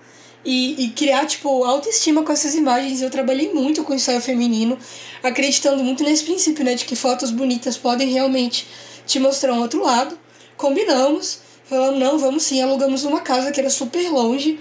E, 0.43 0.85
e 0.85 0.89
criar, 0.89 1.27
tipo, 1.27 1.63
autoestima 1.63 2.23
com 2.23 2.31
essas 2.31 2.55
imagens. 2.55 2.99
Eu 2.99 3.11
trabalhei 3.11 3.53
muito 3.53 3.83
com 3.83 3.93
ensaio 3.93 4.19
feminino, 4.19 4.75
acreditando 5.21 5.83
muito 5.83 6.03
nesse 6.03 6.23
princípio, 6.23 6.65
né? 6.65 6.73
De 6.73 6.85
que 6.85 6.95
fotos 6.95 7.29
bonitas 7.29 7.77
podem 7.77 8.09
realmente 8.09 8.65
te 9.05 9.19
mostrar 9.19 9.53
um 9.53 9.61
outro 9.61 9.83
lado. 9.83 10.17
Combinamos, 10.57 11.41
falamos, 11.65 11.99
não, 11.99 12.17
vamos 12.17 12.41
sim, 12.41 12.59
alugamos 12.59 13.03
uma 13.03 13.19
casa 13.19 13.51
que 13.51 13.59
era 13.59 13.69
super 13.69 14.09
longe. 14.09 14.59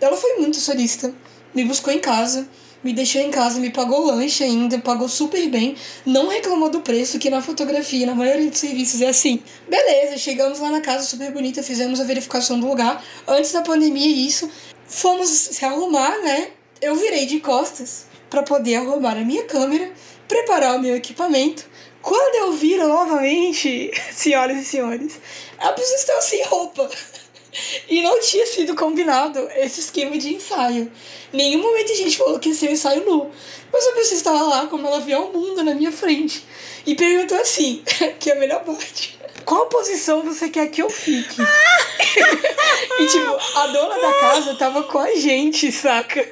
Ela 0.00 0.16
foi 0.16 0.36
muito 0.36 0.58
solista, 0.58 1.12
me 1.52 1.64
buscou 1.64 1.92
em 1.92 1.98
casa 1.98 2.46
me 2.82 2.92
deixou 2.92 3.20
em 3.20 3.30
casa, 3.30 3.58
me 3.58 3.70
pagou 3.70 4.06
lanche 4.06 4.44
ainda, 4.44 4.78
pagou 4.78 5.08
super 5.08 5.48
bem, 5.48 5.76
não 6.06 6.28
reclamou 6.28 6.70
do 6.70 6.80
preço, 6.80 7.18
que 7.18 7.28
na 7.28 7.42
fotografia, 7.42 8.06
na 8.06 8.14
maioria 8.14 8.48
dos 8.48 8.58
serviços 8.58 9.00
é 9.00 9.08
assim. 9.08 9.42
Beleza, 9.68 10.16
chegamos 10.16 10.60
lá 10.60 10.70
na 10.70 10.80
casa 10.80 11.04
super 11.04 11.32
bonita, 11.32 11.62
fizemos 11.62 12.00
a 12.00 12.04
verificação 12.04 12.58
do 12.58 12.68
lugar, 12.68 13.04
antes 13.26 13.52
da 13.52 13.62
pandemia 13.62 14.06
isso, 14.06 14.48
fomos 14.86 15.28
se 15.28 15.64
arrumar, 15.64 16.18
né? 16.22 16.48
Eu 16.80 16.94
virei 16.94 17.26
de 17.26 17.40
costas 17.40 18.06
para 18.30 18.42
poder 18.42 18.76
arrumar 18.76 19.16
a 19.16 19.24
minha 19.24 19.44
câmera, 19.44 19.90
preparar 20.28 20.76
o 20.76 20.80
meu 20.80 20.94
equipamento. 20.94 21.66
Quando 22.00 22.36
eu 22.36 22.52
viro 22.52 22.86
novamente, 22.86 23.90
senhoras 24.12 24.56
e 24.58 24.64
senhores, 24.64 25.20
a 25.58 25.72
pessoa 25.72 25.96
estava 25.96 26.20
sem 26.20 26.44
roupa. 26.44 26.88
E 27.88 28.02
não 28.02 28.20
tinha 28.20 28.46
sido 28.46 28.74
combinado 28.74 29.48
esse 29.56 29.80
esquema 29.80 30.16
de 30.16 30.34
ensaio. 30.34 30.90
Nenhum 31.32 31.62
momento 31.62 31.92
a 31.92 31.96
gente 31.96 32.16
falou 32.16 32.38
que 32.38 32.48
ia 32.48 32.54
ser 32.54 32.68
um 32.68 32.72
ensaio 32.72 33.04
nu. 33.04 33.30
Mas 33.72 33.86
a 33.86 33.92
pessoa 33.92 34.16
estava 34.16 34.42
lá, 34.42 34.66
como 34.66 34.86
ela 34.86 35.00
via 35.00 35.20
o 35.20 35.32
mundo 35.32 35.62
na 35.62 35.74
minha 35.74 35.92
frente. 35.92 36.44
E 36.86 36.94
perguntou 36.94 37.38
assim, 37.38 37.82
que 38.18 38.30
é 38.30 38.34
a 38.34 38.38
melhor 38.38 38.64
parte. 38.64 39.18
Qual 39.44 39.66
posição 39.66 40.22
você 40.22 40.48
quer 40.48 40.68
que 40.68 40.82
eu 40.82 40.90
fique? 40.90 41.40
e 43.00 43.06
tipo, 43.06 43.58
a 43.58 43.66
dona 43.68 43.98
da 43.98 44.12
casa 44.14 44.54
tava 44.54 44.82
com 44.82 44.98
a 44.98 45.14
gente, 45.14 45.72
saca? 45.72 46.26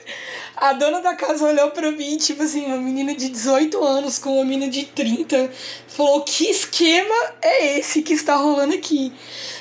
A 0.57 0.73
dona 0.73 1.03
da 1.03 1.15
casa 1.15 1.45
olhou 1.45 1.71
pra 1.71 1.93
mim, 1.93 2.17
tipo 2.17 2.43
assim, 2.43 2.65
uma 2.65 2.79
menina 2.79 3.15
de 3.15 3.29
18 3.29 3.85
anos 3.85 4.19
com 4.19 4.37
uma 4.37 4.45
menina 4.45 4.71
de 4.71 4.87
30, 4.87 5.51
falou: 5.87 6.23
Que 6.23 6.49
esquema 6.49 7.15
é 7.43 7.79
esse 7.79 8.01
que 8.01 8.15
está 8.15 8.37
rolando 8.37 8.75
aqui? 8.75 9.13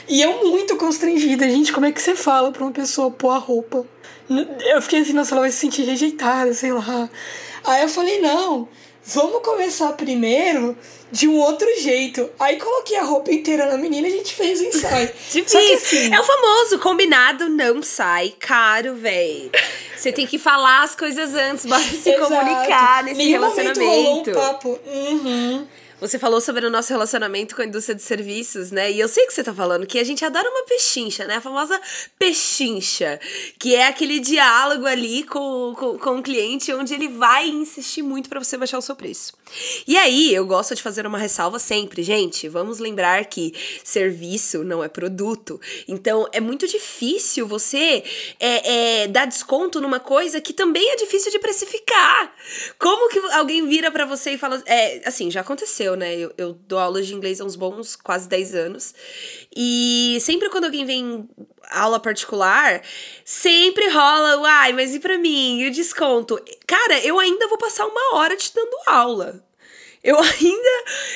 E 0.08 0.22
eu 0.22 0.50
muito 0.50 0.78
constrangida, 0.78 1.50
gente, 1.50 1.74
como 1.74 1.86
é 1.86 1.92
que 1.92 2.02
você 2.02 2.16
fala 2.16 2.52
pra 2.52 2.64
uma 2.64 2.72
pessoa 2.72 3.12
pôr 3.12 3.32
a 3.32 3.38
roupa? 3.38 3.86
Eu 4.30 4.82
fiquei 4.82 5.02
assim, 5.02 5.14
nossa, 5.14 5.34
ela 5.34 5.42
vai 5.42 5.52
se 5.52 5.58
sentir 5.58 5.84
rejeitada, 5.84 6.54
sei 6.54 6.72
lá. 6.72 7.10
Aí 7.64 7.82
eu 7.82 7.90
falei, 7.90 8.22
não, 8.22 8.68
vamos 9.06 9.42
começar 9.42 9.94
primeiro 9.94 10.78
de 11.12 11.28
um 11.28 11.38
outro 11.38 11.68
jeito. 11.80 12.30
Aí 12.40 12.58
coloquei 12.58 12.98
a 12.98 13.04
roupa 13.04 13.32
inteira 13.32 13.68
na 13.68 13.78
menina 13.78 14.08
e 14.08 14.14
a 14.14 14.18
gente 14.18 14.34
fez 14.34 14.60
o 14.60 14.64
ensaio. 14.66 15.10
Difícil. 15.32 15.76
Assim, 15.76 16.14
é 16.14 16.20
o 16.20 16.24
famoso 16.24 16.80
combinado 16.80 17.48
não 17.50 17.82
sai 17.84 18.34
caro, 18.40 18.96
véi. 18.96 19.52
Você 19.96 20.12
tem 20.12 20.28
que 20.28 20.38
falar 20.38 20.84
as 20.84 20.96
coisas 20.96 21.34
antes, 21.34 21.66
bora 21.66 21.82
se 21.82 22.10
Exato. 22.10 22.28
comunicar 22.28 23.04
nesse 23.04 23.18
Nenhum 23.18 23.32
relacionamento. 23.32 24.32
Um 24.32 24.34
papo. 24.34 24.80
Uhum. 24.86 25.68
Você 26.08 26.20
falou 26.20 26.40
sobre 26.40 26.64
o 26.68 26.70
nosso 26.70 26.94
relacionamento 26.94 27.56
com 27.56 27.64
a 27.64 27.66
indústria 27.66 27.96
de 27.96 28.04
serviços, 28.04 28.70
né? 28.70 28.92
E 28.92 29.00
eu 29.00 29.08
sei 29.08 29.26
que 29.26 29.34
você 29.34 29.44
tá 29.44 29.52
falando 29.52 29.88
que 29.88 29.98
a 29.98 30.04
gente 30.04 30.24
adora 30.24 30.48
uma 30.48 30.64
pechincha, 30.64 31.26
né? 31.26 31.38
A 31.38 31.42
famosa 31.42 31.82
pechincha, 32.20 33.20
que 33.58 33.74
é 33.74 33.88
aquele 33.88 34.20
diálogo 34.20 34.86
ali 34.86 35.24
com, 35.24 35.74
com, 35.76 35.98
com 35.98 36.20
o 36.20 36.22
cliente 36.22 36.72
onde 36.72 36.94
ele 36.94 37.08
vai 37.08 37.48
insistir 37.48 38.04
muito 38.04 38.30
para 38.30 38.40
você 38.40 38.56
baixar 38.56 38.78
o 38.78 38.84
seu 38.84 38.96
preço. 38.96 39.34
E 39.88 39.98
aí, 39.98 40.32
eu 40.32 40.46
gosto 40.46 40.76
de 40.76 40.84
fazer 40.84 41.08
uma 41.08 41.18
ressalva 41.18 41.58
sempre, 41.58 42.04
gente. 42.04 42.48
Vamos 42.48 42.78
lembrar 42.78 43.26
que 43.26 43.54
serviço 43.84 44.64
não 44.64 44.84
é 44.84 44.88
produto. 44.88 45.60
Então, 45.88 46.28
é 46.32 46.40
muito 46.40 46.68
difícil 46.68 47.48
você 47.48 48.04
é, 48.40 49.02
é, 49.04 49.08
dar 49.08 49.26
desconto 49.26 49.82
numa 49.82 50.00
coisa 50.00 50.40
que 50.40 50.54
também 50.54 50.88
é 50.92 50.96
difícil 50.98 51.32
de 51.32 51.40
precificar. 51.40 52.32
Como 52.78 53.10
que 53.10 53.18
alguém 53.34 53.68
vira 53.68 53.90
para 53.90 54.06
você 54.06 54.32
e 54.32 54.38
fala. 54.38 54.62
É, 54.68 55.02
assim, 55.04 55.32
já 55.32 55.42
aconteceu 55.42 55.95
aconteceu, 55.96 55.98
né? 55.98 56.16
Eu, 56.16 56.34
eu 56.38 56.54
dou 56.54 56.78
aulas 56.78 57.08
de 57.08 57.16
inglês 57.16 57.42
há 57.42 57.46
uns 57.46 57.56
bons 57.56 57.96
quase 57.96 58.28
10 58.28 58.54
anos. 58.54 58.94
E 59.56 60.18
sempre 60.22 60.50
quando 60.50 60.66
alguém 60.66 60.86
vem 60.86 61.28
aula 61.72 62.00
particular, 62.00 62.82
sempre 63.24 63.90
rola, 63.90 64.38
uai, 64.40 64.74
mas 64.74 64.94
e 64.94 65.00
pra 65.00 65.18
mim? 65.18 65.62
E 65.62 65.68
o 65.68 65.72
desconto? 65.72 66.40
Cara, 66.68 67.00
eu 67.00 67.18
ainda 67.18 67.48
vou 67.48 67.58
passar 67.58 67.86
uma 67.86 68.16
hora 68.16 68.36
te 68.36 68.54
dando 68.54 68.76
aula. 68.86 69.44
Eu 70.06 70.20
ainda, 70.22 70.70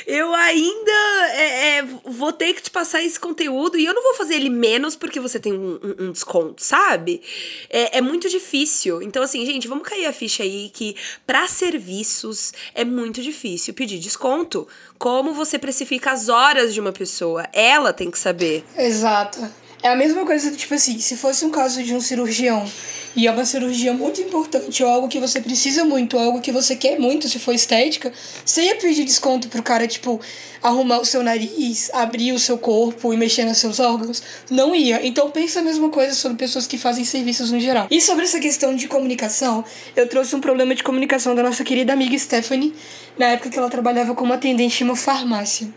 eu 0.08 0.34
ainda 0.34 0.91
é, 1.34 1.78
é, 1.78 1.84
vou 2.04 2.34
ter 2.34 2.56
que 2.56 2.63
te 2.63 2.71
passar 2.71 3.04
esse 3.04 3.19
conteúdo 3.19 3.78
e 3.78 3.86
eu 3.86 3.93
não 3.93 4.02
vou 4.02 4.15
fazer 4.15 4.34
ele 4.34 4.49
menos 4.49 4.95
porque 4.95 5.19
você 5.19 5.39
tem 5.39 5.54
um, 5.54 5.80
um, 5.84 6.06
um 6.06 6.12
desconto, 6.12 6.63
sabe? 6.63 7.21
É, 7.69 7.99
é, 7.99 8.02
muito 8.02 8.28
difícil. 8.28 9.04
Então, 9.04 9.21
assim, 9.21 9.45
gente, 9.45 9.67
vamos 9.67 9.88
cair 9.88 10.08
a 10.08 10.12
ficha 10.12 10.41
aí 10.41 10.71
que 10.73 10.95
para 11.28 11.47
serviços 11.47 12.52
é 12.73 12.84
muito 12.84 13.21
difícil 13.21 13.75
pedir 13.75 13.99
desconto. 13.99 14.67
Como 14.97 15.36
você 15.36 15.60
precifica 15.60 16.12
as 16.12 16.28
horas 16.28 16.73
de 16.73 16.80
uma 16.80 16.91
pessoa? 16.91 17.47
Ela 17.54 17.93
tem 17.93 18.10
que 18.10 18.17
saber. 18.17 18.65
Exato. 18.75 19.39
É 19.82 19.88
a 19.88 19.96
mesma 19.96 20.26
coisa, 20.26 20.52
tipo 20.52 20.74
assim, 20.74 21.00
se 21.00 21.15
fosse 21.15 21.46
um 21.46 21.50
caso 21.50 21.82
de 21.82 21.96
um 21.96 22.02
cirurgião 22.02 22.70
e 23.15 23.28
é 23.28 23.32
uma 23.32 23.46
cirurgia 23.46 23.94
muito 23.94 24.20
importante, 24.20 24.84
ou 24.84 24.89
algo 24.89 25.08
que 25.08 25.20
você 25.20 25.39
precisa 25.39 25.86
muito, 25.86 26.18
ou 26.18 26.24
algo 26.24 26.42
que 26.42 26.52
você 26.52 26.76
quer 26.76 27.00
muito, 27.00 27.30
se 27.30 27.39
for 27.39 27.54
estética, 27.54 28.12
você 28.44 28.63
ia 28.63 28.76
pedir 28.76 29.06
desconto 29.06 29.48
pro 29.48 29.63
cara, 29.63 29.88
tipo, 29.88 30.20
arrumar 30.62 31.00
o 31.00 31.06
seu 31.06 31.24
nariz, 31.24 31.89
abrir 31.94 32.34
o 32.34 32.39
seu 32.39 32.58
corpo 32.58 33.13
e 33.13 33.18
mexer 33.18 33.46
nos 33.46 33.58
seus 33.58 33.80
órgãos? 33.80 34.22
Não 34.50 34.76
ia. 34.76 35.06
Então 35.06 35.32
pensa 35.32 35.62
a 35.62 35.63
mesma 35.63 35.89
coisa 35.89 36.13
sobre 36.13 36.38
pessoas 36.38 36.68
que 36.68 36.78
fazem 36.78 37.06
serviços 37.06 37.50
no 37.50 37.60
geral. 37.60 37.88
E 37.89 38.02
sobre 38.02 38.26
essa 38.26 38.39
questão 38.39 38.76
de 38.76 38.86
comunicação, 38.86 39.63
eu 39.96 40.10
trouxe 40.10 40.36
um 40.36 40.42
problema 40.42 40.76
de 40.76 40.84
comunicação 40.84 41.34
da 41.34 41.42
nossa 41.42 41.63
querida 41.63 41.94
amiga 41.94 42.18
Stephanie, 42.18 42.76
na 43.18 43.28
época 43.28 43.50
que 43.50 43.58
ela 43.58 43.69
trabalhava 43.69 44.13
como 44.13 44.34
atendente 44.34 44.84
em 44.84 44.88
uma 44.88 44.96
farmácia. 44.98 45.69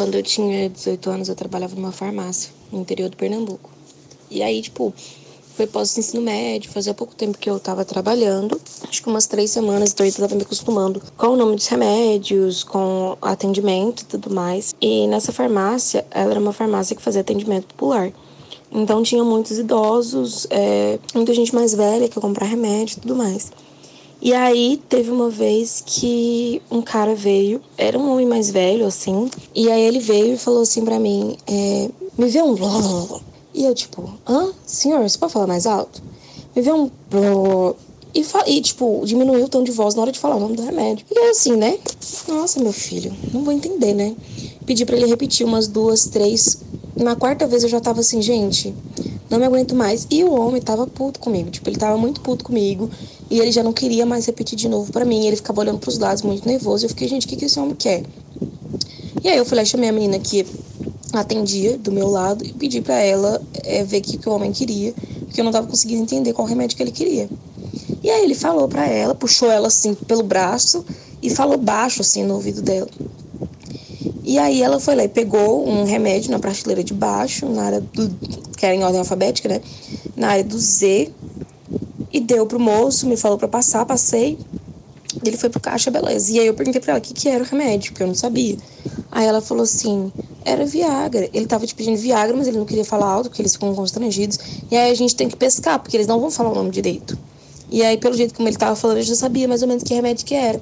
Quando 0.00 0.14
eu 0.14 0.22
tinha 0.22 0.66
18 0.70 1.10
anos, 1.10 1.28
eu 1.28 1.34
trabalhava 1.34 1.74
numa 1.74 1.92
farmácia 1.92 2.50
no 2.72 2.80
interior 2.80 3.10
do 3.10 3.18
Pernambuco. 3.18 3.68
E 4.30 4.42
aí, 4.42 4.62
tipo, 4.62 4.94
foi 5.54 5.66
pós-ensino 5.66 6.22
médio, 6.22 6.70
fazia 6.70 6.94
pouco 6.94 7.14
tempo 7.14 7.36
que 7.36 7.50
eu 7.50 7.60
tava 7.60 7.84
trabalhando, 7.84 8.58
acho 8.88 9.02
que 9.02 9.08
umas 9.10 9.26
três 9.26 9.50
semanas, 9.50 9.92
então 9.92 10.06
eu 10.06 10.12
tava 10.14 10.34
me 10.34 10.40
acostumando 10.40 11.02
com 11.18 11.26
o 11.26 11.36
nome 11.36 11.54
dos 11.54 11.66
remédios, 11.66 12.64
com 12.64 13.18
atendimento 13.20 14.00
e 14.00 14.04
tudo 14.06 14.30
mais. 14.30 14.74
E 14.80 15.06
nessa 15.06 15.32
farmácia, 15.32 16.02
ela 16.10 16.30
era 16.30 16.40
uma 16.40 16.54
farmácia 16.54 16.96
que 16.96 17.02
fazia 17.02 17.20
atendimento 17.20 17.66
popular. 17.66 18.10
Então 18.72 19.02
tinha 19.02 19.22
muitos 19.22 19.58
idosos, 19.58 20.46
é, 20.48 20.98
muita 21.14 21.34
gente 21.34 21.54
mais 21.54 21.74
velha 21.74 22.08
que 22.08 22.16
ia 22.16 22.22
comprar 22.22 22.46
remédio 22.46 22.96
e 22.96 23.00
tudo 23.02 23.14
mais. 23.14 23.52
E 24.22 24.34
aí 24.34 24.80
teve 24.88 25.10
uma 25.10 25.30
vez 25.30 25.82
que 25.84 26.60
um 26.70 26.82
cara 26.82 27.14
veio, 27.14 27.60
era 27.78 27.98
um 27.98 28.12
homem 28.12 28.26
mais 28.26 28.50
velho, 28.50 28.86
assim, 28.86 29.30
e 29.54 29.70
aí 29.70 29.82
ele 29.82 29.98
veio 29.98 30.34
e 30.34 30.38
falou 30.38 30.60
assim 30.60 30.84
para 30.84 30.98
mim, 30.98 31.36
é, 31.46 31.88
me 32.18 32.28
vê 32.28 32.42
um 32.42 32.54
e 33.52 33.64
eu, 33.64 33.74
tipo, 33.74 34.08
hã? 34.26 34.52
Senhor, 34.64 35.02
você 35.02 35.18
pode 35.18 35.32
falar 35.32 35.46
mais 35.46 35.66
alto? 35.66 36.02
Me 36.54 36.62
vê 36.62 36.72
um. 36.72 36.90
E, 38.14 38.24
e, 38.46 38.60
tipo, 38.60 39.02
diminuiu 39.04 39.44
o 39.44 39.48
tom 39.48 39.62
de 39.62 39.70
voz 39.70 39.94
na 39.94 40.02
hora 40.02 40.12
de 40.12 40.18
falar 40.18 40.36
o 40.36 40.40
nome 40.40 40.56
do 40.56 40.62
remédio. 40.62 41.04
E 41.10 41.18
eu, 41.18 41.30
assim, 41.30 41.56
né? 41.56 41.78
Nossa, 42.28 42.60
meu 42.60 42.72
filho, 42.72 43.12
não 43.32 43.44
vou 43.44 43.52
entender, 43.52 43.94
né? 43.94 44.14
Pedi 44.66 44.84
para 44.84 44.96
ele 44.96 45.06
repetir 45.06 45.46
umas 45.46 45.66
duas, 45.66 46.06
três. 46.06 46.58
Na 46.96 47.16
quarta 47.16 47.46
vez 47.46 47.62
eu 47.62 47.68
já 47.68 47.80
tava 47.80 48.00
assim, 48.00 48.20
gente, 48.20 48.74
não 49.30 49.38
me 49.38 49.46
aguento 49.46 49.74
mais. 49.74 50.06
E 50.10 50.24
o 50.24 50.32
homem 50.32 50.60
tava 50.60 50.86
puto 50.86 51.20
comigo, 51.20 51.50
tipo, 51.50 51.70
ele 51.70 51.78
tava 51.78 51.96
muito 51.96 52.20
puto 52.20 52.44
comigo. 52.44 52.90
E 53.30 53.38
ele 53.38 53.52
já 53.52 53.62
não 53.62 53.72
queria 53.72 54.04
mais 54.04 54.26
repetir 54.26 54.58
de 54.58 54.68
novo 54.68 54.90
para 54.90 55.04
mim. 55.04 55.24
Ele 55.24 55.36
ficava 55.36 55.60
olhando 55.60 55.78
pros 55.78 55.98
lados, 55.98 56.22
muito 56.22 56.46
nervoso. 56.46 56.84
E 56.84 56.86
eu 56.86 56.88
fiquei, 56.88 57.06
gente, 57.06 57.26
o 57.26 57.28
que, 57.28 57.36
que 57.36 57.44
esse 57.44 57.58
homem 57.60 57.76
quer? 57.76 58.02
E 59.22 59.28
aí 59.28 59.38
eu 59.38 59.46
fui 59.46 59.56
lá, 59.56 59.64
chamei 59.64 59.88
a 59.88 59.92
menina 59.92 60.18
que 60.18 60.44
atendia 61.12 61.78
do 61.78 61.92
meu 61.92 62.08
lado 62.08 62.44
e 62.44 62.52
pedi 62.52 62.80
para 62.80 62.98
ela 63.00 63.40
é, 63.64 63.84
ver 63.84 63.98
o 63.98 64.02
que, 64.02 64.18
que 64.18 64.28
o 64.28 64.32
homem 64.32 64.50
queria, 64.50 64.94
porque 65.20 65.40
eu 65.40 65.44
não 65.44 65.52
tava 65.52 65.66
conseguindo 65.66 66.02
entender 66.02 66.32
qual 66.32 66.46
remédio 66.46 66.76
que 66.76 66.82
ele 66.82 66.90
queria. 66.90 67.28
E 68.02 68.10
aí 68.10 68.24
ele 68.24 68.34
falou 68.34 68.66
para 68.66 68.86
ela, 68.86 69.14
puxou 69.14 69.50
ela 69.50 69.68
assim 69.68 69.94
pelo 69.94 70.22
braço 70.22 70.84
e 71.22 71.30
falou 71.30 71.58
baixo 71.58 72.00
assim 72.00 72.24
no 72.24 72.34
ouvido 72.34 72.62
dela. 72.62 72.88
E 74.24 74.38
aí 74.38 74.62
ela 74.62 74.78
foi 74.78 74.94
lá 74.94 75.04
e 75.04 75.08
pegou 75.08 75.68
um 75.68 75.84
remédio 75.84 76.30
na 76.30 76.38
prateleira 76.38 76.84
de 76.84 76.94
baixo, 76.94 77.46
na 77.46 77.62
área 77.62 77.80
do 77.80 78.08
que 78.60 78.66
era 78.66 78.74
em 78.74 78.84
ordem 78.84 78.98
alfabética, 78.98 79.48
né? 79.48 79.62
Na 80.14 80.28
área 80.28 80.44
do 80.44 80.58
Z 80.58 81.10
e 82.12 82.20
deu 82.20 82.46
pro 82.46 82.60
moço, 82.60 83.06
me 83.06 83.16
falou 83.16 83.38
para 83.38 83.48
passar, 83.48 83.86
passei. 83.86 84.38
Ele 85.24 85.36
foi 85.36 85.48
pro 85.48 85.58
caixa, 85.58 85.90
beleza. 85.90 86.30
E 86.30 86.38
aí 86.38 86.46
eu 86.46 86.52
perguntei 86.52 86.78
pra 86.78 86.92
ela 86.92 86.98
o 86.98 87.02
que, 87.02 87.14
que 87.14 87.26
era 87.26 87.42
o 87.42 87.46
remédio, 87.46 87.90
porque 87.90 88.02
eu 88.02 88.06
não 88.06 88.14
sabia. 88.14 88.58
Aí 89.10 89.26
ela 89.26 89.40
falou 89.40 89.64
assim: 89.64 90.12
era 90.44 90.66
Viagra. 90.66 91.28
Ele 91.32 91.46
tava 91.46 91.66
te 91.66 91.74
pedindo 91.74 91.96
Viagra, 91.96 92.36
mas 92.36 92.46
ele 92.48 92.58
não 92.58 92.66
queria 92.66 92.84
falar 92.84 93.06
alto, 93.06 93.30
porque 93.30 93.40
eles 93.40 93.54
ficam 93.54 93.74
constrangidos. 93.74 94.38
E 94.70 94.76
aí 94.76 94.90
a 94.90 94.94
gente 94.94 95.16
tem 95.16 95.26
que 95.26 95.36
pescar, 95.36 95.78
porque 95.80 95.96
eles 95.96 96.06
não 96.06 96.20
vão 96.20 96.30
falar 96.30 96.50
o 96.50 96.54
nome 96.54 96.70
direito. 96.70 97.18
E 97.70 97.82
aí, 97.82 97.96
pelo 97.96 98.14
jeito 98.14 98.34
como 98.34 98.46
ele 98.46 98.58
tava 98.58 98.76
falando, 98.76 98.98
eu 98.98 99.04
já 99.04 99.14
sabia 99.14 99.48
mais 99.48 99.62
ou 99.62 99.68
menos 99.68 99.82
que 99.82 99.94
remédio 99.94 100.26
que 100.26 100.34
era. 100.34 100.60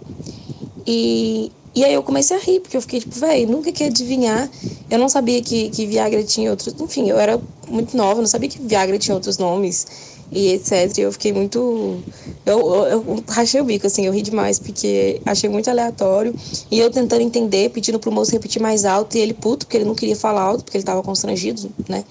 E, 0.86 1.50
e 1.78 1.84
aí 1.84 1.94
eu 1.94 2.02
comecei 2.02 2.36
a 2.36 2.40
rir, 2.40 2.58
porque 2.58 2.76
eu 2.76 2.80
fiquei 2.80 2.98
tipo, 2.98 3.16
velho, 3.16 3.48
nunca 3.48 3.70
quer 3.70 3.84
adivinhar. 3.84 4.50
Eu 4.90 4.98
não 4.98 5.08
sabia 5.08 5.40
que, 5.40 5.70
que 5.70 5.86
Viagra 5.86 6.24
tinha 6.24 6.50
outros. 6.50 6.74
Enfim, 6.80 7.08
eu 7.08 7.16
era 7.16 7.40
muito 7.68 7.96
nova, 7.96 8.20
não 8.20 8.26
sabia 8.26 8.48
que 8.48 8.60
Viagra 8.60 8.98
tinha 8.98 9.14
outros 9.14 9.38
nomes 9.38 9.86
e 10.32 10.48
etc. 10.54 10.98
E 10.98 11.02
eu 11.02 11.12
fiquei 11.12 11.32
muito. 11.32 12.02
Eu, 12.44 12.58
eu, 12.58 12.84
eu, 12.86 13.24
rachei 13.28 13.60
o 13.60 13.64
bico, 13.64 13.86
assim, 13.86 14.06
eu 14.06 14.12
ri 14.12 14.22
demais, 14.22 14.58
porque 14.58 15.20
achei 15.24 15.48
muito 15.48 15.70
aleatório. 15.70 16.34
E 16.68 16.80
eu 16.80 16.90
tentando 16.90 17.22
entender, 17.22 17.70
pedindo 17.70 18.00
pro 18.00 18.10
moço 18.10 18.32
repetir 18.32 18.60
mais 18.60 18.84
alto, 18.84 19.16
e 19.16 19.20
ele 19.20 19.32
puto, 19.32 19.64
porque 19.64 19.76
ele 19.76 19.84
não 19.84 19.94
queria 19.94 20.16
falar 20.16 20.42
alto, 20.42 20.64
porque 20.64 20.78
ele 20.78 20.84
tava 20.84 21.00
constrangido, 21.00 21.70
né? 21.88 22.04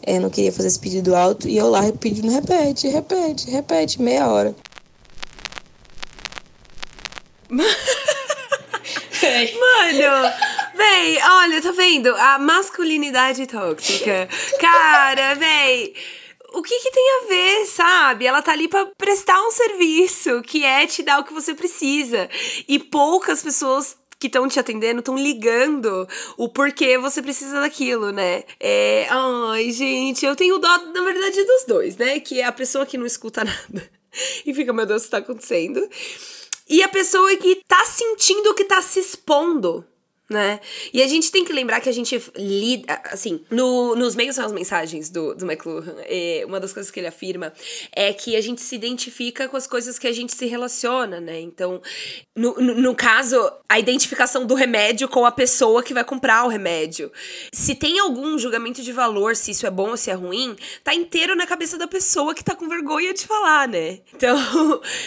É, 0.00 0.20
não 0.20 0.30
queria 0.30 0.52
fazer 0.52 0.68
esse 0.68 0.78
pedido 0.78 1.16
alto. 1.16 1.48
E 1.48 1.56
eu 1.56 1.68
lá 1.68 1.82
pedindo, 1.92 2.30
repete, 2.30 2.86
repete, 2.86 3.50
repete, 3.50 4.00
meia 4.00 4.28
hora. 4.28 4.54
Mano, 9.92 10.34
véi, 10.74 11.18
olha, 11.22 11.62
tá 11.62 11.72
vendo? 11.72 12.14
A 12.14 12.38
masculinidade 12.38 13.46
tóxica. 13.46 14.28
Cara, 14.60 15.34
véi 15.34 15.94
o 16.52 16.62
que, 16.62 16.80
que 16.80 16.90
tem 16.90 17.04
a 17.10 17.28
ver, 17.28 17.66
sabe? 17.66 18.26
Ela 18.26 18.40
tá 18.40 18.52
ali 18.52 18.68
para 18.68 18.86
prestar 18.96 19.40
um 19.46 19.50
serviço, 19.50 20.42
que 20.42 20.64
é 20.64 20.86
te 20.86 21.02
dar 21.02 21.20
o 21.20 21.24
que 21.24 21.32
você 21.32 21.54
precisa. 21.54 22.28
E 22.66 22.78
poucas 22.78 23.42
pessoas 23.42 23.96
que 24.18 24.26
estão 24.26 24.48
te 24.48 24.58
atendendo 24.58 24.98
estão 24.98 25.16
ligando 25.16 26.08
o 26.36 26.48
porquê 26.48 26.98
você 26.98 27.22
precisa 27.22 27.60
daquilo, 27.60 28.10
né? 28.10 28.44
É, 28.58 29.06
ai, 29.10 29.70
gente, 29.70 30.24
eu 30.26 30.34
tenho 30.34 30.58
dó, 30.58 30.78
na 30.92 31.02
verdade, 31.02 31.44
dos 31.44 31.64
dois, 31.66 31.96
né? 31.96 32.18
Que 32.18 32.40
é 32.40 32.44
a 32.44 32.52
pessoa 32.52 32.86
que 32.86 32.98
não 32.98 33.06
escuta 33.06 33.44
nada 33.44 33.90
e 34.44 34.54
fica, 34.54 34.72
meu 34.72 34.86
Deus, 34.86 35.02
o 35.02 35.04
que 35.04 35.10
tá 35.10 35.18
acontecendo? 35.18 35.86
E 36.68 36.82
a 36.82 36.88
pessoa 36.88 37.34
que 37.36 37.62
tá 37.66 37.84
sentindo 37.86 38.54
que 38.54 38.64
tá 38.64 38.82
se 38.82 39.00
expondo 39.00 39.84
né? 40.28 40.60
E 40.92 41.02
a 41.02 41.06
gente 41.06 41.30
tem 41.30 41.44
que 41.44 41.52
lembrar 41.52 41.80
que 41.80 41.88
a 41.88 41.92
gente 41.92 42.22
lida, 42.36 43.00
assim, 43.04 43.40
no, 43.50 43.96
nos 43.96 44.14
meios 44.14 44.36
das 44.36 44.52
mensagens 44.52 45.08
do, 45.08 45.34
do 45.34 45.46
McLuhan, 45.50 45.96
é, 46.00 46.42
uma 46.46 46.60
das 46.60 46.72
coisas 46.72 46.90
que 46.90 47.00
ele 47.00 47.06
afirma 47.06 47.52
é 47.92 48.12
que 48.12 48.36
a 48.36 48.40
gente 48.40 48.60
se 48.60 48.74
identifica 48.74 49.48
com 49.48 49.56
as 49.56 49.66
coisas 49.66 49.98
que 49.98 50.06
a 50.06 50.12
gente 50.12 50.34
se 50.34 50.46
relaciona, 50.46 51.18
né? 51.18 51.40
Então, 51.40 51.80
no, 52.36 52.54
no, 52.60 52.74
no 52.74 52.94
caso, 52.94 53.50
a 53.68 53.78
identificação 53.78 54.44
do 54.44 54.54
remédio 54.54 55.08
com 55.08 55.24
a 55.24 55.32
pessoa 55.32 55.82
que 55.82 55.94
vai 55.94 56.04
comprar 56.04 56.44
o 56.44 56.48
remédio. 56.48 57.10
Se 57.52 57.74
tem 57.74 57.98
algum 57.98 58.38
julgamento 58.38 58.82
de 58.82 58.92
valor, 58.92 59.34
se 59.34 59.52
isso 59.52 59.66
é 59.66 59.70
bom 59.70 59.90
ou 59.90 59.96
se 59.96 60.10
é 60.10 60.14
ruim, 60.14 60.54
tá 60.84 60.94
inteiro 60.94 61.34
na 61.34 61.46
cabeça 61.46 61.78
da 61.78 61.86
pessoa 61.86 62.34
que 62.34 62.44
tá 62.44 62.54
com 62.54 62.68
vergonha 62.68 63.14
de 63.14 63.26
falar, 63.26 63.66
né? 63.66 64.00
Então. 64.14 64.38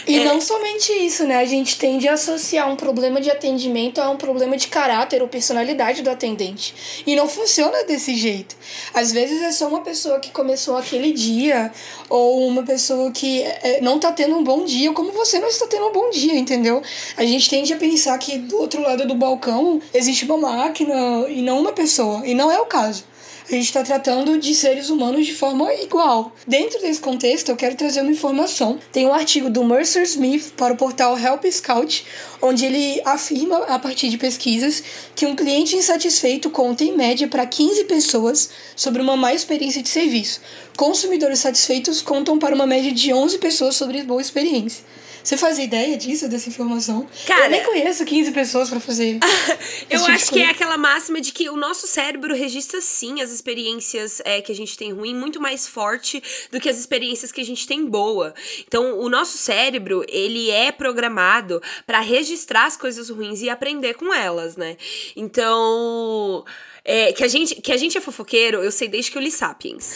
E 0.06 0.18
é... 0.18 0.24
não 0.24 0.40
somente 0.40 0.92
isso, 0.92 1.24
né? 1.24 1.36
A 1.36 1.44
gente 1.44 1.78
tende 1.78 2.08
a 2.08 2.14
associar 2.14 2.68
um 2.68 2.76
problema 2.76 3.20
de 3.20 3.30
atendimento 3.30 4.00
a 4.00 4.10
um 4.10 4.16
problema 4.16 4.56
de 4.56 4.66
caráter 4.66 5.11
caráter 5.12 5.22
ou 5.22 5.28
personalidade 5.28 6.02
do 6.02 6.10
atendente. 6.10 7.02
E 7.06 7.14
não 7.14 7.28
funciona 7.28 7.84
desse 7.84 8.14
jeito. 8.14 8.56
Às 8.94 9.12
vezes 9.12 9.42
é 9.42 9.52
só 9.52 9.68
uma 9.68 9.82
pessoa 9.82 10.18
que 10.18 10.30
começou 10.30 10.76
aquele 10.76 11.12
dia, 11.12 11.70
ou 12.08 12.46
uma 12.46 12.62
pessoa 12.62 13.10
que 13.10 13.42
é, 13.42 13.80
não 13.80 13.98
tá 13.98 14.12
tendo 14.12 14.36
um 14.36 14.42
bom 14.44 14.64
dia, 14.64 14.92
como 14.92 15.12
você 15.12 15.38
não 15.38 15.48
está 15.48 15.66
tendo 15.66 15.86
um 15.88 15.92
bom 15.92 16.10
dia, 16.10 16.34
entendeu? 16.34 16.82
A 17.16 17.24
gente 17.24 17.50
tende 17.50 17.72
a 17.72 17.76
pensar 17.76 18.16
que 18.18 18.38
do 18.38 18.58
outro 18.58 18.80
lado 18.80 19.06
do 19.06 19.14
balcão 19.14 19.80
existe 19.92 20.24
uma 20.24 20.38
máquina 20.38 20.94
e 21.28 21.42
não 21.42 21.60
uma 21.60 21.72
pessoa. 21.72 22.26
E 22.26 22.34
não 22.34 22.50
é 22.50 22.60
o 22.60 22.66
caso 22.66 23.11
a 23.48 23.52
gente 23.52 23.64
está 23.64 23.82
tratando 23.82 24.38
de 24.38 24.54
seres 24.54 24.88
humanos 24.88 25.26
de 25.26 25.34
forma 25.34 25.72
igual. 25.74 26.34
Dentro 26.46 26.80
desse 26.80 27.00
contexto, 27.00 27.48
eu 27.48 27.56
quero 27.56 27.76
trazer 27.76 28.00
uma 28.00 28.10
informação. 28.10 28.78
Tem 28.92 29.06
um 29.06 29.12
artigo 29.12 29.50
do 29.50 29.64
Mercer 29.64 30.02
Smith 30.02 30.52
para 30.56 30.72
o 30.74 30.76
portal 30.76 31.18
Help 31.18 31.44
Scout, 31.50 32.06
onde 32.40 32.64
ele 32.64 33.02
afirma, 33.04 33.58
a 33.64 33.78
partir 33.78 34.08
de 34.08 34.18
pesquisas, 34.18 34.82
que 35.14 35.26
um 35.26 35.34
cliente 35.34 35.76
insatisfeito 35.76 36.50
conta, 36.50 36.84
em 36.84 36.96
média, 36.96 37.26
para 37.28 37.44
15 37.44 37.84
pessoas 37.84 38.50
sobre 38.76 39.02
uma 39.02 39.16
má 39.16 39.34
experiência 39.34 39.82
de 39.82 39.88
serviço. 39.88 40.40
Consumidores 40.76 41.40
satisfeitos 41.40 42.00
contam 42.00 42.38
para 42.38 42.54
uma 42.54 42.66
média 42.66 42.92
de 42.92 43.12
11 43.12 43.38
pessoas 43.38 43.76
sobre 43.76 44.02
boa 44.02 44.20
experiência. 44.20 44.84
Você 45.22 45.36
faz 45.36 45.58
ideia 45.58 45.96
disso, 45.96 46.28
dessa 46.28 46.48
informação? 46.48 47.08
Cara, 47.26 47.44
eu 47.44 47.50
nem 47.50 47.62
conheço 47.64 48.04
15 48.04 48.32
pessoas 48.32 48.68
para 48.68 48.80
fazer. 48.80 49.18
eu 49.88 50.00
tipo 50.00 50.10
acho 50.10 50.32
que 50.32 50.42
é 50.42 50.50
aquela 50.50 50.76
máxima 50.76 51.20
de 51.20 51.32
que 51.32 51.48
o 51.48 51.56
nosso 51.56 51.86
cérebro 51.86 52.34
registra 52.34 52.80
sim 52.80 53.20
as 53.20 53.30
experiências 53.30 54.20
é, 54.24 54.40
que 54.40 54.50
a 54.50 54.54
gente 54.54 54.76
tem 54.76 54.92
ruim 54.92 55.14
muito 55.14 55.40
mais 55.40 55.66
forte 55.66 56.22
do 56.50 56.60
que 56.60 56.68
as 56.68 56.78
experiências 56.78 57.30
que 57.30 57.40
a 57.40 57.44
gente 57.44 57.66
tem 57.66 57.86
boa. 57.86 58.34
Então, 58.66 58.98
o 58.98 59.08
nosso 59.08 59.38
cérebro, 59.38 60.04
ele 60.08 60.50
é 60.50 60.72
programado 60.72 61.62
para 61.86 62.00
registrar 62.00 62.66
as 62.66 62.76
coisas 62.76 63.08
ruins 63.08 63.42
e 63.42 63.48
aprender 63.48 63.94
com 63.94 64.12
elas, 64.12 64.56
né? 64.56 64.76
Então, 65.16 66.44
é, 66.84 67.12
que, 67.12 67.22
a 67.22 67.28
gente, 67.28 67.54
que 67.56 67.70
a 67.70 67.76
gente 67.76 67.96
é 67.96 68.00
fofoqueiro, 68.00 68.60
eu 68.60 68.72
sei 68.72 68.88
desde 68.88 69.12
que 69.12 69.16
eu 69.16 69.22
li 69.22 69.30
Sapiens. 69.30 69.94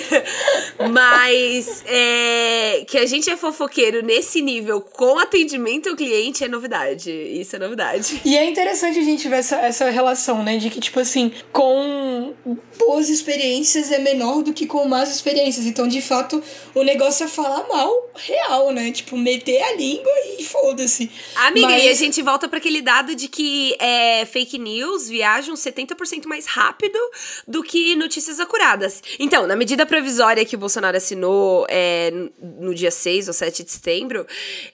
Mas 0.90 1.84
é, 1.86 2.84
que 2.88 2.96
a 2.96 3.04
gente 3.04 3.28
é 3.28 3.36
fofoqueiro 3.36 4.02
nesse 4.02 4.40
nível 4.40 4.80
com 4.80 5.18
atendimento 5.18 5.90
ao 5.90 5.96
cliente 5.96 6.42
é 6.42 6.48
novidade. 6.48 7.10
Isso 7.10 7.56
é 7.56 7.58
novidade. 7.58 8.22
E 8.24 8.38
é 8.38 8.48
interessante 8.48 8.98
a 8.98 9.02
gente 9.02 9.28
ver 9.28 9.36
essa, 9.36 9.56
essa 9.56 9.90
relação, 9.90 10.42
né? 10.42 10.56
De 10.56 10.70
que, 10.70 10.80
tipo 10.80 10.98
assim, 10.98 11.30
com 11.52 12.32
boas 12.78 13.10
experiências 13.10 13.92
é 13.92 13.98
menor 13.98 14.42
do 14.42 14.54
que 14.54 14.66
com 14.66 14.86
más 14.88 15.14
experiências. 15.14 15.66
Então, 15.66 15.86
de 15.86 16.00
fato, 16.00 16.42
o 16.74 16.82
negócio 16.82 17.24
é 17.24 17.28
falar 17.28 17.68
mal 17.68 18.10
real, 18.14 18.72
né? 18.72 18.90
Tipo, 18.92 19.18
meter 19.18 19.62
a 19.62 19.74
língua 19.74 20.10
e 20.38 20.44
foda-se. 20.44 21.10
Amiga, 21.36 21.68
Mas... 21.68 21.84
e 21.84 21.88
a 21.88 21.94
gente 21.94 22.22
volta 22.22 22.48
para 22.48 22.56
aquele 22.56 22.80
dado 22.80 23.14
de 23.14 23.28
que 23.28 23.76
é, 23.78 24.24
fake 24.24 24.58
news 24.58 25.06
viajam 25.06 25.54
70 25.54 25.81
70% 25.86 26.26
mais 26.26 26.46
rápido 26.46 26.98
do 27.46 27.62
que 27.62 27.94
notícias 27.96 28.40
acuradas. 28.40 29.02
Então, 29.18 29.46
na 29.46 29.56
medida 29.56 29.84
provisória 29.86 30.44
que 30.44 30.56
o 30.56 30.58
Bolsonaro 30.58 30.96
assinou 30.96 31.66
é, 31.68 32.12
no 32.60 32.74
dia 32.74 32.90
6 32.90 33.28
ou 33.28 33.34
7 33.34 33.64
de 33.64 33.70
setembro, 33.70 34.26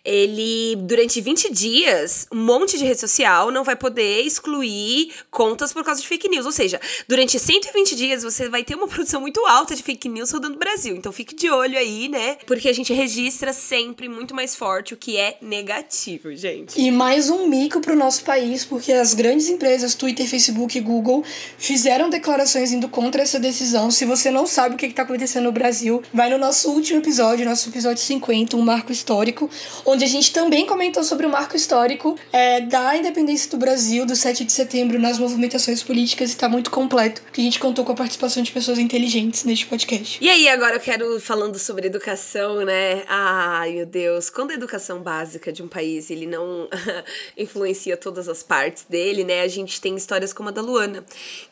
ele, 0.05 0.77
durante 0.77 1.21
20 1.21 1.53
dias, 1.53 2.27
um 2.33 2.45
monte 2.45 2.79
de 2.79 2.85
rede 2.85 3.01
social 3.01 3.51
não 3.51 3.65
vai 3.65 3.77
poder 3.77 4.23
excluir 4.23 5.13
contas 5.31 5.73
por 5.73 5.85
causa 5.85 6.01
de 6.01 6.07
fake 6.07 6.29
news. 6.29 6.47
Ou 6.47 6.53
seja, 6.53 6.81
durante 7.07 7.39
120 7.39 7.97
dias 7.97 8.23
você 8.23 8.49
vai 8.49 8.65
ter 8.65 8.75
uma 8.75 8.89
produção 8.89 9.21
muito 9.21 9.45
alta 9.47 9.75
de 9.75 9.83
fake 9.83 10.09
news 10.09 10.31
rodando 10.31 10.55
no 10.55 10.59
Brasil. 10.59 10.97
Então 10.97 11.13
fique 11.13 11.35
de 11.35 11.51
olho 11.51 11.79
aí, 11.79 12.09
né? 12.09 12.37
Porque 12.47 12.69
a 12.69 12.73
gente 12.73 12.93
registra 12.93 13.53
sempre 13.53 14.09
muito 14.09 14.35
mais 14.35 14.55
forte 14.55 14.95
o 14.95 14.97
que 14.97 15.17
é 15.17 15.39
negativo, 15.41 16.35
gente. 16.35 16.81
E 16.81 16.91
mais 16.91 17.31
um 17.31 17.47
mico 17.47 17.81
pro 17.81 17.97
nosso 17.97 18.25
país, 18.25 18.65
porque 18.65 18.93
as 18.93 19.15
grandes 19.15 19.49
empresas, 19.49 19.95
Twitter, 19.95 20.29
Facebook 20.29 20.77
e 20.77 20.81
Google, 20.99 21.25
fizeram 21.57 22.11
declarações 22.11 22.73
indo 22.73 22.89
contra 22.89 23.23
essa 23.23 23.39
decisão. 23.39 23.91
Se 23.91 24.05
você 24.05 24.31
não 24.31 24.47
sabe 24.47 24.75
o 24.75 24.79
que 24.79 24.87
está 24.87 25.03
acontecendo 25.03 25.45
no 25.45 25.53
Brasil, 25.53 26.03
vai 26.13 26.29
no 26.29 26.39
nosso 26.39 26.71
último 26.71 26.99
episódio, 26.99 27.45
nosso 27.45 27.69
episódio 27.69 28.03
50, 28.03 28.57
um 28.57 28.63
marco 28.63 28.91
histórico, 28.91 29.49
onde 29.85 30.05
a 30.05 30.09
gente 30.09 30.33
também 30.33 30.67
comentou 30.67 31.05
sobre 31.05 31.27
o 31.27 31.31
marco 31.31 31.57
histórico 31.57 32.19
é, 32.33 32.61
da 32.61 32.97
independência 32.97 33.51
do 33.51 33.57
Brasil, 33.57 34.05
do 34.05 34.17
7 34.17 34.45
de 34.45 34.53
setembro, 34.53 34.99
nas 34.99 35.19
movimentações 35.19 35.83
políticas, 35.83 36.33
e 36.33 36.37
tá 36.37 36.49
muito 36.49 36.71
completo, 36.71 37.23
que 37.33 37.41
a 37.41 37.45
gente 37.45 37.59
contou 37.59 37.85
com 37.85 37.93
a 37.93 37.95
participação 37.95 38.43
de 38.43 38.51
pessoas 38.51 38.79
inteligentes 38.79 39.45
neste 39.45 39.67
podcast. 39.67 40.19
E 40.21 40.29
aí, 40.29 40.49
agora 40.49 40.77
eu 40.77 40.81
quero 40.81 41.21
falando 41.21 41.59
sobre 41.59 41.87
educação, 41.87 42.65
né? 42.65 43.05
Ai, 43.07 43.73
meu 43.73 43.87
Deus, 43.87 44.31
quando 44.31 44.51
a 44.51 44.55
educação 44.55 45.01
básica 45.01 45.53
de 45.53 45.63
um 45.63 45.69
país 45.69 46.11
ele 46.11 46.27
não 46.27 46.69
influencia 47.37 47.97
todas 47.97 48.29
as 48.29 48.43
partes 48.43 48.85
dele, 48.89 49.25
né? 49.25 49.43
A 49.43 49.49
gente 49.49 49.81
tem 49.81 49.95
histórias 49.95 50.33
como 50.33 50.49
a 50.49 50.53
da 50.53 50.63
Luana, 50.63 50.88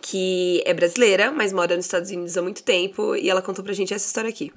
que 0.01 0.63
é 0.67 0.75
brasileira, 0.75 1.31
mas 1.31 1.53
mora 1.53 1.77
nos 1.77 1.87
Estados 1.87 2.11
Unidos 2.11 2.37
há 2.37 2.43
muito 2.43 2.63
tempo, 2.63 3.17
e 3.17 3.29
ela 3.29 3.43
contou 3.43 3.65
pra 3.65 3.73
gente 3.73 3.93
essa 3.95 4.07
história 4.07 4.31
aqui. 4.31 4.53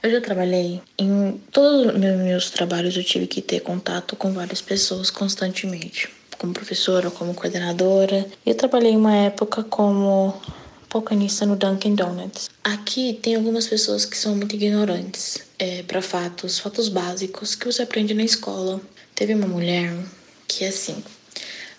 Eu 0.00 0.10
já 0.12 0.20
trabalhei 0.20 0.80
em 0.96 1.40
todos 1.50 1.92
os 1.92 1.98
meus 1.98 2.50
trabalhos, 2.50 2.96
eu 2.96 3.02
tive 3.02 3.26
que 3.26 3.42
ter 3.42 3.60
contato 3.60 4.14
com 4.14 4.32
várias 4.32 4.62
pessoas 4.62 5.10
constantemente, 5.10 6.08
como 6.38 6.52
professora, 6.52 7.10
como 7.10 7.34
coordenadora. 7.34 8.24
Eu 8.46 8.54
trabalhei 8.54 8.94
uma 8.94 9.14
época 9.16 9.64
como 9.64 10.40
balconista 10.88 11.44
no 11.44 11.56
Dunkin' 11.56 11.96
Donuts. 11.96 12.48
Aqui 12.62 13.18
tem 13.20 13.34
algumas 13.34 13.66
pessoas 13.66 14.04
que 14.04 14.16
são 14.16 14.36
muito 14.36 14.54
ignorantes 14.54 15.38
é, 15.58 15.82
para 15.82 16.00
fatos, 16.00 16.58
fatos 16.58 16.88
básicos 16.88 17.54
que 17.54 17.66
você 17.66 17.82
aprende 17.82 18.14
na 18.14 18.22
escola. 18.22 18.80
Teve 19.14 19.34
uma 19.34 19.48
mulher 19.48 19.92
que 20.46 20.64
assim. 20.64 21.02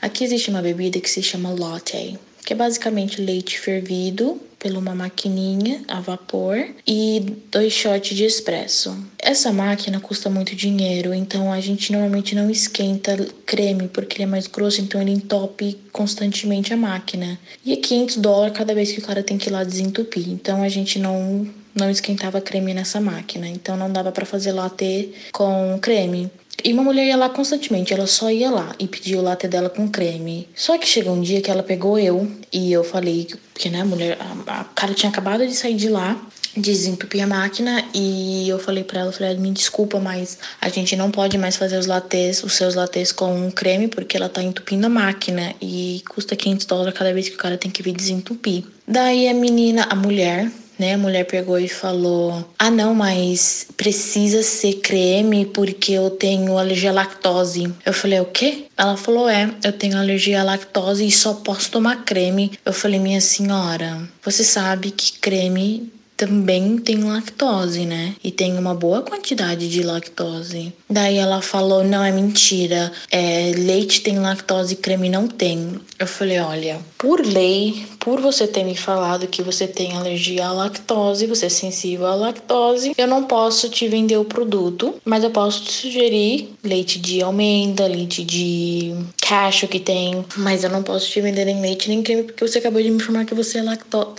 Aqui 0.01 0.23
existe 0.23 0.49
uma 0.49 0.61
bebida 0.61 0.99
que 0.99 1.09
se 1.09 1.21
chama 1.21 1.49
latte, 1.49 2.17
que 2.45 2.53
é 2.53 2.55
basicamente 2.55 3.21
leite 3.21 3.59
fervido 3.59 4.39
por 4.57 4.71
uma 4.71 4.93
maquininha 4.93 5.81
a 5.87 6.01
vapor 6.01 6.67
e 6.85 7.37
dois 7.49 7.71
shots 7.71 8.15
de 8.15 8.25
espresso. 8.25 8.95
Essa 9.17 9.53
máquina 9.53 9.99
custa 9.99 10.29
muito 10.29 10.55
dinheiro, 10.55 11.13
então 11.13 11.51
a 11.51 11.61
gente 11.61 11.91
normalmente 11.91 12.35
não 12.35 12.49
esquenta 12.49 13.17
creme 13.45 13.87
porque 13.87 14.17
ele 14.17 14.23
é 14.23 14.27
mais 14.27 14.47
grosso, 14.47 14.81
então 14.81 15.01
ele 15.01 15.11
entope 15.11 15.77
constantemente 15.91 16.73
a 16.73 16.77
máquina. 16.77 17.39
E 17.65 17.71
é 17.71 17.77
500 17.77 18.17
dólares 18.17 18.57
cada 18.57 18.73
vez 18.75 18.91
que 18.91 18.99
o 18.99 19.03
cara 19.03 19.23
tem 19.23 19.37
que 19.37 19.49
ir 19.49 19.53
lá 19.53 19.63
desentupir. 19.63 20.29
Então 20.29 20.61
a 20.61 20.69
gente 20.69 20.99
não 20.99 21.47
não 21.73 21.89
esquentava 21.89 22.41
creme 22.41 22.73
nessa 22.73 22.99
máquina, 22.99 23.47
então 23.47 23.77
não 23.77 23.91
dava 23.91 24.11
para 24.11 24.25
fazer 24.25 24.51
latte 24.51 25.13
com 25.31 25.77
creme. 25.81 26.29
E 26.63 26.73
uma 26.73 26.83
mulher 26.83 27.05
ia 27.05 27.17
lá 27.17 27.29
constantemente, 27.29 27.93
ela 27.93 28.07
só 28.07 28.29
ia 28.29 28.49
lá 28.49 28.75
e 28.79 28.87
pedia 28.87 29.19
o 29.19 29.21
latte 29.21 29.47
dela 29.47 29.69
com 29.69 29.87
creme. 29.87 30.47
Só 30.55 30.77
que 30.77 30.87
chegou 30.87 31.13
um 31.13 31.21
dia 31.21 31.41
que 31.41 31.49
ela 31.49 31.63
pegou 31.63 31.97
eu 31.97 32.29
e 32.51 32.71
eu 32.71 32.83
falei, 32.83 33.27
porque 33.53 33.69
né, 33.69 33.81
a 33.81 33.85
mulher, 33.85 34.17
a, 34.19 34.61
a 34.61 34.63
cara 34.63 34.93
tinha 34.93 35.09
acabado 35.09 35.45
de 35.45 35.53
sair 35.53 35.75
de 35.75 35.89
lá, 35.89 36.19
desentupir 36.55 37.23
a 37.23 37.27
máquina 37.27 37.83
e 37.93 38.47
eu 38.49 38.59
falei 38.59 38.83
para 38.83 39.01
ela, 39.01 39.11
falei, 39.11 39.37
me 39.37 39.51
desculpa, 39.51 39.99
mas 39.99 40.37
a 40.59 40.69
gente 40.69 40.95
não 40.95 41.11
pode 41.11 41.37
mais 41.37 41.55
fazer 41.55 41.77
os 41.77 41.85
lattes, 41.85 42.43
os 42.43 42.53
seus 42.53 42.75
lattes 42.75 43.11
com 43.11 43.51
creme 43.51 43.87
porque 43.87 44.17
ela 44.17 44.29
tá 44.29 44.41
entupindo 44.41 44.85
a 44.87 44.89
máquina 44.89 45.53
e 45.61 46.03
custa 46.09 46.35
500 46.35 46.65
dólares 46.65 46.97
cada 46.97 47.13
vez 47.13 47.29
que 47.29 47.35
o 47.35 47.39
cara 47.39 47.57
tem 47.57 47.71
que 47.71 47.83
vir 47.83 47.93
desentupir. 47.93 48.63
Daí 48.87 49.27
a 49.27 49.33
menina, 49.33 49.87
a 49.89 49.95
mulher, 49.95 50.51
né? 50.79 50.93
A 50.93 50.97
mulher 50.97 51.25
pegou 51.25 51.59
e 51.59 51.67
falou: 51.67 52.49
Ah, 52.57 52.71
não, 52.71 52.95
mas 52.95 53.67
precisa 53.75 54.41
ser 54.41 54.75
creme 54.75 55.45
porque 55.45 55.91
eu 55.91 56.09
tenho 56.09 56.57
alergia 56.57 56.89
à 56.89 56.93
lactose. 56.93 57.71
Eu 57.85 57.93
falei: 57.93 58.19
O 58.19 58.25
quê? 58.25 58.65
Ela 58.77 58.95
falou: 58.95 59.29
É, 59.29 59.53
eu 59.63 59.73
tenho 59.73 59.97
alergia 59.97 60.41
à 60.41 60.43
lactose 60.43 61.05
e 61.05 61.11
só 61.11 61.33
posso 61.33 61.69
tomar 61.69 62.05
creme. 62.05 62.51
Eu 62.65 62.73
falei: 62.73 62.99
Minha 62.99 63.21
senhora, 63.21 64.09
você 64.23 64.43
sabe 64.43 64.91
que 64.91 65.19
creme 65.19 65.91
também 66.19 66.77
tem 66.77 67.01
lactose, 67.01 67.85
né? 67.85 68.13
E 68.21 68.29
tem 68.29 68.57
uma 68.57 68.75
boa 68.75 69.01
quantidade 69.01 69.69
de 69.69 69.81
lactose. 69.81 70.73
Daí 70.89 71.15
ela 71.15 71.41
falou: 71.41 71.81
não, 71.81 72.03
é 72.03 72.11
mentira. 72.11 72.91
É, 73.09 73.53
leite 73.55 74.01
tem 74.01 74.19
lactose 74.19 74.75
creme 74.75 75.07
não 75.07 75.29
tem. 75.29 75.79
Eu 75.99 76.07
falei: 76.07 76.39
olha, 76.39 76.79
por 76.97 77.19
lei, 77.19 77.85
por 77.99 78.21
você 78.21 78.47
ter 78.47 78.63
me 78.63 78.75
falado 78.75 79.27
que 79.27 79.43
você 79.43 79.67
tem 79.67 79.97
alergia 79.97 80.47
à 80.47 80.53
lactose, 80.53 81.27
você 81.27 81.47
é 81.47 81.49
sensível 81.49 82.05
à 82.05 82.15
lactose, 82.15 82.93
eu 82.97 83.05
não 83.05 83.25
posso 83.25 83.67
te 83.67 83.85
vender 83.89 84.15
o 84.15 84.23
produto, 84.23 84.95
mas 85.03 85.25
eu 85.25 85.29
posso 85.29 85.61
te 85.65 85.73
sugerir 85.73 86.53
leite 86.63 86.99
de 86.99 87.21
almenda, 87.21 87.85
leite 87.85 88.23
de 88.23 88.95
cacho 89.21 89.67
que 89.67 89.79
tem, 89.79 90.23
mas 90.37 90.63
eu 90.63 90.69
não 90.69 90.81
posso 90.81 91.09
te 91.09 91.19
vender 91.19 91.43
nem 91.43 91.61
leite 91.61 91.89
nem 91.89 92.01
creme 92.01 92.23
porque 92.23 92.47
você 92.47 92.59
acabou 92.59 92.81
de 92.81 92.89
me 92.89 92.95
informar 92.95 93.25
que 93.25 93.35
você 93.35 93.59
é 93.59 93.63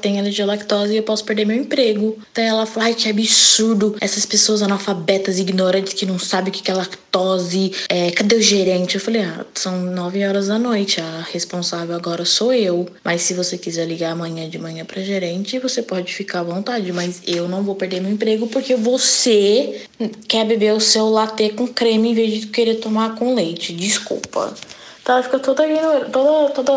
tem 0.03 0.21
alergia 0.21 0.45
à 0.45 0.49
lactose 0.49 0.93
e 0.93 0.99
eu 0.99 1.03
posso 1.03 1.25
perder 1.25 1.47
meu 1.47 1.57
emprego. 1.57 2.19
Daí 2.35 2.45
ela 2.45 2.67
falou: 2.67 2.89
ai, 2.89 2.95
que 2.95 3.09
absurdo, 3.09 3.97
essas 4.03 4.27
pessoas 4.27 4.61
analfabetas, 4.61 5.39
ignorantes 5.39 5.95
que 5.95 6.05
não 6.05 6.19
sabem 6.19 6.51
o 6.51 6.53
que 6.53 6.71
é 6.71 6.75
lactose, 6.75 7.73
é, 7.89 8.11
cadê 8.11 8.37
o 8.37 8.43
gerente? 8.43 8.97
Eu 8.97 9.01
falei: 9.01 9.23
ah, 9.23 9.47
são 9.55 9.81
nove 9.81 10.23
horas 10.27 10.49
da 10.49 10.59
noite, 10.59 11.01
a 11.01 11.27
responsável 11.33 11.70
agora 11.77 12.25
sou 12.25 12.53
eu, 12.53 12.89
mas 13.05 13.23
se 13.23 13.35
você 13.35 13.57
quiser 13.59 13.87
ligar 13.87 14.13
amanhã 14.13 14.49
de 14.49 14.59
manhã 14.59 14.85
pra 14.85 15.03
gerente, 15.03 15.59
você 15.59 15.83
pode 15.83 16.13
ficar 16.13 16.41
à 16.41 16.43
vontade, 16.43 16.93
mas 16.93 17.23
eu 17.27 17.49
não 17.49 17.63
vou 17.63 17.75
perder 17.75 18.01
meu 18.01 18.11
emprego 18.11 18.47
porque 18.47 18.75
você 18.77 19.83
quer 20.29 20.47
beber 20.47 20.73
o 20.75 20.81
seu 20.81 21.09
latte 21.09 21.51
com 21.51 21.67
creme 21.67 22.11
em 22.11 22.15
vez 22.15 22.41
de 22.41 22.47
querer 22.49 22.77
tomar 22.77 23.15
com 23.15 23.35
leite. 23.35 23.73
Desculpa. 23.73 24.55
Então 25.03 25.15
ela 25.15 25.25
ficou 25.25 25.41
toda, 25.41 25.65
toda, 26.13 26.51
toda 26.51 26.73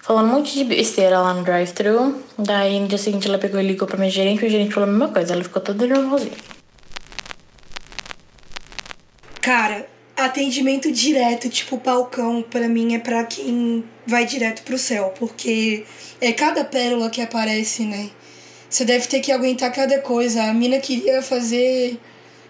falando 0.00 0.26
um 0.26 0.34
monte 0.36 0.54
de 0.54 0.64
besteira 0.64 1.20
lá 1.20 1.34
no 1.34 1.44
drive-thru. 1.44 2.22
Daí 2.38 2.80
no 2.80 2.88
dia 2.88 2.98
seguinte 2.98 3.28
ela 3.28 3.38
pegou 3.38 3.60
e 3.60 3.66
ligou 3.66 3.86
pra 3.86 3.98
minha 3.98 4.10
gerente 4.10 4.42
e 4.42 4.46
o 4.46 4.50
gerente 4.50 4.72
falou 4.72 4.88
a 4.88 4.92
mesma 4.92 5.08
coisa. 5.08 5.34
Ela 5.34 5.42
ficou 5.42 5.60
toda 5.60 5.86
nervosinha. 5.86 6.32
Cara, 9.42 9.86
atendimento 10.16 10.90
direto, 10.92 11.48
tipo 11.48 11.78
palcão, 11.78 12.42
para 12.42 12.68
mim 12.68 12.94
é 12.94 12.98
para 12.98 13.24
quem 13.24 13.84
vai 14.06 14.24
direto 14.24 14.62
pro 14.62 14.78
céu, 14.78 15.12
porque 15.18 15.84
é 16.20 16.32
cada 16.32 16.64
pérola 16.64 17.10
que 17.10 17.20
aparece, 17.20 17.84
né? 17.84 18.10
Você 18.68 18.84
deve 18.84 19.06
ter 19.06 19.20
que 19.20 19.30
aguentar 19.30 19.72
cada 19.72 20.00
coisa. 20.00 20.42
A 20.44 20.54
mina 20.54 20.80
queria 20.80 21.22
fazer 21.22 21.98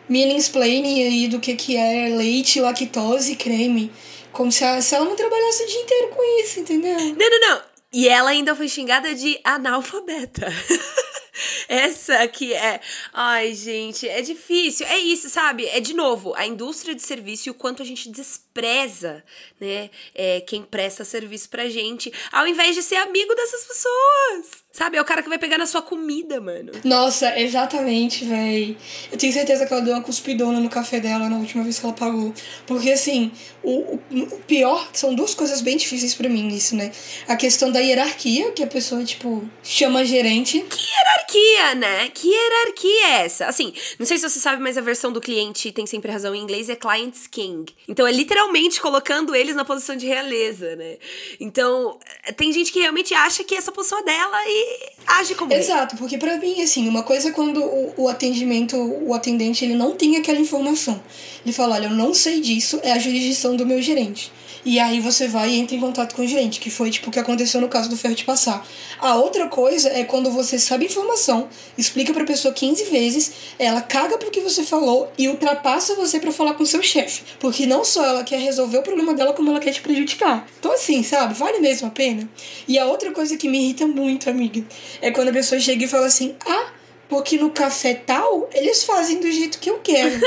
mini 0.08 0.36
explaining 0.36 1.02
aí 1.02 1.28
do 1.28 1.38
que 1.38 1.54
que 1.54 1.76
é 1.76 2.08
leite, 2.08 2.60
lactose, 2.60 3.36
creme. 3.36 3.90
Como 4.32 4.50
se 4.50 4.64
ela, 4.64 4.80
se 4.80 4.94
ela 4.94 5.04
não 5.04 5.16
trabalhasse 5.16 5.62
o 5.62 5.66
dia 5.66 5.80
inteiro 5.82 6.08
com 6.08 6.40
isso, 6.42 6.60
entendeu? 6.60 6.98
Não, 6.98 7.30
não, 7.30 7.40
não. 7.40 7.62
E 7.92 8.08
ela 8.08 8.30
ainda 8.30 8.56
foi 8.56 8.68
xingada 8.68 9.14
de 9.14 9.38
analfabeta. 9.44 10.46
Essa 11.68 12.26
que 12.28 12.52
é. 12.52 12.80
Ai, 13.12 13.54
gente, 13.54 14.08
é 14.08 14.20
difícil. 14.22 14.86
É 14.86 14.98
isso, 14.98 15.28
sabe? 15.28 15.66
É 15.66 15.80
de 15.80 15.94
novo, 15.94 16.34
a 16.36 16.46
indústria 16.46 16.94
de 16.94 17.02
serviço 17.02 17.48
e 17.48 17.50
o 17.50 17.54
quanto 17.54 17.82
a 17.82 17.86
gente 17.86 18.08
despreza, 18.08 19.24
né? 19.60 19.90
É, 20.14 20.40
quem 20.40 20.62
presta 20.62 21.04
serviço 21.04 21.48
pra 21.48 21.68
gente, 21.68 22.12
ao 22.32 22.46
invés 22.46 22.74
de 22.74 22.82
ser 22.82 22.96
amigo 22.96 23.34
dessas 23.34 23.64
pessoas. 23.64 24.63
Sabe? 24.74 24.96
É 24.96 25.00
o 25.00 25.04
cara 25.04 25.22
que 25.22 25.28
vai 25.28 25.38
pegar 25.38 25.56
na 25.56 25.66
sua 25.66 25.80
comida, 25.80 26.40
mano. 26.40 26.72
Nossa, 26.82 27.38
exatamente, 27.38 28.24
véi. 28.24 28.76
Eu 29.12 29.16
tenho 29.16 29.32
certeza 29.32 29.64
que 29.64 29.72
ela 29.72 29.80
deu 29.80 29.94
uma 29.94 30.02
cuspidona 30.02 30.58
no 30.58 30.68
café 30.68 30.98
dela 30.98 31.28
na 31.28 31.36
última 31.36 31.62
vez 31.62 31.78
que 31.78 31.86
ela 31.86 31.94
pagou. 31.94 32.34
Porque, 32.66 32.90
assim, 32.90 33.30
o, 33.62 34.00
o 34.10 34.40
pior 34.48 34.88
são 34.92 35.14
duas 35.14 35.32
coisas 35.32 35.60
bem 35.60 35.76
difíceis 35.76 36.12
para 36.12 36.28
mim 36.28 36.42
nisso, 36.42 36.74
né? 36.74 36.90
A 37.28 37.36
questão 37.36 37.70
da 37.70 37.78
hierarquia, 37.78 38.50
que 38.50 38.64
a 38.64 38.66
pessoa, 38.66 39.04
tipo, 39.04 39.48
chama 39.62 40.04
gerente. 40.04 40.60
Que 40.68 40.86
hierarquia, 40.90 41.74
né? 41.76 42.08
Que 42.08 42.28
hierarquia 42.28 43.06
é 43.06 43.24
essa? 43.26 43.46
Assim, 43.46 43.72
não 43.96 44.04
sei 44.04 44.18
se 44.18 44.28
você 44.28 44.40
sabe, 44.40 44.60
mas 44.60 44.76
a 44.76 44.80
versão 44.80 45.12
do 45.12 45.20
cliente 45.20 45.70
tem 45.70 45.86
sempre 45.86 46.10
razão 46.10 46.34
em 46.34 46.42
inglês 46.42 46.68
é 46.68 46.74
client's 46.74 47.28
king. 47.28 47.72
Então 47.86 48.04
é 48.04 48.10
literalmente 48.10 48.80
colocando 48.80 49.36
eles 49.36 49.54
na 49.54 49.64
posição 49.64 49.94
de 49.94 50.06
realeza, 50.06 50.74
né? 50.74 50.96
Então, 51.38 51.96
tem 52.36 52.52
gente 52.52 52.72
que 52.72 52.80
realmente 52.80 53.14
acha 53.14 53.44
que 53.44 53.54
essa 53.54 53.70
posição 53.70 54.00
é 54.00 54.02
dela 54.02 54.38
e 54.48 54.63
age 55.06 55.34
como 55.34 55.52
Exato, 55.52 55.96
porque 55.96 56.18
pra 56.18 56.38
mim, 56.38 56.62
assim, 56.62 56.88
uma 56.88 57.02
coisa 57.02 57.28
é 57.28 57.32
quando 57.32 57.62
o, 57.62 57.94
o 57.96 58.08
atendimento, 58.08 58.76
o 58.76 59.14
atendente, 59.14 59.64
ele 59.64 59.74
não 59.74 59.94
tem 59.94 60.16
aquela 60.16 60.38
informação. 60.38 61.00
Ele 61.44 61.52
fala, 61.52 61.76
olha, 61.76 61.86
eu 61.86 61.90
não 61.90 62.14
sei 62.14 62.40
disso, 62.40 62.80
é 62.82 62.92
a 62.92 62.98
jurisdição 62.98 63.56
do 63.56 63.66
meu 63.66 63.80
gerente. 63.80 64.32
E 64.64 64.80
aí 64.80 64.98
você 64.98 65.28
vai 65.28 65.50
e 65.50 65.58
entra 65.58 65.76
em 65.76 65.80
contato 65.80 66.14
com 66.14 66.22
o 66.22 66.26
gerente, 66.26 66.58
que 66.58 66.70
foi 66.70 66.90
tipo 66.90 67.10
o 67.10 67.12
que 67.12 67.18
aconteceu 67.18 67.60
no 67.60 67.68
caso 67.68 67.90
do 67.90 67.96
ferro 67.96 68.14
de 68.14 68.24
passar. 68.24 68.66
A 68.98 69.14
outra 69.16 69.46
coisa 69.46 69.90
é 69.90 70.04
quando 70.04 70.30
você 70.30 70.58
sabe 70.58 70.86
informação, 70.86 71.48
explica 71.76 72.12
pra 72.14 72.24
pessoa 72.24 72.54
15 72.54 72.84
vezes, 72.84 73.32
ela 73.58 73.82
caga 73.82 74.16
pro 74.16 74.30
que 74.30 74.40
você 74.40 74.62
falou 74.62 75.12
e 75.18 75.28
ultrapassa 75.28 75.94
você 75.94 76.18
para 76.18 76.32
falar 76.32 76.54
com 76.54 76.64
seu 76.64 76.82
chefe. 76.82 77.22
Porque 77.38 77.66
não 77.66 77.84
só 77.84 78.04
ela 78.04 78.24
quer 78.24 78.38
resolver 78.38 78.78
o 78.78 78.82
problema 78.82 79.12
dela, 79.12 79.34
como 79.34 79.50
ela 79.50 79.60
quer 79.60 79.72
te 79.72 79.82
prejudicar. 79.82 80.46
Então, 80.58 80.72
assim, 80.72 81.02
sabe, 81.02 81.34
vale 81.34 81.58
mesmo 81.58 81.88
a 81.88 81.90
pena. 81.90 82.28
E 82.66 82.78
a 82.78 82.86
outra 82.86 83.10
coisa 83.12 83.36
que 83.36 83.48
me 83.48 83.58
irrita 83.58 83.86
muito, 83.86 84.30
amiga, 84.30 84.64
é 85.02 85.10
quando 85.10 85.28
a 85.28 85.32
pessoa 85.32 85.60
chega 85.60 85.84
e 85.84 85.88
fala 85.88 86.06
assim: 86.06 86.34
ah, 86.46 86.72
porque 87.08 87.36
no 87.36 87.50
café 87.50 87.94
tal, 87.94 88.48
eles 88.52 88.82
fazem 88.84 89.20
do 89.20 89.30
jeito 89.30 89.58
que 89.58 89.70
eu 89.70 89.78
quero. 89.80 90.18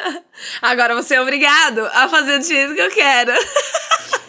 Agora 0.62 0.94
você 0.94 1.16
é 1.16 1.20
obrigado 1.20 1.80
a 1.92 2.08
fazer 2.08 2.38
do 2.38 2.44
jeito 2.44 2.74
que 2.74 2.80
eu 2.80 2.90
quero. 2.90 3.32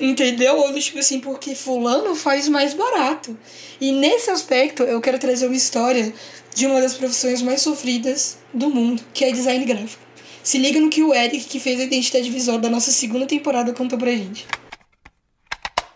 Entendeu? 0.01 0.57
Ou 0.57 0.73
tipo 0.73 0.97
assim, 0.97 1.19
porque 1.19 1.53
fulano 1.53 2.15
faz 2.15 2.49
mais 2.49 2.73
barato. 2.73 3.37
E 3.79 3.91
nesse 3.91 4.31
aspecto, 4.31 4.81
eu 4.81 4.99
quero 4.99 5.19
trazer 5.19 5.45
uma 5.45 5.55
história 5.55 6.11
de 6.55 6.65
uma 6.65 6.81
das 6.81 6.95
profissões 6.95 7.43
mais 7.43 7.61
sofridas 7.61 8.39
do 8.51 8.67
mundo, 8.67 9.03
que 9.13 9.23
é 9.23 9.31
design 9.31 9.63
gráfico. 9.63 10.01
Se 10.41 10.57
liga 10.57 10.79
no 10.79 10.89
que 10.89 11.03
o 11.03 11.13
Eric, 11.13 11.45
que 11.45 11.59
fez 11.59 11.79
a 11.79 11.83
identidade 11.83 12.31
visual 12.31 12.57
da 12.57 12.67
nossa 12.67 12.91
segunda 12.91 13.27
temporada, 13.27 13.73
contou 13.73 13.99
pra 13.99 14.09
gente. 14.09 14.47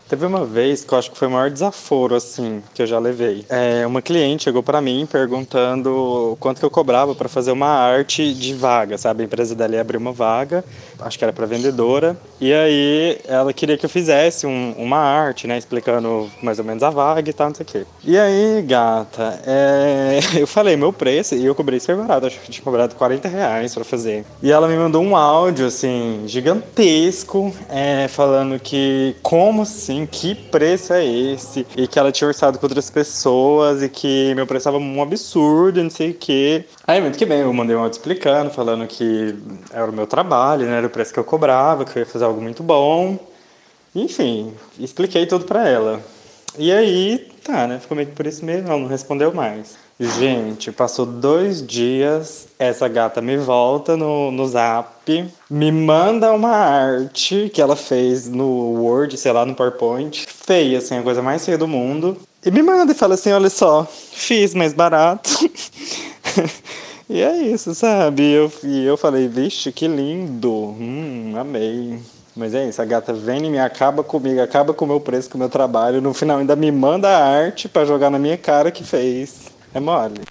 Teve 0.08 0.24
uma 0.24 0.44
vez 0.44 0.84
que 0.84 0.92
eu 0.92 0.98
acho 0.98 1.10
que 1.10 1.18
foi 1.18 1.26
o 1.26 1.30
maior 1.32 1.50
desaforo, 1.50 2.14
assim, 2.14 2.62
que 2.72 2.80
eu 2.80 2.86
já 2.86 2.96
levei. 2.98 3.44
É, 3.48 3.84
uma 3.84 4.00
cliente 4.00 4.44
chegou 4.44 4.62
para 4.62 4.80
mim 4.80 5.04
perguntando 5.10 6.36
quanto 6.38 6.60
que 6.60 6.64
eu 6.64 6.70
cobrava 6.70 7.12
para 7.12 7.28
fazer 7.28 7.50
uma 7.50 7.66
arte 7.66 8.32
de 8.32 8.54
vaga, 8.54 8.96
sabe? 8.96 9.22
A 9.22 9.26
empresa 9.26 9.54
dela 9.56 9.74
ia 9.74 9.80
abrir 9.80 9.96
uma 9.96 10.12
vaga, 10.12 10.64
acho 11.00 11.18
que 11.18 11.24
era 11.24 11.32
para 11.32 11.44
vendedora, 11.44 12.16
e 12.40 12.52
aí 12.52 13.18
ela 13.26 13.52
queria 13.52 13.76
que 13.76 13.84
eu 13.84 13.90
fizesse 13.90 14.46
um, 14.46 14.74
uma 14.78 14.98
arte, 14.98 15.48
né? 15.48 15.58
Explicando 15.58 16.30
mais 16.40 16.60
ou 16.60 16.64
menos 16.64 16.84
a 16.84 16.90
vaga 16.90 17.28
e 17.28 17.32
tal, 17.32 17.48
não 17.48 17.56
sei 17.56 17.64
o 17.64 17.66
quê. 17.66 17.86
E 18.04 18.16
aí, 18.16 18.62
gata, 18.62 19.40
é, 19.44 20.20
eu 20.38 20.46
falei 20.46 20.76
meu 20.76 20.92
preço 20.92 21.34
e 21.34 21.44
eu 21.44 21.54
cobrei 21.54 21.80
super 21.80 21.96
barato, 21.96 22.26
acho 22.26 22.38
que 22.38 22.50
tinha 22.52 22.64
cobrado 22.64 22.94
40 22.94 23.26
reais 23.26 23.74
pra 23.74 23.82
fazer. 23.82 24.24
E 24.40 24.52
ela 24.52 24.68
me 24.68 24.76
mandou 24.76 25.02
um 25.02 25.16
áudio, 25.16 25.66
assim, 25.66 26.22
gigantesco, 26.26 27.52
é, 27.68 28.06
falando 28.06 28.60
que 28.60 29.16
como 29.20 29.62
assim 29.62 29.95
assim, 29.96 30.06
que 30.06 30.34
preço 30.34 30.92
é 30.92 31.04
esse? 31.04 31.66
E 31.76 31.86
que 31.86 31.98
ela 31.98 32.12
tinha 32.12 32.28
orçado 32.28 32.58
com 32.58 32.66
outras 32.66 32.90
pessoas 32.90 33.82
e 33.82 33.88
que 33.88 34.34
meu 34.34 34.46
preço 34.46 34.68
estava 34.68 34.78
um 34.78 35.02
absurdo, 35.02 35.82
não 35.82 35.90
sei 35.90 36.10
o 36.10 36.14
quê. 36.14 36.64
Aí, 36.86 37.00
muito 37.00 37.16
que 37.16 37.24
bem, 37.24 37.40
eu 37.40 37.52
mandei 37.52 37.74
um 37.74 37.80
áudio 37.80 37.96
explicando, 37.96 38.50
falando 38.50 38.86
que 38.86 39.34
era 39.72 39.90
o 39.90 39.94
meu 39.94 40.06
trabalho, 40.06 40.66
né? 40.66 40.78
Era 40.78 40.86
o 40.86 40.90
preço 40.90 41.12
que 41.12 41.18
eu 41.18 41.24
cobrava, 41.24 41.84
que 41.84 41.98
eu 41.98 42.00
ia 42.00 42.06
fazer 42.06 42.24
algo 42.24 42.40
muito 42.40 42.62
bom. 42.62 43.18
Enfim, 43.94 44.52
expliquei 44.78 45.26
tudo 45.26 45.46
pra 45.46 45.68
ela. 45.68 46.02
E 46.58 46.70
aí, 46.72 47.30
tá, 47.42 47.66
né? 47.66 47.78
Ficou 47.78 47.96
meio 47.96 48.08
que 48.08 48.14
por 48.14 48.26
isso 48.26 48.44
mesmo, 48.44 48.68
ela 48.68 48.78
não 48.78 48.88
respondeu 48.88 49.32
mais. 49.32 49.85
Gente, 49.98 50.70
passou 50.70 51.06
dois 51.06 51.66
dias, 51.66 52.48
essa 52.58 52.86
gata 52.86 53.22
me 53.22 53.38
volta 53.38 53.96
no, 53.96 54.30
no 54.30 54.46
zap, 54.46 55.32
me 55.48 55.72
manda 55.72 56.34
uma 56.34 56.50
arte 56.50 57.50
que 57.52 57.62
ela 57.62 57.74
fez 57.74 58.28
no 58.28 58.46
Word, 58.82 59.16
sei 59.16 59.32
lá, 59.32 59.46
no 59.46 59.54
PowerPoint, 59.54 60.26
feia, 60.26 60.76
assim, 60.76 60.98
a 60.98 61.02
coisa 61.02 61.22
mais 61.22 61.46
feia 61.46 61.56
do 61.56 61.66
mundo, 61.66 62.14
e 62.44 62.50
me 62.50 62.62
manda 62.62 62.92
e 62.92 62.94
fala 62.94 63.14
assim: 63.14 63.32
olha 63.32 63.48
só, 63.50 63.84
fiz 63.84 64.54
mais 64.54 64.72
barato. 64.72 65.30
e 67.10 67.20
é 67.20 67.38
isso, 67.38 67.74
sabe? 67.74 68.22
E 68.22 68.32
eu, 68.34 68.52
e 68.62 68.84
eu 68.84 68.96
falei: 68.96 69.26
vixe, 69.26 69.72
que 69.72 69.88
lindo, 69.88 70.52
hum, 70.52 71.34
amei. 71.36 71.98
Mas 72.36 72.54
é 72.54 72.68
isso, 72.68 72.82
a 72.82 72.84
gata 72.84 73.14
vem 73.14 73.46
e 73.46 73.50
me 73.50 73.58
acaba 73.58 74.04
comigo, 74.04 74.42
acaba 74.42 74.74
com 74.74 74.84
o 74.84 74.88
meu 74.88 75.00
preço, 75.00 75.30
com 75.30 75.36
o 75.36 75.40
meu 75.40 75.48
trabalho. 75.48 76.02
No 76.02 76.12
final 76.12 76.38
ainda 76.38 76.54
me 76.54 76.70
manda 76.70 77.08
a 77.08 77.24
arte 77.24 77.66
para 77.66 77.86
jogar 77.86 78.10
na 78.10 78.18
minha 78.18 78.36
cara 78.36 78.70
que 78.70 78.84
fez. 78.84 79.55
É 79.74 79.80
mole. 79.80 80.22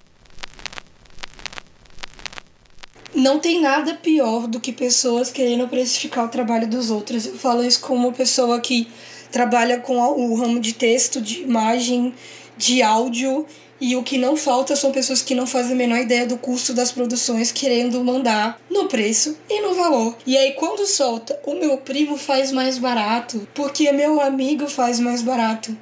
Não 3.14 3.38
tem 3.38 3.60
nada 3.60 3.94
pior 3.94 4.46
do 4.46 4.60
que 4.60 4.72
pessoas 4.72 5.30
querendo 5.30 5.66
precificar 5.68 6.26
o 6.26 6.28
trabalho 6.28 6.68
dos 6.68 6.90
outros. 6.90 7.24
Eu 7.24 7.34
falo 7.34 7.64
isso 7.64 7.80
como 7.80 8.08
uma 8.08 8.12
pessoa 8.12 8.60
que 8.60 8.88
trabalha 9.32 9.80
com 9.80 9.96
o 9.96 10.34
ramo 10.34 10.60
de 10.60 10.74
texto, 10.74 11.20
de 11.20 11.42
imagem, 11.42 12.14
de 12.58 12.82
áudio. 12.82 13.46
E 13.80 13.94
o 13.94 14.02
que 14.02 14.16
não 14.16 14.36
falta 14.36 14.74
são 14.74 14.90
pessoas 14.90 15.20
que 15.20 15.34
não 15.34 15.46
fazem 15.46 15.72
a 15.72 15.76
menor 15.76 15.98
ideia 15.98 16.26
do 16.26 16.38
custo 16.38 16.72
das 16.72 16.92
produções, 16.92 17.52
querendo 17.52 18.02
mandar 18.02 18.58
no 18.70 18.86
preço 18.86 19.36
e 19.50 19.60
no 19.60 19.74
valor. 19.74 20.16
E 20.26 20.36
aí, 20.36 20.52
quando 20.52 20.86
solta, 20.86 21.38
o 21.44 21.54
meu 21.54 21.76
primo 21.78 22.16
faz 22.16 22.52
mais 22.52 22.78
barato, 22.78 23.46
porque 23.54 23.92
meu 23.92 24.20
amigo 24.20 24.66
faz 24.66 24.98
mais 24.98 25.20
barato, 25.20 25.76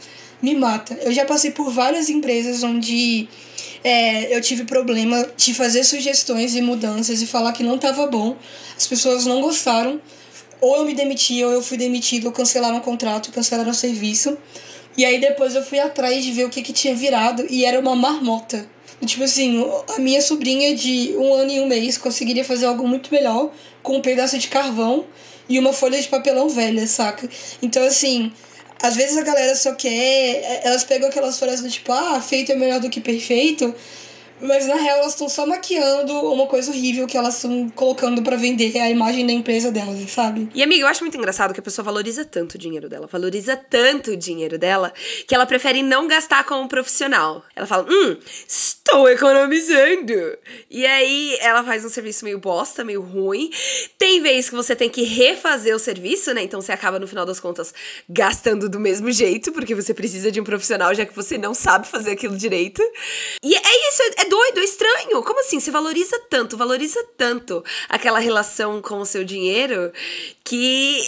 me 0.45 0.55
mata. 0.55 0.95
Eu 1.03 1.13
já 1.13 1.25
passei 1.25 1.51
por 1.51 1.71
várias 1.71 2.09
empresas 2.11 2.63
onde 2.63 3.27
é, 3.83 4.37
eu 4.37 4.41
tive 4.41 4.65
problema 4.65 5.27
de 5.37 5.55
fazer 5.55 5.83
sugestões 5.85 6.55
e 6.55 6.61
mudanças 6.61 7.23
e 7.23 7.27
falar 7.27 7.53
que 7.53 7.63
não 7.63 7.77
estava 7.77 8.07
bom. 8.07 8.37
As 8.77 8.87
pessoas 8.87 9.25
não 9.25 9.41
gostaram. 9.41 10.01
Ou 10.61 10.77
eu 10.77 10.85
me 10.85 10.95
demiti, 10.95 11.43
ou 11.43 11.51
eu 11.51 11.63
fui 11.63 11.77
demitido, 11.77 12.27
ou 12.27 12.33
cancelaram 12.33 12.79
o 12.79 12.81
contrato, 12.81 13.33
cancelaram 13.33 13.71
o 13.71 13.75
serviço. 13.75 14.37
E 14.97 15.05
aí 15.05 15.19
depois 15.19 15.55
eu 15.55 15.63
fui 15.63 15.81
atrás 15.81 16.25
de 16.25 16.31
ver 16.31 16.45
o 16.45 16.51
que, 16.51 16.63
que 16.63 16.73
tinha 16.73 16.95
virado 16.95 17.45
e 17.51 17.65
era 17.65 17.81
uma 17.81 17.97
marmota. 17.97 18.67
Tipo 19.05 19.25
assim, 19.25 19.63
a 19.97 19.99
minha 19.99 20.23
sobrinha 20.23 20.75
de 20.75 21.15
um 21.19 21.35
ano 21.35 21.51
e 21.51 21.61
um 21.61 21.67
mês 21.67 21.99
conseguiria 21.99 22.45
fazer 22.45 22.67
algo 22.67 22.87
muito 22.87 23.13
melhor 23.13 23.51
com 23.83 23.97
um 23.97 24.01
pedaço 24.01 24.39
de 24.39 24.49
carvão 24.49 25.05
e 25.49 25.59
uma 25.59 25.73
folha 25.73 26.01
de 26.01 26.09
papelão 26.09 26.49
velha, 26.49 26.87
saca? 26.87 27.29
Então, 27.61 27.85
assim, 27.85 28.33
às 28.85 28.97
vezes 28.97 29.17
a 29.17 29.23
galera 29.23 29.55
só 29.55 29.75
quer. 29.75 30.61
Elas 30.63 30.85
pegam 30.85 31.09
aquelas 31.09 31.39
frases 31.39 31.63
do 31.63 31.71
tipo, 31.71 31.91
ah, 31.93 32.21
feito 32.21 32.53
é 32.53 32.55
melhor 32.55 32.81
do 32.81 32.91
que 32.91 33.01
perfeito. 33.01 33.75
Mas 34.41 34.67
na 34.67 34.75
real 34.75 34.99
elas 34.99 35.13
estão 35.13 35.29
só 35.29 35.47
maquiando 35.47 36.13
uma 36.13 36.47
coisa 36.47 36.71
horrível 36.71 37.07
que 37.07 37.17
elas 37.17 37.37
estão 37.37 37.71
colocando 37.71 38.21
para 38.23 38.37
vender 38.37 38.77
a 38.79 38.91
imagem 38.91 39.25
da 39.25 39.33
empresa 39.33 39.71
delas, 39.71 39.99
sabe? 40.11 40.49
E 40.55 40.63
amiga, 40.63 40.83
eu 40.83 40.89
acho 40.89 41.03
muito 41.03 41.17
engraçado 41.17 41.55
que 41.55 41.61
a 41.61 41.63
pessoa 41.63 41.85
valoriza 41.85 42.25
tanto 42.25 42.57
o 42.57 42.59
dinheiro 42.59 42.89
dela, 42.89 43.09
valoriza 43.11 43.57
tanto 43.57 44.11
o 44.11 44.17
dinheiro 44.17 44.59
dela, 44.59 44.93
que 45.27 45.35
ela 45.35 45.47
prefere 45.47 45.83
não 45.83 46.07
gastar 46.09 46.45
com 46.45 46.57
um 46.57 46.69
profissional. 46.69 47.43
Ela 47.55 47.67
fala, 47.67 47.87
hum, 47.89 48.17
estou 48.87 49.09
economizando. 49.09 50.39
E 50.71 50.85
aí 50.85 51.37
ela 51.41 51.65
faz 51.65 51.85
um 51.85 51.89
serviço 51.89 52.25
meio 52.25 52.39
bosta, 52.39 52.85
meio 52.85 53.01
ruim. 53.01 53.51
Tem 53.99 54.21
vezes 54.21 54.51
que 54.51 54.55
você 54.55 54.77
tem 54.77 54.91
que 54.91 55.03
refazer 55.03 55.75
o 55.75 55.79
serviço, 55.79 56.33
né? 56.35 56.43
Então 56.43 56.61
você 56.61 56.71
acaba 56.71 56.99
no 56.99 57.09
final 57.09 57.25
das 57.25 57.41
contas 57.41 57.73
gastando 58.09 58.69
do 58.69 58.79
mesmo 58.79 59.11
jeito, 59.11 59.53
porque 59.53 59.75
você 59.75 59.95
precisa 59.95 60.31
de 60.31 60.41
um 60.41 60.45
profissional, 60.45 60.95
já 60.95 61.07
que 61.07 61.17
você 61.17 61.39
não 61.39 61.55
sabe 61.55 61.89
fazer 61.89 62.13
aquilo 62.13 62.37
direito. 62.37 62.83
E 63.43 63.55
é 63.55 63.89
isso, 63.89 64.03
é 64.19 64.25
doido, 64.27 64.61
é 64.61 64.65
estranho. 64.65 65.23
Como 65.23 65.41
assim? 65.41 65.59
Você 65.59 65.71
valoriza 65.71 66.21
tanto, 66.29 66.57
valoriza 66.57 67.03
tanto 67.17 67.65
aquela 67.89 68.19
relação 68.19 68.83
com 68.83 68.99
o 68.99 69.07
seu 69.07 69.25
dinheiro 69.25 69.91
que 70.45 71.01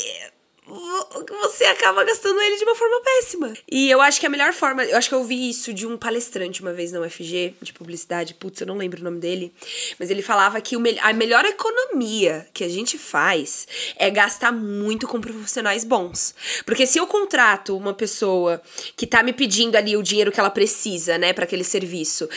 você 0.69 1.65
acaba 1.67 2.03
gastando 2.03 2.41
ele 2.41 2.57
de 2.57 2.65
uma 2.65 2.75
forma 2.75 3.01
péssima. 3.01 3.55
E 3.71 3.89
eu 3.89 4.01
acho 4.01 4.19
que 4.19 4.27
a 4.27 4.29
melhor 4.29 4.53
forma, 4.53 4.85
eu 4.85 4.97
acho 4.97 5.09
que 5.09 5.15
eu 5.15 5.21
ouvi 5.21 5.49
isso 5.49 5.73
de 5.73 5.87
um 5.87 5.97
palestrante 5.97 6.61
uma 6.61 6.73
vez 6.73 6.91
na 6.91 7.01
UFG, 7.01 7.55
de 7.63 7.73
publicidade, 7.73 8.35
putz, 8.35 8.61
eu 8.61 8.67
não 8.67 8.77
lembro 8.77 9.01
o 9.01 9.05
nome 9.05 9.21
dele, 9.21 9.53
mas 9.99 10.11
ele 10.11 10.23
falava 10.23 10.61
que 10.61 10.75
a 11.01 11.13
melhor 11.13 11.45
economia 11.45 12.49
que 12.53 12.65
a 12.65 12.69
gente 12.69 12.99
faz 12.99 13.69
é 13.97 14.11
gastar 14.11 14.53
muito 14.53 15.07
com 15.07 15.21
profissionais 15.21 15.85
bons. 15.85 16.35
Porque 16.65 16.87
se 16.87 16.99
eu 16.99 17.07
contrato 17.07 17.77
uma 17.77 17.95
pessoa 17.95 18.61
que 18.97 19.07
tá 19.07 19.23
me 19.23 19.33
pedindo 19.33 19.77
ali 19.77 19.97
o 19.97 20.03
dinheiro 20.03 20.33
que 20.33 20.41
ela 20.41 20.51
precisa, 20.51 21.17
né, 21.17 21.33
para 21.33 21.45
aquele 21.45 21.65
serviço, 21.65 22.29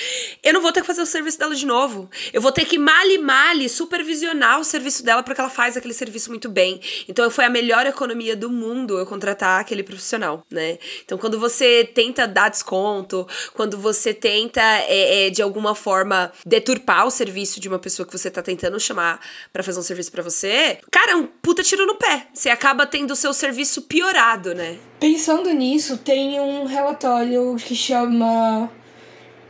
eu 0.43 0.53
não 0.53 0.61
vou 0.61 0.71
ter 0.71 0.82
que 0.82 0.88
fazer 0.88 1.01
o 1.01 1.05
serviço 1.05 1.39
dela 1.39 1.55
de 1.55 1.65
novo. 1.65 2.09
Eu 2.32 2.41
vou 2.41 2.51
ter 2.51 2.65
que 2.65 2.77
male 2.77 3.17
male 3.17 3.67
supervisionar 3.67 4.59
o 4.59 4.63
serviço 4.63 5.03
dela 5.03 5.23
porque 5.23 5.41
ela 5.41 5.49
faz 5.49 5.75
aquele 5.75 5.93
serviço 5.93 6.30
muito 6.30 6.47
bem. 6.47 6.80
Então 7.07 7.30
foi 7.32 7.45
a 7.45 7.49
melhor 7.49 7.86
economia 7.88 8.18
economia 8.20 8.36
do 8.36 8.49
mundo 8.49 8.99
eu 8.99 9.05
contratar 9.05 9.61
aquele 9.61 9.82
profissional, 9.82 10.45
né? 10.51 10.78
Então, 11.05 11.17
quando 11.17 11.39
você 11.39 11.89
tenta 11.93 12.28
dar 12.28 12.49
desconto, 12.49 13.26
quando 13.53 13.78
você 13.78 14.13
tenta, 14.13 14.61
é, 14.61 15.28
é, 15.28 15.30
de 15.30 15.41
alguma 15.41 15.74
forma, 15.74 16.32
deturpar 16.45 17.07
o 17.07 17.11
serviço 17.11 17.59
de 17.59 17.70
uma 17.70 17.80
pessoa 17.80 18.05
que 18.05 18.11
você 18.11 18.30
tá 18.30 18.41
tentando 18.41 18.80
chamar 18.80 19.20
para 19.53 19.63
fazer 19.63 19.80
um 19.80 19.84
serviço 19.84 20.11
para 20.11 20.22
você, 20.22 20.80
cara, 20.91 21.13
é 21.13 21.15
um 21.15 21.26
puta 21.26 21.63
tiro 21.63 21.86
no 21.86 21.95
pé. 21.95 22.28
Você 22.34 22.49
acaba 22.49 22.86
tendo 22.86 23.11
o 23.11 23.15
seu 23.15 23.34
serviço 23.34 23.84
piorado, 23.84 24.53
né? 24.53 24.78
Pensando 24.99 25.49
nisso, 25.51 25.97
tem 25.97 26.39
um 26.39 26.65
relatório 26.65 27.55
que 27.55 27.76
chama 27.76 28.70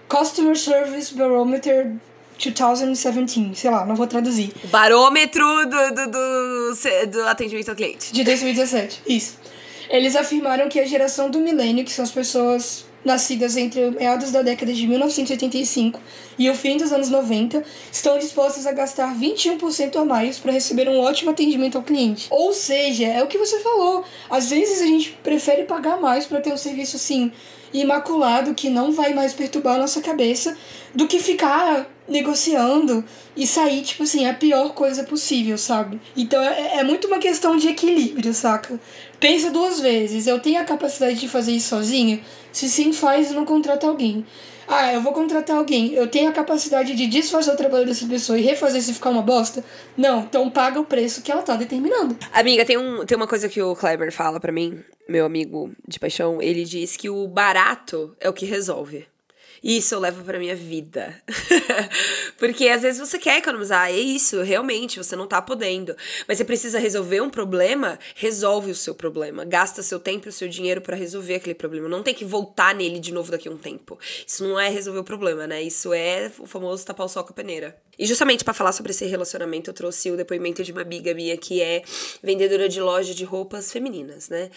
Customer 0.07 0.55
Service 0.55 1.13
Barometer 1.13 1.95
2017, 2.39 3.51
sei 3.55 3.69
lá, 3.69 3.85
não 3.85 3.95
vou 3.95 4.07
traduzir. 4.07 4.51
O 4.63 4.67
barômetro 4.67 5.45
do, 5.65 5.93
do, 5.93 6.11
do, 6.11 7.11
do 7.11 7.27
atendimento 7.27 7.69
ao 7.69 7.75
cliente. 7.75 8.13
De 8.13 8.23
2017, 8.23 9.01
isso. 9.07 9.37
Eles 9.89 10.15
afirmaram 10.15 10.69
que 10.69 10.79
a 10.79 10.85
geração 10.85 11.29
do 11.29 11.39
milênio, 11.39 11.83
que 11.83 11.91
são 11.91 12.03
as 12.03 12.11
pessoas 12.11 12.85
nascidas 13.03 13.55
entre 13.55 13.91
meados 13.91 14.31
da 14.31 14.41
década 14.41 14.73
de 14.73 14.85
1985 14.87 15.99
e 16.37 16.49
o 16.49 16.55
fim 16.55 16.77
dos 16.77 16.91
anos 16.91 17.09
90 17.09 17.63
estão 17.91 18.17
dispostas 18.17 18.67
a 18.67 18.71
gastar 18.71 19.15
21% 19.17 19.95
a 19.95 20.05
mais 20.05 20.37
para 20.37 20.51
receber 20.51 20.87
um 20.89 20.99
ótimo 20.99 21.31
atendimento 21.31 21.77
ao 21.77 21.83
cliente. 21.83 22.27
Ou 22.29 22.53
seja, 22.53 23.05
é 23.05 23.23
o 23.23 23.27
que 23.27 23.37
você 23.37 23.59
falou. 23.61 24.03
Às 24.29 24.49
vezes 24.49 24.81
a 24.81 24.85
gente 24.85 25.17
prefere 25.23 25.63
pagar 25.63 25.99
mais 25.99 26.25
para 26.25 26.41
ter 26.41 26.53
um 26.53 26.57
serviço 26.57 26.97
assim 26.97 27.31
imaculado 27.73 28.53
que 28.53 28.69
não 28.69 28.91
vai 28.91 29.13
mais 29.13 29.33
perturbar 29.33 29.75
a 29.75 29.79
nossa 29.79 30.01
cabeça 30.01 30.57
do 30.93 31.07
que 31.07 31.19
ficar 31.19 31.87
negociando 32.07 33.03
e 33.35 33.45
sair, 33.45 33.81
tipo 33.83 34.03
assim, 34.03 34.25
a 34.25 34.33
pior 34.33 34.73
coisa 34.73 35.03
possível, 35.03 35.57
sabe? 35.57 36.01
Então 36.17 36.41
é, 36.41 36.79
é 36.79 36.83
muito 36.83 37.07
uma 37.07 37.19
questão 37.19 37.55
de 37.55 37.67
equilíbrio, 37.67 38.33
saca? 38.33 38.79
Pensa 39.19 39.51
duas 39.51 39.79
vezes, 39.79 40.27
eu 40.27 40.39
tenho 40.39 40.59
a 40.59 40.65
capacidade 40.65 41.19
de 41.19 41.27
fazer 41.27 41.51
isso 41.51 41.69
sozinha? 41.69 42.19
Se 42.51 42.67
sim, 42.67 42.91
faz 42.91 43.29
e 43.31 43.33
não 43.33 43.45
contrata 43.45 43.87
alguém. 43.87 44.25
Ah, 44.69 44.93
eu 44.93 45.01
vou 45.01 45.11
contratar 45.11 45.57
alguém. 45.57 45.93
Eu 45.93 46.07
tenho 46.07 46.29
a 46.29 46.31
capacidade 46.31 46.95
de 46.95 47.07
desfazer 47.07 47.51
o 47.51 47.57
trabalho 47.57 47.87
dessa 47.87 48.05
pessoa 48.05 48.37
e 48.37 48.43
refazer 48.43 48.79
se 48.81 48.93
ficar 48.93 49.09
uma 49.09 49.23
bosta? 49.23 49.65
Não, 49.97 50.21
então 50.21 50.47
paga 50.47 50.79
o 50.79 50.85
preço 50.85 51.23
que 51.23 51.31
ela 51.31 51.41
tá 51.41 51.55
determinando. 51.55 52.15
Amiga, 52.31 52.63
tem, 52.63 52.77
um, 52.77 53.03
tem 53.03 53.17
uma 53.17 53.27
coisa 53.27 53.49
que 53.49 53.59
o 53.59 53.75
Kleber 53.75 54.11
fala 54.11 54.39
para 54.39 54.51
mim, 54.51 54.83
meu 55.07 55.25
amigo 55.25 55.71
de 55.87 55.99
paixão. 55.99 56.39
Ele 56.39 56.63
diz 56.63 56.95
que 56.95 57.09
o 57.09 57.27
barato 57.27 58.15
é 58.19 58.29
o 58.29 58.33
que 58.33 58.45
resolve. 58.45 59.07
Isso 59.63 59.93
eu 59.93 59.99
levo 59.99 60.23
pra 60.23 60.39
minha 60.39 60.55
vida. 60.55 61.21
Porque 62.37 62.67
às 62.69 62.81
vezes 62.81 62.99
você 62.99 63.19
quer 63.19 63.37
economizar, 63.37 63.89
é 63.89 63.97
isso, 63.97 64.41
realmente, 64.41 64.97
você 64.97 65.15
não 65.15 65.27
tá 65.27 65.41
podendo. 65.41 65.95
Mas 66.27 66.37
você 66.37 66.45
precisa 66.45 66.79
resolver 66.79 67.21
um 67.21 67.29
problema, 67.29 67.99
resolve 68.15 68.71
o 68.71 68.75
seu 68.75 68.95
problema. 68.95 69.43
Gasta 69.43 69.83
seu 69.83 69.99
tempo 69.99 70.27
e 70.27 70.29
o 70.29 70.33
seu 70.33 70.47
dinheiro 70.47 70.81
para 70.81 70.95
resolver 70.95 71.35
aquele 71.35 71.55
problema. 71.55 71.89
Não 71.89 72.03
tem 72.03 72.13
que 72.13 72.25
voltar 72.25 72.73
nele 72.73 72.99
de 72.99 73.13
novo 73.13 73.31
daqui 73.31 73.47
a 73.47 73.51
um 73.51 73.57
tempo. 73.57 73.97
Isso 74.25 74.43
não 74.47 74.59
é 74.59 74.69
resolver 74.69 74.99
o 74.99 75.03
problema, 75.03 75.45
né? 75.45 75.61
Isso 75.61 75.93
é 75.93 76.31
o 76.39 76.47
famoso 76.47 76.85
tapar 76.85 77.05
o 77.05 77.09
sol 77.09 77.23
com 77.23 77.31
a 77.31 77.35
peneira. 77.35 77.77
E 77.97 78.05
justamente 78.05 78.45
para 78.45 78.53
falar 78.53 78.71
sobre 78.71 78.91
esse 78.91 79.05
relacionamento, 79.05 79.69
eu 79.69 79.73
trouxe 79.73 80.09
o 80.09 80.15
depoimento 80.15 80.63
de 80.63 80.71
uma 80.71 80.81
amiga 80.81 81.13
minha 81.13 81.35
que 81.35 81.61
é 81.61 81.83
vendedora 82.23 82.69
de 82.69 82.79
loja 82.79 83.13
de 83.13 83.25
roupas 83.25 83.71
femininas, 83.71 84.29
né? 84.29 84.49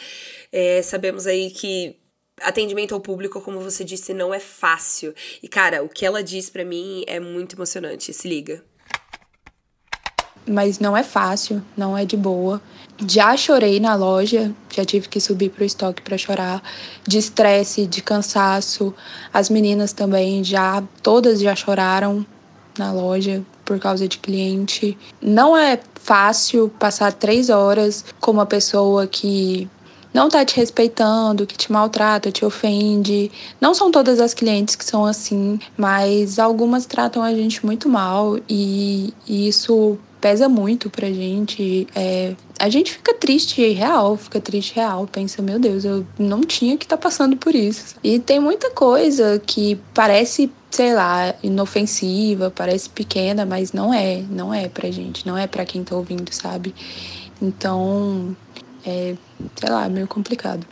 É, 0.53 0.80
sabemos 0.82 1.26
aí 1.26 1.50
que 1.50 1.96
atendimento 2.40 2.94
ao 2.94 3.00
público, 3.00 3.40
como 3.40 3.60
você 3.60 3.84
disse, 3.84 4.14
não 4.14 4.32
é 4.32 4.40
fácil. 4.40 5.14
E 5.42 5.48
cara, 5.48 5.82
o 5.82 5.88
que 5.88 6.04
ela 6.04 6.22
diz 6.22 6.48
para 6.48 6.64
mim 6.64 7.04
é 7.06 7.20
muito 7.20 7.56
emocionante. 7.56 8.12
Se 8.12 8.28
liga. 8.28 8.62
Mas 10.46 10.80
não 10.80 10.96
é 10.96 11.04
fácil, 11.04 11.62
não 11.76 11.96
é 11.96 12.04
de 12.04 12.16
boa. 12.16 12.60
Já 13.08 13.36
chorei 13.36 13.78
na 13.78 13.94
loja, 13.94 14.52
já 14.74 14.84
tive 14.84 15.08
que 15.08 15.20
subir 15.20 15.50
pro 15.50 15.64
estoque 15.64 16.02
para 16.02 16.18
chorar, 16.18 16.62
de 17.06 17.18
estresse, 17.18 17.86
de 17.86 18.02
cansaço. 18.02 18.92
As 19.32 19.48
meninas 19.48 19.92
também 19.92 20.42
já, 20.42 20.82
todas 21.00 21.40
já 21.40 21.54
choraram 21.54 22.26
na 22.76 22.92
loja 22.92 23.44
por 23.64 23.78
causa 23.78 24.08
de 24.08 24.18
cliente. 24.18 24.98
Não 25.20 25.56
é 25.56 25.78
fácil 25.94 26.68
passar 26.68 27.12
três 27.12 27.48
horas 27.48 28.04
com 28.20 28.32
uma 28.32 28.46
pessoa 28.46 29.06
que 29.06 29.68
não 30.12 30.28
tá 30.28 30.44
te 30.44 30.56
respeitando, 30.56 31.46
que 31.46 31.56
te 31.56 31.72
maltrata, 31.72 32.30
te 32.30 32.44
ofende. 32.44 33.30
Não 33.60 33.74
são 33.74 33.90
todas 33.90 34.20
as 34.20 34.34
clientes 34.34 34.76
que 34.76 34.84
são 34.84 35.04
assim, 35.04 35.58
mas 35.76 36.38
algumas 36.38 36.86
tratam 36.86 37.22
a 37.22 37.34
gente 37.34 37.64
muito 37.64 37.88
mal 37.88 38.38
e, 38.48 39.12
e 39.26 39.48
isso 39.48 39.98
pesa 40.22 40.48
muito 40.48 40.88
pra 40.88 41.08
gente. 41.08 41.86
É, 41.94 42.34
a 42.58 42.68
gente 42.68 42.92
fica 42.92 43.12
triste 43.12 43.72
real, 43.72 44.16
fica 44.16 44.40
triste 44.40 44.76
real. 44.76 45.06
Pensa, 45.10 45.42
meu 45.42 45.58
Deus, 45.58 45.84
eu 45.84 46.06
não 46.16 46.42
tinha 46.42 46.76
que 46.76 46.84
estar 46.84 46.96
tá 46.96 47.02
passando 47.02 47.36
por 47.36 47.54
isso. 47.54 47.96
E 48.04 48.20
tem 48.20 48.38
muita 48.38 48.70
coisa 48.70 49.42
que 49.44 49.80
parece, 49.92 50.50
sei 50.70 50.94
lá, 50.94 51.34
inofensiva, 51.42 52.52
parece 52.54 52.88
pequena, 52.88 53.44
mas 53.44 53.72
não 53.72 53.92
é, 53.92 54.22
não 54.30 54.54
é 54.54 54.68
pra 54.68 54.90
gente, 54.92 55.26
não 55.26 55.36
é 55.36 55.48
pra 55.48 55.64
quem 55.64 55.82
tá 55.82 55.96
ouvindo, 55.96 56.32
sabe? 56.32 56.72
Então, 57.42 58.36
é, 58.84 59.14
sei 59.56 59.70
lá, 59.70 59.88
meio 59.88 60.06
complicado. 60.06 60.66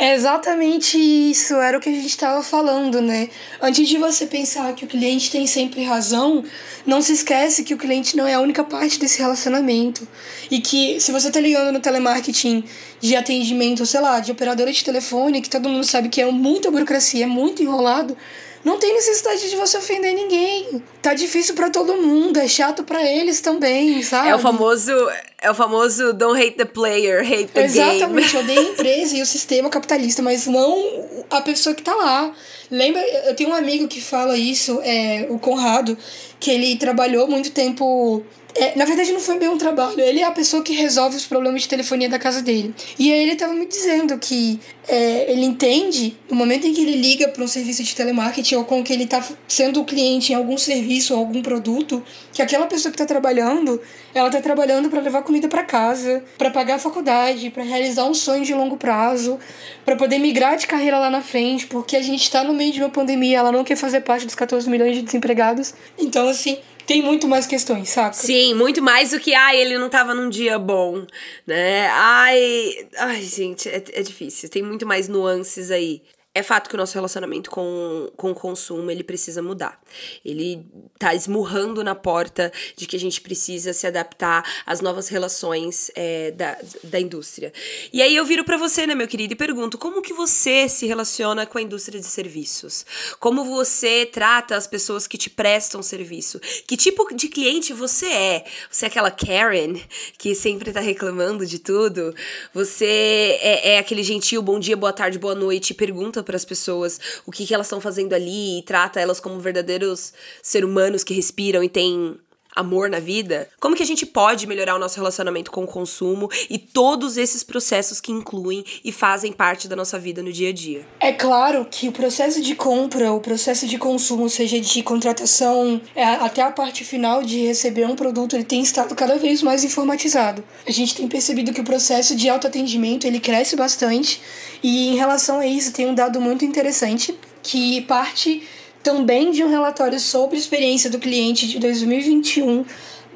É 0.00 0.14
exatamente 0.14 0.96
isso, 0.96 1.56
era 1.56 1.76
o 1.76 1.80
que 1.80 1.88
a 1.88 1.92
gente 1.92 2.06
estava 2.06 2.40
falando, 2.40 3.00
né? 3.00 3.28
Antes 3.60 3.88
de 3.88 3.98
você 3.98 4.26
pensar 4.26 4.72
que 4.72 4.84
o 4.84 4.88
cliente 4.88 5.28
tem 5.28 5.44
sempre 5.44 5.82
razão, 5.82 6.44
não 6.86 7.02
se 7.02 7.12
esquece 7.12 7.64
que 7.64 7.74
o 7.74 7.76
cliente 7.76 8.16
não 8.16 8.24
é 8.24 8.34
a 8.34 8.40
única 8.40 8.62
parte 8.62 8.96
desse 9.00 9.18
relacionamento. 9.18 10.06
E 10.48 10.60
que 10.60 11.00
se 11.00 11.10
você 11.10 11.32
tá 11.32 11.40
ligando 11.40 11.72
no 11.72 11.80
telemarketing 11.80 12.62
de 13.00 13.16
atendimento, 13.16 13.84
sei 13.84 14.00
lá, 14.00 14.20
de 14.20 14.30
operadora 14.30 14.72
de 14.72 14.84
telefone, 14.84 15.40
que 15.40 15.50
todo 15.50 15.68
mundo 15.68 15.84
sabe 15.84 16.08
que 16.08 16.20
é 16.20 16.30
muita 16.30 16.70
burocracia, 16.70 17.24
é 17.24 17.26
muito 17.26 17.60
enrolado, 17.60 18.16
não 18.64 18.78
tem 18.78 18.92
necessidade 18.94 19.48
de 19.48 19.56
você 19.56 19.78
ofender 19.78 20.14
ninguém. 20.14 20.82
Tá 21.00 21.14
difícil 21.14 21.54
para 21.54 21.70
todo 21.70 21.94
mundo, 21.96 22.38
é 22.38 22.48
chato 22.48 22.82
para 22.82 23.02
eles 23.02 23.40
também, 23.40 24.02
sabe? 24.02 24.28
É 24.28 24.34
o 24.34 24.38
famoso, 24.38 24.92
é 25.40 25.50
o 25.50 25.54
famoso 25.54 26.12
don't 26.12 26.40
hate 26.40 26.56
the 26.56 26.64
player, 26.64 27.20
hate 27.20 27.46
the 27.46 27.64
Exatamente, 27.64 27.98
game. 27.98 28.20
Exatamente, 28.20 28.36
odeio 28.36 28.60
a 28.60 28.70
empresa 28.72 29.16
e 29.16 29.22
o 29.22 29.26
sistema 29.26 29.70
capitalista, 29.70 30.22
mas 30.22 30.46
não 30.46 31.06
a 31.30 31.40
pessoa 31.40 31.74
que 31.74 31.82
tá 31.82 31.94
lá. 31.94 32.32
Lembra, 32.70 33.00
eu 33.26 33.34
tenho 33.34 33.50
um 33.50 33.54
amigo 33.54 33.88
que 33.88 34.00
fala 34.00 34.36
isso, 34.36 34.80
é 34.82 35.26
o 35.30 35.38
Conrado, 35.38 35.96
que 36.38 36.50
ele 36.50 36.76
trabalhou 36.76 37.26
muito 37.26 37.50
tempo 37.50 38.22
é, 38.58 38.76
na 38.76 38.84
verdade, 38.84 39.12
não 39.12 39.20
foi 39.20 39.38
bem 39.38 39.48
um 39.48 39.56
trabalho. 39.56 40.00
Ele 40.00 40.20
é 40.20 40.24
a 40.24 40.32
pessoa 40.32 40.62
que 40.64 40.72
resolve 40.72 41.16
os 41.16 41.24
problemas 41.24 41.62
de 41.62 41.68
telefonia 41.68 42.08
da 42.08 42.18
casa 42.18 42.42
dele. 42.42 42.74
E 42.98 43.12
aí 43.12 43.22
ele 43.22 43.32
estava 43.32 43.54
me 43.54 43.66
dizendo 43.66 44.18
que 44.18 44.58
é, 44.88 45.30
ele 45.30 45.44
entende, 45.44 46.16
no 46.28 46.34
momento 46.34 46.66
em 46.66 46.72
que 46.72 46.80
ele 46.80 46.96
liga 46.96 47.28
para 47.28 47.44
um 47.44 47.46
serviço 47.46 47.84
de 47.84 47.94
telemarketing 47.94 48.56
ou 48.56 48.64
com 48.64 48.82
que 48.82 48.92
ele 48.92 49.04
está 49.04 49.24
sendo 49.46 49.80
o 49.80 49.84
cliente 49.84 50.32
em 50.32 50.34
algum 50.34 50.58
serviço 50.58 51.14
ou 51.14 51.20
algum 51.20 51.40
produto, 51.40 52.02
que 52.32 52.42
aquela 52.42 52.66
pessoa 52.66 52.90
que 52.90 52.96
está 53.00 53.06
trabalhando, 53.06 53.80
ela 54.12 54.26
está 54.26 54.40
trabalhando 54.40 54.90
para 54.90 55.00
levar 55.00 55.22
comida 55.22 55.46
para 55.46 55.62
casa, 55.62 56.24
para 56.36 56.50
pagar 56.50 56.74
a 56.76 56.78
faculdade, 56.78 57.50
para 57.50 57.62
realizar 57.62 58.06
um 58.06 58.14
sonho 58.14 58.44
de 58.44 58.54
longo 58.54 58.76
prazo, 58.76 59.38
para 59.84 59.94
poder 59.94 60.18
migrar 60.18 60.56
de 60.56 60.66
carreira 60.66 60.98
lá 60.98 61.10
na 61.10 61.22
frente, 61.22 61.66
porque 61.68 61.96
a 61.96 62.02
gente 62.02 62.22
está 62.22 62.42
no 62.42 62.52
meio 62.52 62.72
de 62.72 62.80
uma 62.80 62.90
pandemia, 62.90 63.38
ela 63.38 63.52
não 63.52 63.62
quer 63.62 63.76
fazer 63.76 64.00
parte 64.00 64.26
dos 64.26 64.34
14 64.34 64.68
milhões 64.68 64.96
de 64.96 65.02
desempregados. 65.02 65.74
Então, 65.96 66.28
assim, 66.28 66.58
tem 66.88 67.02
muito 67.02 67.28
mais 67.28 67.46
questões, 67.46 67.90
saca? 67.90 68.14
Sim, 68.14 68.54
muito 68.54 68.80
mais 68.80 69.10
do 69.10 69.20
que, 69.20 69.34
ai, 69.34 69.60
ele 69.60 69.76
não 69.76 69.90
tava 69.90 70.14
num 70.14 70.30
dia 70.30 70.58
bom, 70.58 71.06
né? 71.46 71.86
Ai, 71.88 72.88
ai, 72.96 73.22
gente, 73.22 73.68
é, 73.68 73.84
é 73.92 74.02
difícil. 74.02 74.48
Tem 74.48 74.62
muito 74.62 74.86
mais 74.86 75.06
nuances 75.06 75.70
aí. 75.70 76.00
É 76.34 76.42
fato 76.42 76.68
que 76.68 76.76
o 76.76 76.78
nosso 76.78 76.94
relacionamento 76.94 77.50
com, 77.50 78.12
com 78.16 78.30
o 78.30 78.34
consumo, 78.34 78.90
ele 78.90 79.02
precisa 79.02 79.42
mudar. 79.42 79.80
Ele 80.24 80.64
tá 80.96 81.12
esmurrando 81.12 81.82
na 81.82 81.96
porta 81.96 82.52
de 82.76 82.86
que 82.86 82.94
a 82.94 83.00
gente 83.00 83.20
precisa 83.20 83.72
se 83.72 83.86
adaptar 83.86 84.44
às 84.64 84.80
novas 84.80 85.08
relações 85.08 85.90
é, 85.96 86.30
da, 86.30 86.56
da 86.84 87.00
indústria. 87.00 87.52
E 87.92 88.00
aí 88.00 88.14
eu 88.14 88.24
viro 88.24 88.44
para 88.44 88.56
você, 88.56 88.86
né, 88.86 88.94
meu 88.94 89.08
querido, 89.08 89.32
e 89.32 89.36
pergunto, 89.36 89.76
como 89.78 90.02
que 90.02 90.12
você 90.12 90.68
se 90.68 90.86
relaciona 90.86 91.44
com 91.44 91.58
a 91.58 91.62
indústria 91.62 91.98
de 91.98 92.06
serviços? 92.06 92.86
Como 93.18 93.44
você 93.44 94.06
trata 94.06 94.54
as 94.54 94.66
pessoas 94.66 95.08
que 95.08 95.18
te 95.18 95.30
prestam 95.30 95.82
serviço? 95.82 96.38
Que 96.68 96.76
tipo 96.76 97.12
de 97.16 97.28
cliente 97.28 97.72
você 97.72 98.06
é? 98.06 98.44
Você 98.70 98.84
é 98.84 98.88
aquela 98.88 99.10
Karen 99.10 99.74
que 100.16 100.34
sempre 100.36 100.72
tá 100.72 100.80
reclamando 100.80 101.44
de 101.44 101.58
tudo? 101.58 102.14
Você 102.54 103.38
é, 103.40 103.70
é 103.70 103.78
aquele 103.78 104.04
gentil 104.04 104.40
bom 104.40 104.60
dia, 104.60 104.76
boa 104.76 104.92
tarde, 104.92 105.18
boa 105.18 105.34
noite 105.34 105.70
e 105.70 105.74
pergunta 105.74 106.17
para 106.22 106.36
as 106.36 106.44
pessoas 106.44 107.00
o 107.26 107.30
que, 107.30 107.46
que 107.46 107.54
elas 107.54 107.66
estão 107.66 107.80
fazendo 107.80 108.12
ali 108.12 108.58
e 108.58 108.62
trata 108.62 109.00
elas 109.00 109.20
como 109.20 109.40
verdadeiros 109.40 110.12
seres 110.42 110.68
humanos 110.68 111.04
que 111.04 111.14
respiram 111.14 111.62
e 111.62 111.68
têm 111.68 112.18
amor 112.58 112.90
na 112.90 112.98
vida, 112.98 113.48
como 113.60 113.76
que 113.76 113.82
a 113.82 113.86
gente 113.86 114.04
pode 114.04 114.46
melhorar 114.46 114.74
o 114.74 114.78
nosso 114.78 114.96
relacionamento 114.96 115.50
com 115.50 115.62
o 115.62 115.66
consumo 115.66 116.28
e 116.50 116.58
todos 116.58 117.16
esses 117.16 117.44
processos 117.44 118.00
que 118.00 118.10
incluem 118.10 118.64
e 118.84 118.90
fazem 118.90 119.32
parte 119.32 119.68
da 119.68 119.76
nossa 119.76 119.98
vida 119.98 120.22
no 120.22 120.32
dia 120.32 120.48
a 120.48 120.52
dia. 120.52 120.84
É 120.98 121.12
claro 121.12 121.66
que 121.70 121.88
o 121.88 121.92
processo 121.92 122.42
de 122.42 122.56
compra, 122.56 123.12
o 123.12 123.20
processo 123.20 123.66
de 123.66 123.78
consumo, 123.78 124.28
seja 124.28 124.60
de 124.60 124.82
contratação 124.82 125.80
é, 125.94 126.04
até 126.04 126.42
a 126.42 126.50
parte 126.50 126.84
final 126.84 127.22
de 127.22 127.46
receber 127.46 127.86
um 127.86 127.94
produto, 127.94 128.34
ele 128.34 128.44
tem 128.44 128.60
estado 128.60 128.94
cada 128.96 129.16
vez 129.16 129.40
mais 129.40 129.62
informatizado. 129.62 130.42
A 130.66 130.72
gente 130.72 130.96
tem 130.96 131.06
percebido 131.06 131.52
que 131.52 131.60
o 131.60 131.64
processo 131.64 132.16
de 132.16 132.28
autoatendimento 132.28 133.06
ele 133.06 133.20
cresce 133.20 133.54
bastante 133.54 134.20
e 134.62 134.88
em 134.88 134.96
relação 134.96 135.38
a 135.38 135.46
isso 135.46 135.72
tem 135.72 135.86
um 135.86 135.94
dado 135.94 136.20
muito 136.20 136.44
interessante 136.44 137.16
que 137.42 137.80
parte 137.82 138.42
também 138.82 139.30
de 139.30 139.42
um 139.42 139.48
relatório 139.48 139.98
sobre 139.98 140.38
experiência 140.38 140.88
do 140.90 140.98
cliente 140.98 141.46
de 141.46 141.58
2021 141.58 142.64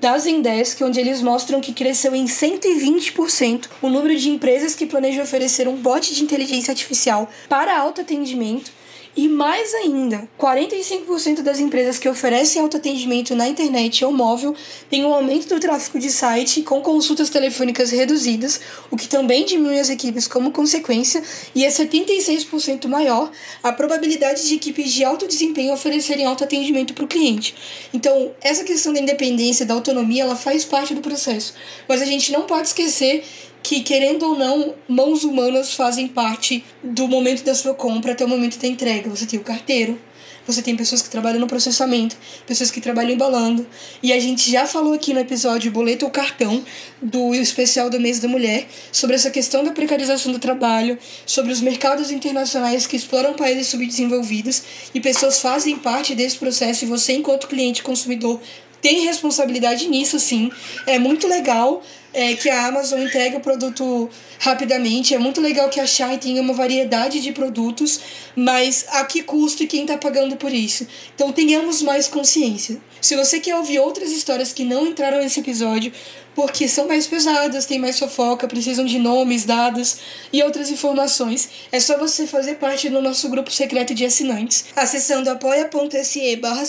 da 0.01 0.19
Zendesk, 0.19 0.83
onde 0.83 0.99
eles 0.99 1.23
mostram 1.23 1.61
que 1.61 1.73
cresceu 1.73 2.15
em 2.15 2.25
120% 2.25 3.69
o 3.81 3.89
número 3.89 4.17
de 4.17 4.29
empresas 4.31 4.75
que 4.75 4.85
planejam 4.85 5.23
oferecer 5.23 5.69
um 5.69 5.77
bot 5.77 6.13
de 6.13 6.25
inteligência 6.25 6.73
artificial 6.73 7.31
para 7.49 7.79
autoatendimento 7.79 8.73
E 9.15 9.29
mais 9.29 9.75
ainda, 9.75 10.27
45% 10.41 11.43
das 11.43 11.61
empresas 11.61 11.99
que 11.99 12.09
oferecem 12.09 12.63
autoatendimento 12.63 13.37
na 13.37 13.47
internet 13.47 14.03
ou 14.07 14.11
móvel 14.11 14.55
têm 14.89 15.05
um 15.05 15.13
aumento 15.13 15.49
do 15.49 15.61
tráfego 15.61 15.99
de 15.99 16.09
site 16.09 16.63
com 16.63 16.81
consultas 16.81 17.29
telefônicas 17.29 17.91
reduzidas, 17.91 18.59
o 18.91 18.97
que 18.97 19.07
também 19.07 19.45
diminui 19.45 19.79
as 19.79 19.91
equipes 19.91 20.27
como 20.27 20.51
consequência, 20.51 21.23
e 21.55 21.63
é 21.63 21.69
76% 21.69 22.89
maior 22.89 23.31
a 23.63 23.71
probabilidade 23.71 24.49
de 24.49 24.55
equipes 24.55 24.91
de 24.91 25.05
alto 25.05 25.29
desempenho 25.29 25.75
oferecerem 25.75 26.25
autoatendimento 26.25 26.95
para 26.95 27.05
o 27.05 27.09
cliente. 27.09 27.55
Então, 27.93 28.33
essa 28.41 28.65
questão 28.65 28.95
da 28.95 29.01
independência, 29.01 29.67
da 29.67 29.75
autonomia, 29.75 30.23
ela 30.23 30.37
faz 30.37 30.65
parte 30.65 30.95
do 30.95 31.03
processo. 31.03 31.53
Mas 31.87 32.01
a 32.01 32.07
gente 32.07 32.33
não 32.33 32.43
pode 32.43 32.69
esquecer 32.69 33.23
que, 33.63 33.81
querendo 33.83 34.25
ou 34.25 34.39
não, 34.39 34.75
mãos 34.89 35.25
humanas 35.25 35.75
fazem 35.75 36.09
parte 36.09 36.65
do 36.83 37.07
momento 37.07 37.45
da 37.45 37.55
sua 37.55 37.75
compra 37.75 38.13
até 38.13 38.25
o 38.25 38.29
momento 38.29 38.59
da 38.59 38.67
entrega. 38.67 39.09
Você 39.09 39.27
tem 39.27 39.39
o 39.39 39.45
carteiro, 39.45 39.99
você 40.47 40.61
tem 40.61 40.75
pessoas 40.75 41.01
que 41.01 41.09
trabalham 41.09 41.39
no 41.39 41.47
processamento, 41.47 42.17
pessoas 42.47 42.71
que 42.71 42.81
trabalham 42.81 43.13
embalando. 43.13 43.65
E 44.03 44.13
a 44.13 44.19
gente 44.19 44.51
já 44.51 44.67
falou 44.67 44.93
aqui 44.93 45.15
no 45.15 45.21
episódio 45.21 45.71
Boleto 45.71 46.05
ou 46.05 46.11
Cartão, 46.11 46.65
do 47.01 47.35
especial 47.35 47.89
do 47.89 48.01
mês 48.01 48.19
da 48.19 48.27
mulher, 48.27 48.67
sobre 48.91 49.15
essa 49.15 49.31
questão 49.31 49.63
da 49.63 49.71
precarização 49.71 50.33
do 50.33 50.41
trabalho, 50.41 50.99
sobre 51.25 51.53
os 51.53 51.61
mercados 51.61 52.11
internacionais 52.11 52.87
que 52.87 52.97
exploram 52.97 53.35
países 53.35 53.69
subdesenvolvidos. 53.69 54.63
E 54.93 55.01
pessoas 55.01 55.41
fazem 55.41 55.77
parte 55.77 56.15
desse 56.15 56.37
processo 56.37 56.85
e 56.85 56.89
você, 56.89 57.13
enquanto 57.13 57.47
cliente 57.47 57.83
consumidor, 57.83 58.41
tem 58.81 59.05
responsabilidade 59.05 59.89
nisso, 59.89 60.19
sim. 60.19 60.51
É 60.89 60.99
muito 60.99 61.29
legal 61.29 61.85
é, 62.13 62.35
que 62.35 62.49
a 62.49 62.67
Amazon 62.67 63.01
entregue 63.01 63.37
o 63.37 63.41
produto 63.41 64.11
rapidamente. 64.39 65.15
É 65.15 65.19
muito 65.19 65.41
legal 65.41 65.69
que 65.69 65.81
a 65.81 65.87
Shine 65.87 66.19
tenha 66.19 66.43
uma 66.43 66.55
variedade 66.55 67.21
de 67.21 67.33
produtos, 67.33 68.01
mas 68.35 68.85
a 68.89 69.05
que 69.05 69.23
custo 69.23 69.63
e 69.63 69.67
quem 69.67 69.83
está 69.83 69.97
pagando 69.97 70.37
por 70.37 70.53
isso? 70.53 70.87
Então 71.15 71.33
tenhamos 71.33 71.83
mais 71.83 72.09
consciência. 72.09 72.81
Se 73.01 73.17
você 73.17 73.41
quer 73.41 73.57
ouvir 73.57 73.81
outras 73.81 74.13
histórias 74.13 74.53
que 74.53 74.65
não 74.65 74.87
entraram 74.87 75.19
nesse 75.19 75.41
episódio, 75.41 75.93
porque 76.35 76.67
são 76.69 76.87
mais 76.87 77.07
pesadas, 77.07 77.67
tem 77.67 77.79
mais 77.79 77.99
fofoca, 77.99 78.49
precisam 78.49 78.85
de 78.85 78.99
nomes, 78.99 79.45
dados 79.45 79.99
e 80.33 80.43
outras 80.43 80.71
informações. 80.71 81.49
É 81.71 81.79
só 81.79 81.99
você 81.99 82.27
fazer 82.27 82.55
parte 82.55 82.89
do 82.89 83.03
nosso 83.03 83.29
grupo 83.29 83.51
secreto 83.51 83.95
de 83.95 84.05
assinantes, 84.05 84.67
acessando 84.75 85.31
apoia.se 85.31 86.37
barra 86.37 86.63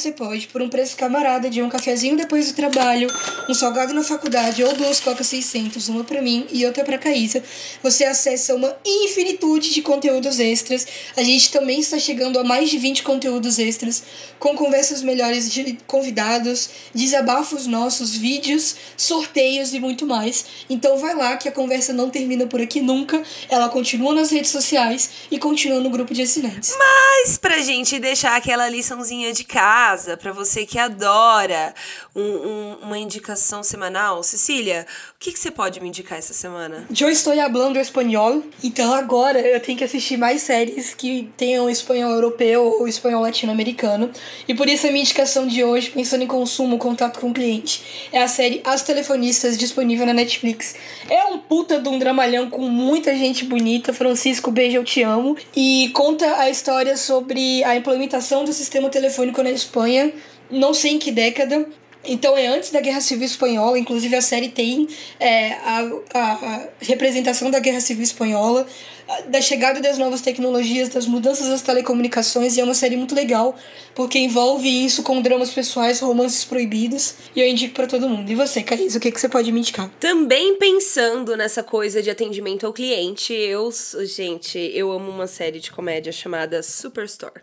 por 0.51 0.61
um 0.61 0.69
preço 0.69 0.97
camarada 0.97 1.49
de 1.49 1.61
um 1.61 1.69
cafezinho 1.69 2.17
depois 2.17 2.47
do 2.47 2.55
trabalho, 2.55 3.07
um 3.47 3.53
salgado 3.53 3.93
na 3.93 4.03
faculdade 4.03 4.63
ou 4.63 4.73
duas 4.75 4.99
cocas 4.99 5.27
600, 5.27 5.87
uma 5.89 6.03
para 6.03 6.21
mim 6.21 6.45
e 6.51 6.65
outra 6.65 6.83
para 6.83 6.97
Caísa. 6.97 7.43
Você 7.81 8.05
acessa 8.05 8.55
uma 8.55 8.75
infinitude 8.85 9.71
de 9.71 9.81
conteúdos 9.81 10.39
extras. 10.39 10.87
A 11.15 11.23
gente 11.23 11.51
também 11.51 11.79
está 11.79 11.99
chegando 11.99 12.39
a 12.39 12.43
mais 12.43 12.69
de 12.69 12.77
20 12.77 13.03
conteúdos 13.03 13.59
extras, 13.59 14.03
com 14.39 14.55
conversas 14.55 15.01
melhores 15.01 15.51
de 15.51 15.77
convidados, 15.87 16.69
desabafos 16.93 17.67
nossos, 17.67 18.15
vídeos, 18.15 18.75
sorteios 18.97 19.73
e 19.73 19.79
muito 19.79 20.05
mais. 20.05 20.45
Então 20.69 20.97
vai 20.97 21.15
lá 21.15 21.37
que 21.37 21.47
a 21.47 21.51
conversa 21.51 21.93
não 21.93 22.09
termina 22.09 22.45
por 22.47 22.61
aqui 22.61 22.81
nunca. 22.81 23.23
Ela 23.49 23.69
continua 23.69 24.13
nas 24.13 24.31
redes 24.31 24.51
sociais 24.51 25.09
e 25.31 25.39
continua 25.39 25.79
no 25.79 25.89
grupo 25.89 26.13
de 26.13 26.21
assinantes. 26.21 26.75
Mas 26.77 27.37
pra 27.37 27.59
gente 27.59 27.99
deixar 27.99 28.35
aquela 28.35 28.67
liçãozinha 28.69 29.31
de 29.33 29.43
casa, 29.43 30.17
pra 30.17 30.31
você 30.31 30.65
que 30.65 30.79
adora 30.79 31.73
um, 32.15 32.21
um, 32.21 32.77
uma 32.83 32.97
indicação 32.97 33.63
semanal, 33.63 34.23
Cecília, 34.23 34.85
que, 35.23 35.31
que 35.31 35.39
você 35.39 35.49
pode 35.49 35.79
me 35.79 35.87
indicar 35.87 36.17
essa 36.17 36.33
semana? 36.33 36.85
Eu 36.99 37.09
estou 37.09 37.33
falando 37.33 37.79
espanhol, 37.79 38.43
então 38.61 38.93
agora 38.93 39.39
eu 39.39 39.57
tenho 39.61 39.77
que 39.77 39.83
assistir 39.85 40.17
mais 40.17 40.41
séries 40.41 40.93
que 40.93 41.31
tenham 41.37 41.69
espanhol 41.69 42.11
europeu 42.11 42.61
ou 42.61 42.85
espanhol 42.89 43.21
latino-americano. 43.21 44.11
E 44.45 44.53
por 44.53 44.67
isso 44.67 44.85
a 44.85 44.89
minha 44.91 45.01
indicação 45.01 45.47
de 45.47 45.63
hoje, 45.63 45.91
pensando 45.91 46.25
em 46.25 46.27
consumo, 46.27 46.77
contato 46.77 47.21
com 47.21 47.29
o 47.29 47.33
cliente, 47.33 48.09
é 48.11 48.21
a 48.21 48.27
série 48.27 48.61
As 48.65 48.81
Telefonistas 48.81 49.57
disponível 49.57 50.05
na 50.05 50.13
Netflix. 50.13 50.75
É 51.09 51.23
um 51.27 51.37
puta 51.37 51.79
de 51.79 51.87
um 51.87 51.97
dramalhão 51.97 52.49
com 52.49 52.67
muita 52.67 53.15
gente 53.15 53.45
bonita. 53.45 53.93
Francisco, 53.93 54.51
beijo, 54.51 54.75
eu 54.75 54.83
te 54.83 55.03
amo. 55.03 55.37
E 55.55 55.89
conta 55.93 56.35
a 56.35 56.49
história 56.49 56.97
sobre 56.97 57.63
a 57.63 57.77
implementação 57.77 58.43
do 58.43 58.51
sistema 58.51 58.89
telefônico 58.89 59.41
na 59.41 59.51
Espanha. 59.51 60.11
Não 60.51 60.73
sei 60.73 60.91
em 60.91 60.99
que 60.99 61.11
década, 61.11 61.65
então 62.05 62.37
é 62.37 62.47
antes 62.47 62.69
da 62.69 62.81
Guerra 62.81 63.01
Civil 63.01 63.25
Espanhola, 63.25 63.79
inclusive 63.79 64.15
a 64.15 64.21
série 64.21 64.49
tem 64.49 64.87
é, 65.19 65.53
a, 65.53 65.89
a, 66.13 66.67
representação 66.81 67.49
da 67.49 67.59
Guerra 67.59 67.79
Civil 67.79 68.03
Espanhola, 68.03 68.67
da 69.27 69.41
chegada 69.41 69.81
das 69.81 69.97
novas 69.97 70.21
tecnologias, 70.21 70.89
das 70.89 71.05
mudanças 71.05 71.47
das 71.49 71.61
telecomunicações, 71.61 72.55
e 72.55 72.61
é 72.61 72.63
uma 72.63 72.73
série 72.73 72.95
muito 72.95 73.13
legal, 73.13 73.55
porque 73.93 74.17
envolve 74.17 74.67
isso 74.67 75.03
com 75.03 75.21
dramas 75.21 75.51
pessoais, 75.51 75.99
romances 75.99 76.43
proibidos, 76.43 77.15
e 77.35 77.41
eu 77.41 77.47
indico 77.47 77.73
para 77.73 77.87
todo 77.87 78.07
mundo. 78.07 78.31
E 78.31 78.35
você, 78.35 78.63
Caís, 78.63 78.95
o 78.95 78.99
que, 78.99 79.11
que 79.11 79.19
você 79.19 79.29
pode 79.29 79.51
me 79.51 79.59
indicar? 79.59 79.89
Também 79.99 80.57
pensando 80.57 81.35
nessa 81.35 81.61
coisa 81.61 82.01
de 82.01 82.09
atendimento 82.09 82.65
ao 82.65 82.73
cliente, 82.73 83.33
eu, 83.33 83.69
gente, 84.05 84.57
eu 84.57 84.91
amo 84.91 85.09
uma 85.09 85.27
série 85.27 85.59
de 85.59 85.71
comédia 85.71 86.11
chamada 86.11 86.63
Superstore, 86.63 87.41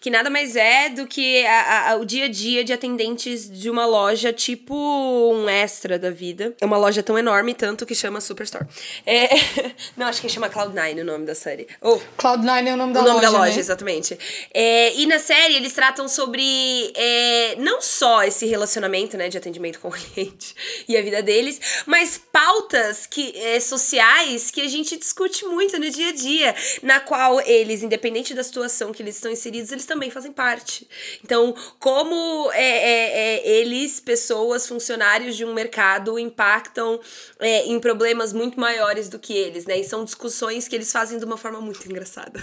que 0.00 0.10
nada 0.10 0.30
mais 0.30 0.56
é 0.56 0.88
do 0.88 1.06
que 1.06 1.44
a, 1.44 1.90
a, 1.90 1.96
o 1.96 2.04
dia 2.04 2.26
a 2.26 2.28
dia 2.28 2.64
de 2.64 2.72
atendentes 2.72 3.50
de 3.50 3.68
uma 3.68 3.84
loja 3.84 4.32
tipo 4.32 4.74
um 4.74 5.48
extra 5.48 5.98
da 5.98 6.10
vida. 6.10 6.54
É 6.60 6.66
uma 6.66 6.78
loja 6.78 7.02
tão 7.02 7.18
enorme, 7.18 7.54
tanto 7.54 7.84
que 7.84 7.94
chama 7.94 8.20
Superstore. 8.20 8.66
É... 9.04 9.28
Não, 9.96 10.06
acho 10.06 10.20
que 10.20 10.28
chama 10.28 10.48
Cloud9 10.48 10.99
o 11.00 11.04
nome 11.04 11.26
da 11.26 11.34
série. 11.34 11.66
Oh, 11.80 11.98
Cloud9 12.18 12.66
é 12.66 12.74
o 12.74 12.76
nome 12.76 12.92
da 12.92 13.00
o 13.00 13.02
loja. 13.02 13.14
nome 13.14 13.20
da 13.20 13.30
loja, 13.30 13.54
né? 13.54 13.60
exatamente. 13.60 14.18
É, 14.52 14.94
e 14.94 15.06
na 15.06 15.18
série 15.18 15.54
eles 15.54 15.72
tratam 15.72 16.08
sobre 16.08 16.92
é, 16.94 17.56
não 17.58 17.80
só 17.80 18.22
esse 18.22 18.46
relacionamento 18.46 19.16
né, 19.16 19.28
de 19.28 19.38
atendimento 19.38 19.80
com 19.80 19.88
o 19.88 19.92
cliente 19.92 20.54
e 20.88 20.96
a 20.96 21.02
vida 21.02 21.22
deles, 21.22 21.60
mas 21.86 22.20
pautas 22.32 23.06
que, 23.06 23.36
é, 23.36 23.60
sociais 23.60 24.50
que 24.50 24.60
a 24.60 24.68
gente 24.68 24.96
discute 24.96 25.44
muito 25.44 25.78
no 25.78 25.90
dia 25.90 26.08
a 26.08 26.12
dia, 26.12 26.54
na 26.82 27.00
qual 27.00 27.40
eles, 27.40 27.82
independente 27.82 28.34
da 28.34 28.42
situação 28.42 28.92
que 28.92 29.02
eles 29.02 29.16
estão 29.16 29.30
inseridos, 29.30 29.72
eles 29.72 29.86
também 29.86 30.10
fazem 30.10 30.32
parte. 30.32 30.88
Então, 31.24 31.54
como 31.78 32.50
é, 32.52 32.62
é, 32.62 33.36
é, 33.36 33.48
eles, 33.48 34.00
pessoas, 34.00 34.66
funcionários 34.66 35.36
de 35.36 35.44
um 35.44 35.52
mercado, 35.52 36.18
impactam 36.18 37.00
em 37.40 37.78
problemas 37.80 38.32
muito 38.32 38.60
maiores 38.60 39.08
do 39.08 39.18
que 39.18 39.32
eles, 39.32 39.64
né? 39.64 39.78
E 39.78 39.84
são 39.84 40.04
discussões 40.04 40.68
que 40.68 40.76
eles 40.76 40.89
fazem 40.92 41.18
de 41.18 41.24
uma 41.24 41.36
forma 41.36 41.60
muito 41.60 41.88
engraçada. 41.88 42.42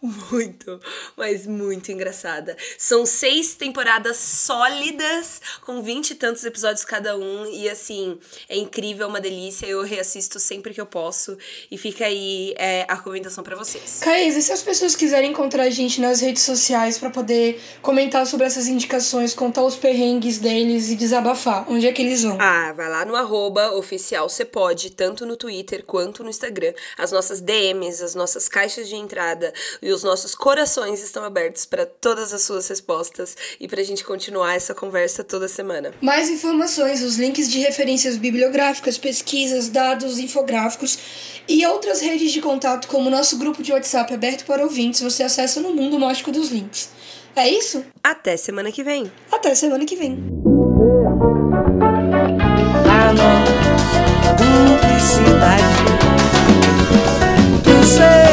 Muito, 0.00 0.80
mas 1.16 1.46
muito 1.46 1.90
engraçada. 1.90 2.56
São 2.76 3.04
seis 3.04 3.54
temporadas 3.54 4.16
sólidas, 4.16 5.40
com 5.64 5.82
vinte 5.82 6.10
e 6.10 6.14
tantos 6.14 6.44
episódios 6.44 6.84
cada 6.84 7.16
um. 7.16 7.46
E 7.46 7.68
assim, 7.68 8.18
é 8.48 8.56
incrível, 8.56 9.06
é 9.06 9.08
uma 9.08 9.20
delícia. 9.20 9.66
Eu 9.66 9.82
reassisto 9.82 10.38
sempre 10.38 10.72
que 10.72 10.80
eu 10.80 10.86
posso. 10.86 11.36
E 11.70 11.76
fica 11.76 12.06
aí 12.06 12.54
é, 12.56 12.86
a 12.88 12.94
recomendação 12.94 13.42
para 13.42 13.56
vocês. 13.56 14.00
Caís, 14.02 14.36
e 14.36 14.42
se 14.42 14.52
as 14.52 14.62
pessoas 14.62 14.94
quiserem 14.94 15.30
encontrar 15.30 15.64
a 15.64 15.70
gente 15.70 16.00
nas 16.00 16.20
redes 16.20 16.42
sociais 16.42 16.98
para 16.98 17.10
poder 17.10 17.60
comentar 17.82 18.26
sobre 18.26 18.46
essas 18.46 18.66
indicações, 18.68 19.34
contar 19.34 19.64
os 19.64 19.76
perrengues 19.76 20.38
deles 20.38 20.90
e 20.90 20.96
desabafar, 20.96 21.70
onde 21.70 21.86
é 21.86 21.92
que 21.92 22.02
eles 22.02 22.22
vão? 22.22 22.38
Ah, 22.40 22.72
vai 22.72 22.88
lá 22.88 23.04
no 23.04 23.16
arroba 23.16 23.72
oficial 23.72 24.28
você 24.28 24.44
pode, 24.44 24.90
tanto 24.90 25.26
no 25.26 25.36
Twitter 25.36 25.84
quanto 25.84 26.22
no 26.22 26.30
Instagram. 26.30 26.72
As 26.96 27.12
nossas 27.12 27.40
DMs, 27.40 27.87
as 27.88 28.14
nossas 28.14 28.48
caixas 28.48 28.88
de 28.88 28.94
entrada 28.94 29.52
e 29.80 29.90
os 29.90 30.02
nossos 30.02 30.34
corações 30.34 31.02
estão 31.02 31.24
abertos 31.24 31.64
para 31.64 31.86
todas 31.86 32.32
as 32.32 32.42
suas 32.42 32.68
respostas 32.68 33.36
e 33.58 33.66
pra 33.66 33.82
gente 33.82 34.04
continuar 34.04 34.54
essa 34.54 34.74
conversa 34.74 35.24
toda 35.24 35.48
semana. 35.48 35.92
Mais 36.00 36.28
informações, 36.28 37.02
os 37.02 37.16
links 37.16 37.48
de 37.48 37.58
referências 37.60 38.16
bibliográficas, 38.16 38.98
pesquisas, 38.98 39.68
dados, 39.68 40.18
infográficos 40.18 40.98
e 41.48 41.64
outras 41.66 42.00
redes 42.00 42.30
de 42.30 42.40
contato, 42.40 42.86
como 42.86 43.08
o 43.08 43.10
nosso 43.10 43.38
grupo 43.38 43.62
de 43.62 43.72
WhatsApp 43.72 44.12
aberto 44.12 44.44
para 44.44 44.62
ouvintes, 44.62 45.00
você 45.00 45.22
acessa 45.22 45.60
no 45.60 45.74
Mundo 45.74 45.98
Mágico 45.98 46.30
dos 46.30 46.50
Links. 46.50 46.90
É 47.34 47.48
isso? 47.48 47.84
Até 48.02 48.36
semana 48.36 48.70
que 48.70 48.82
vem. 48.82 49.10
Até 49.32 49.54
semana 49.54 49.84
que 49.84 49.96
vem. 49.96 50.18
Ah, 52.90 53.12
não. 53.14 53.68
say. 57.88 58.27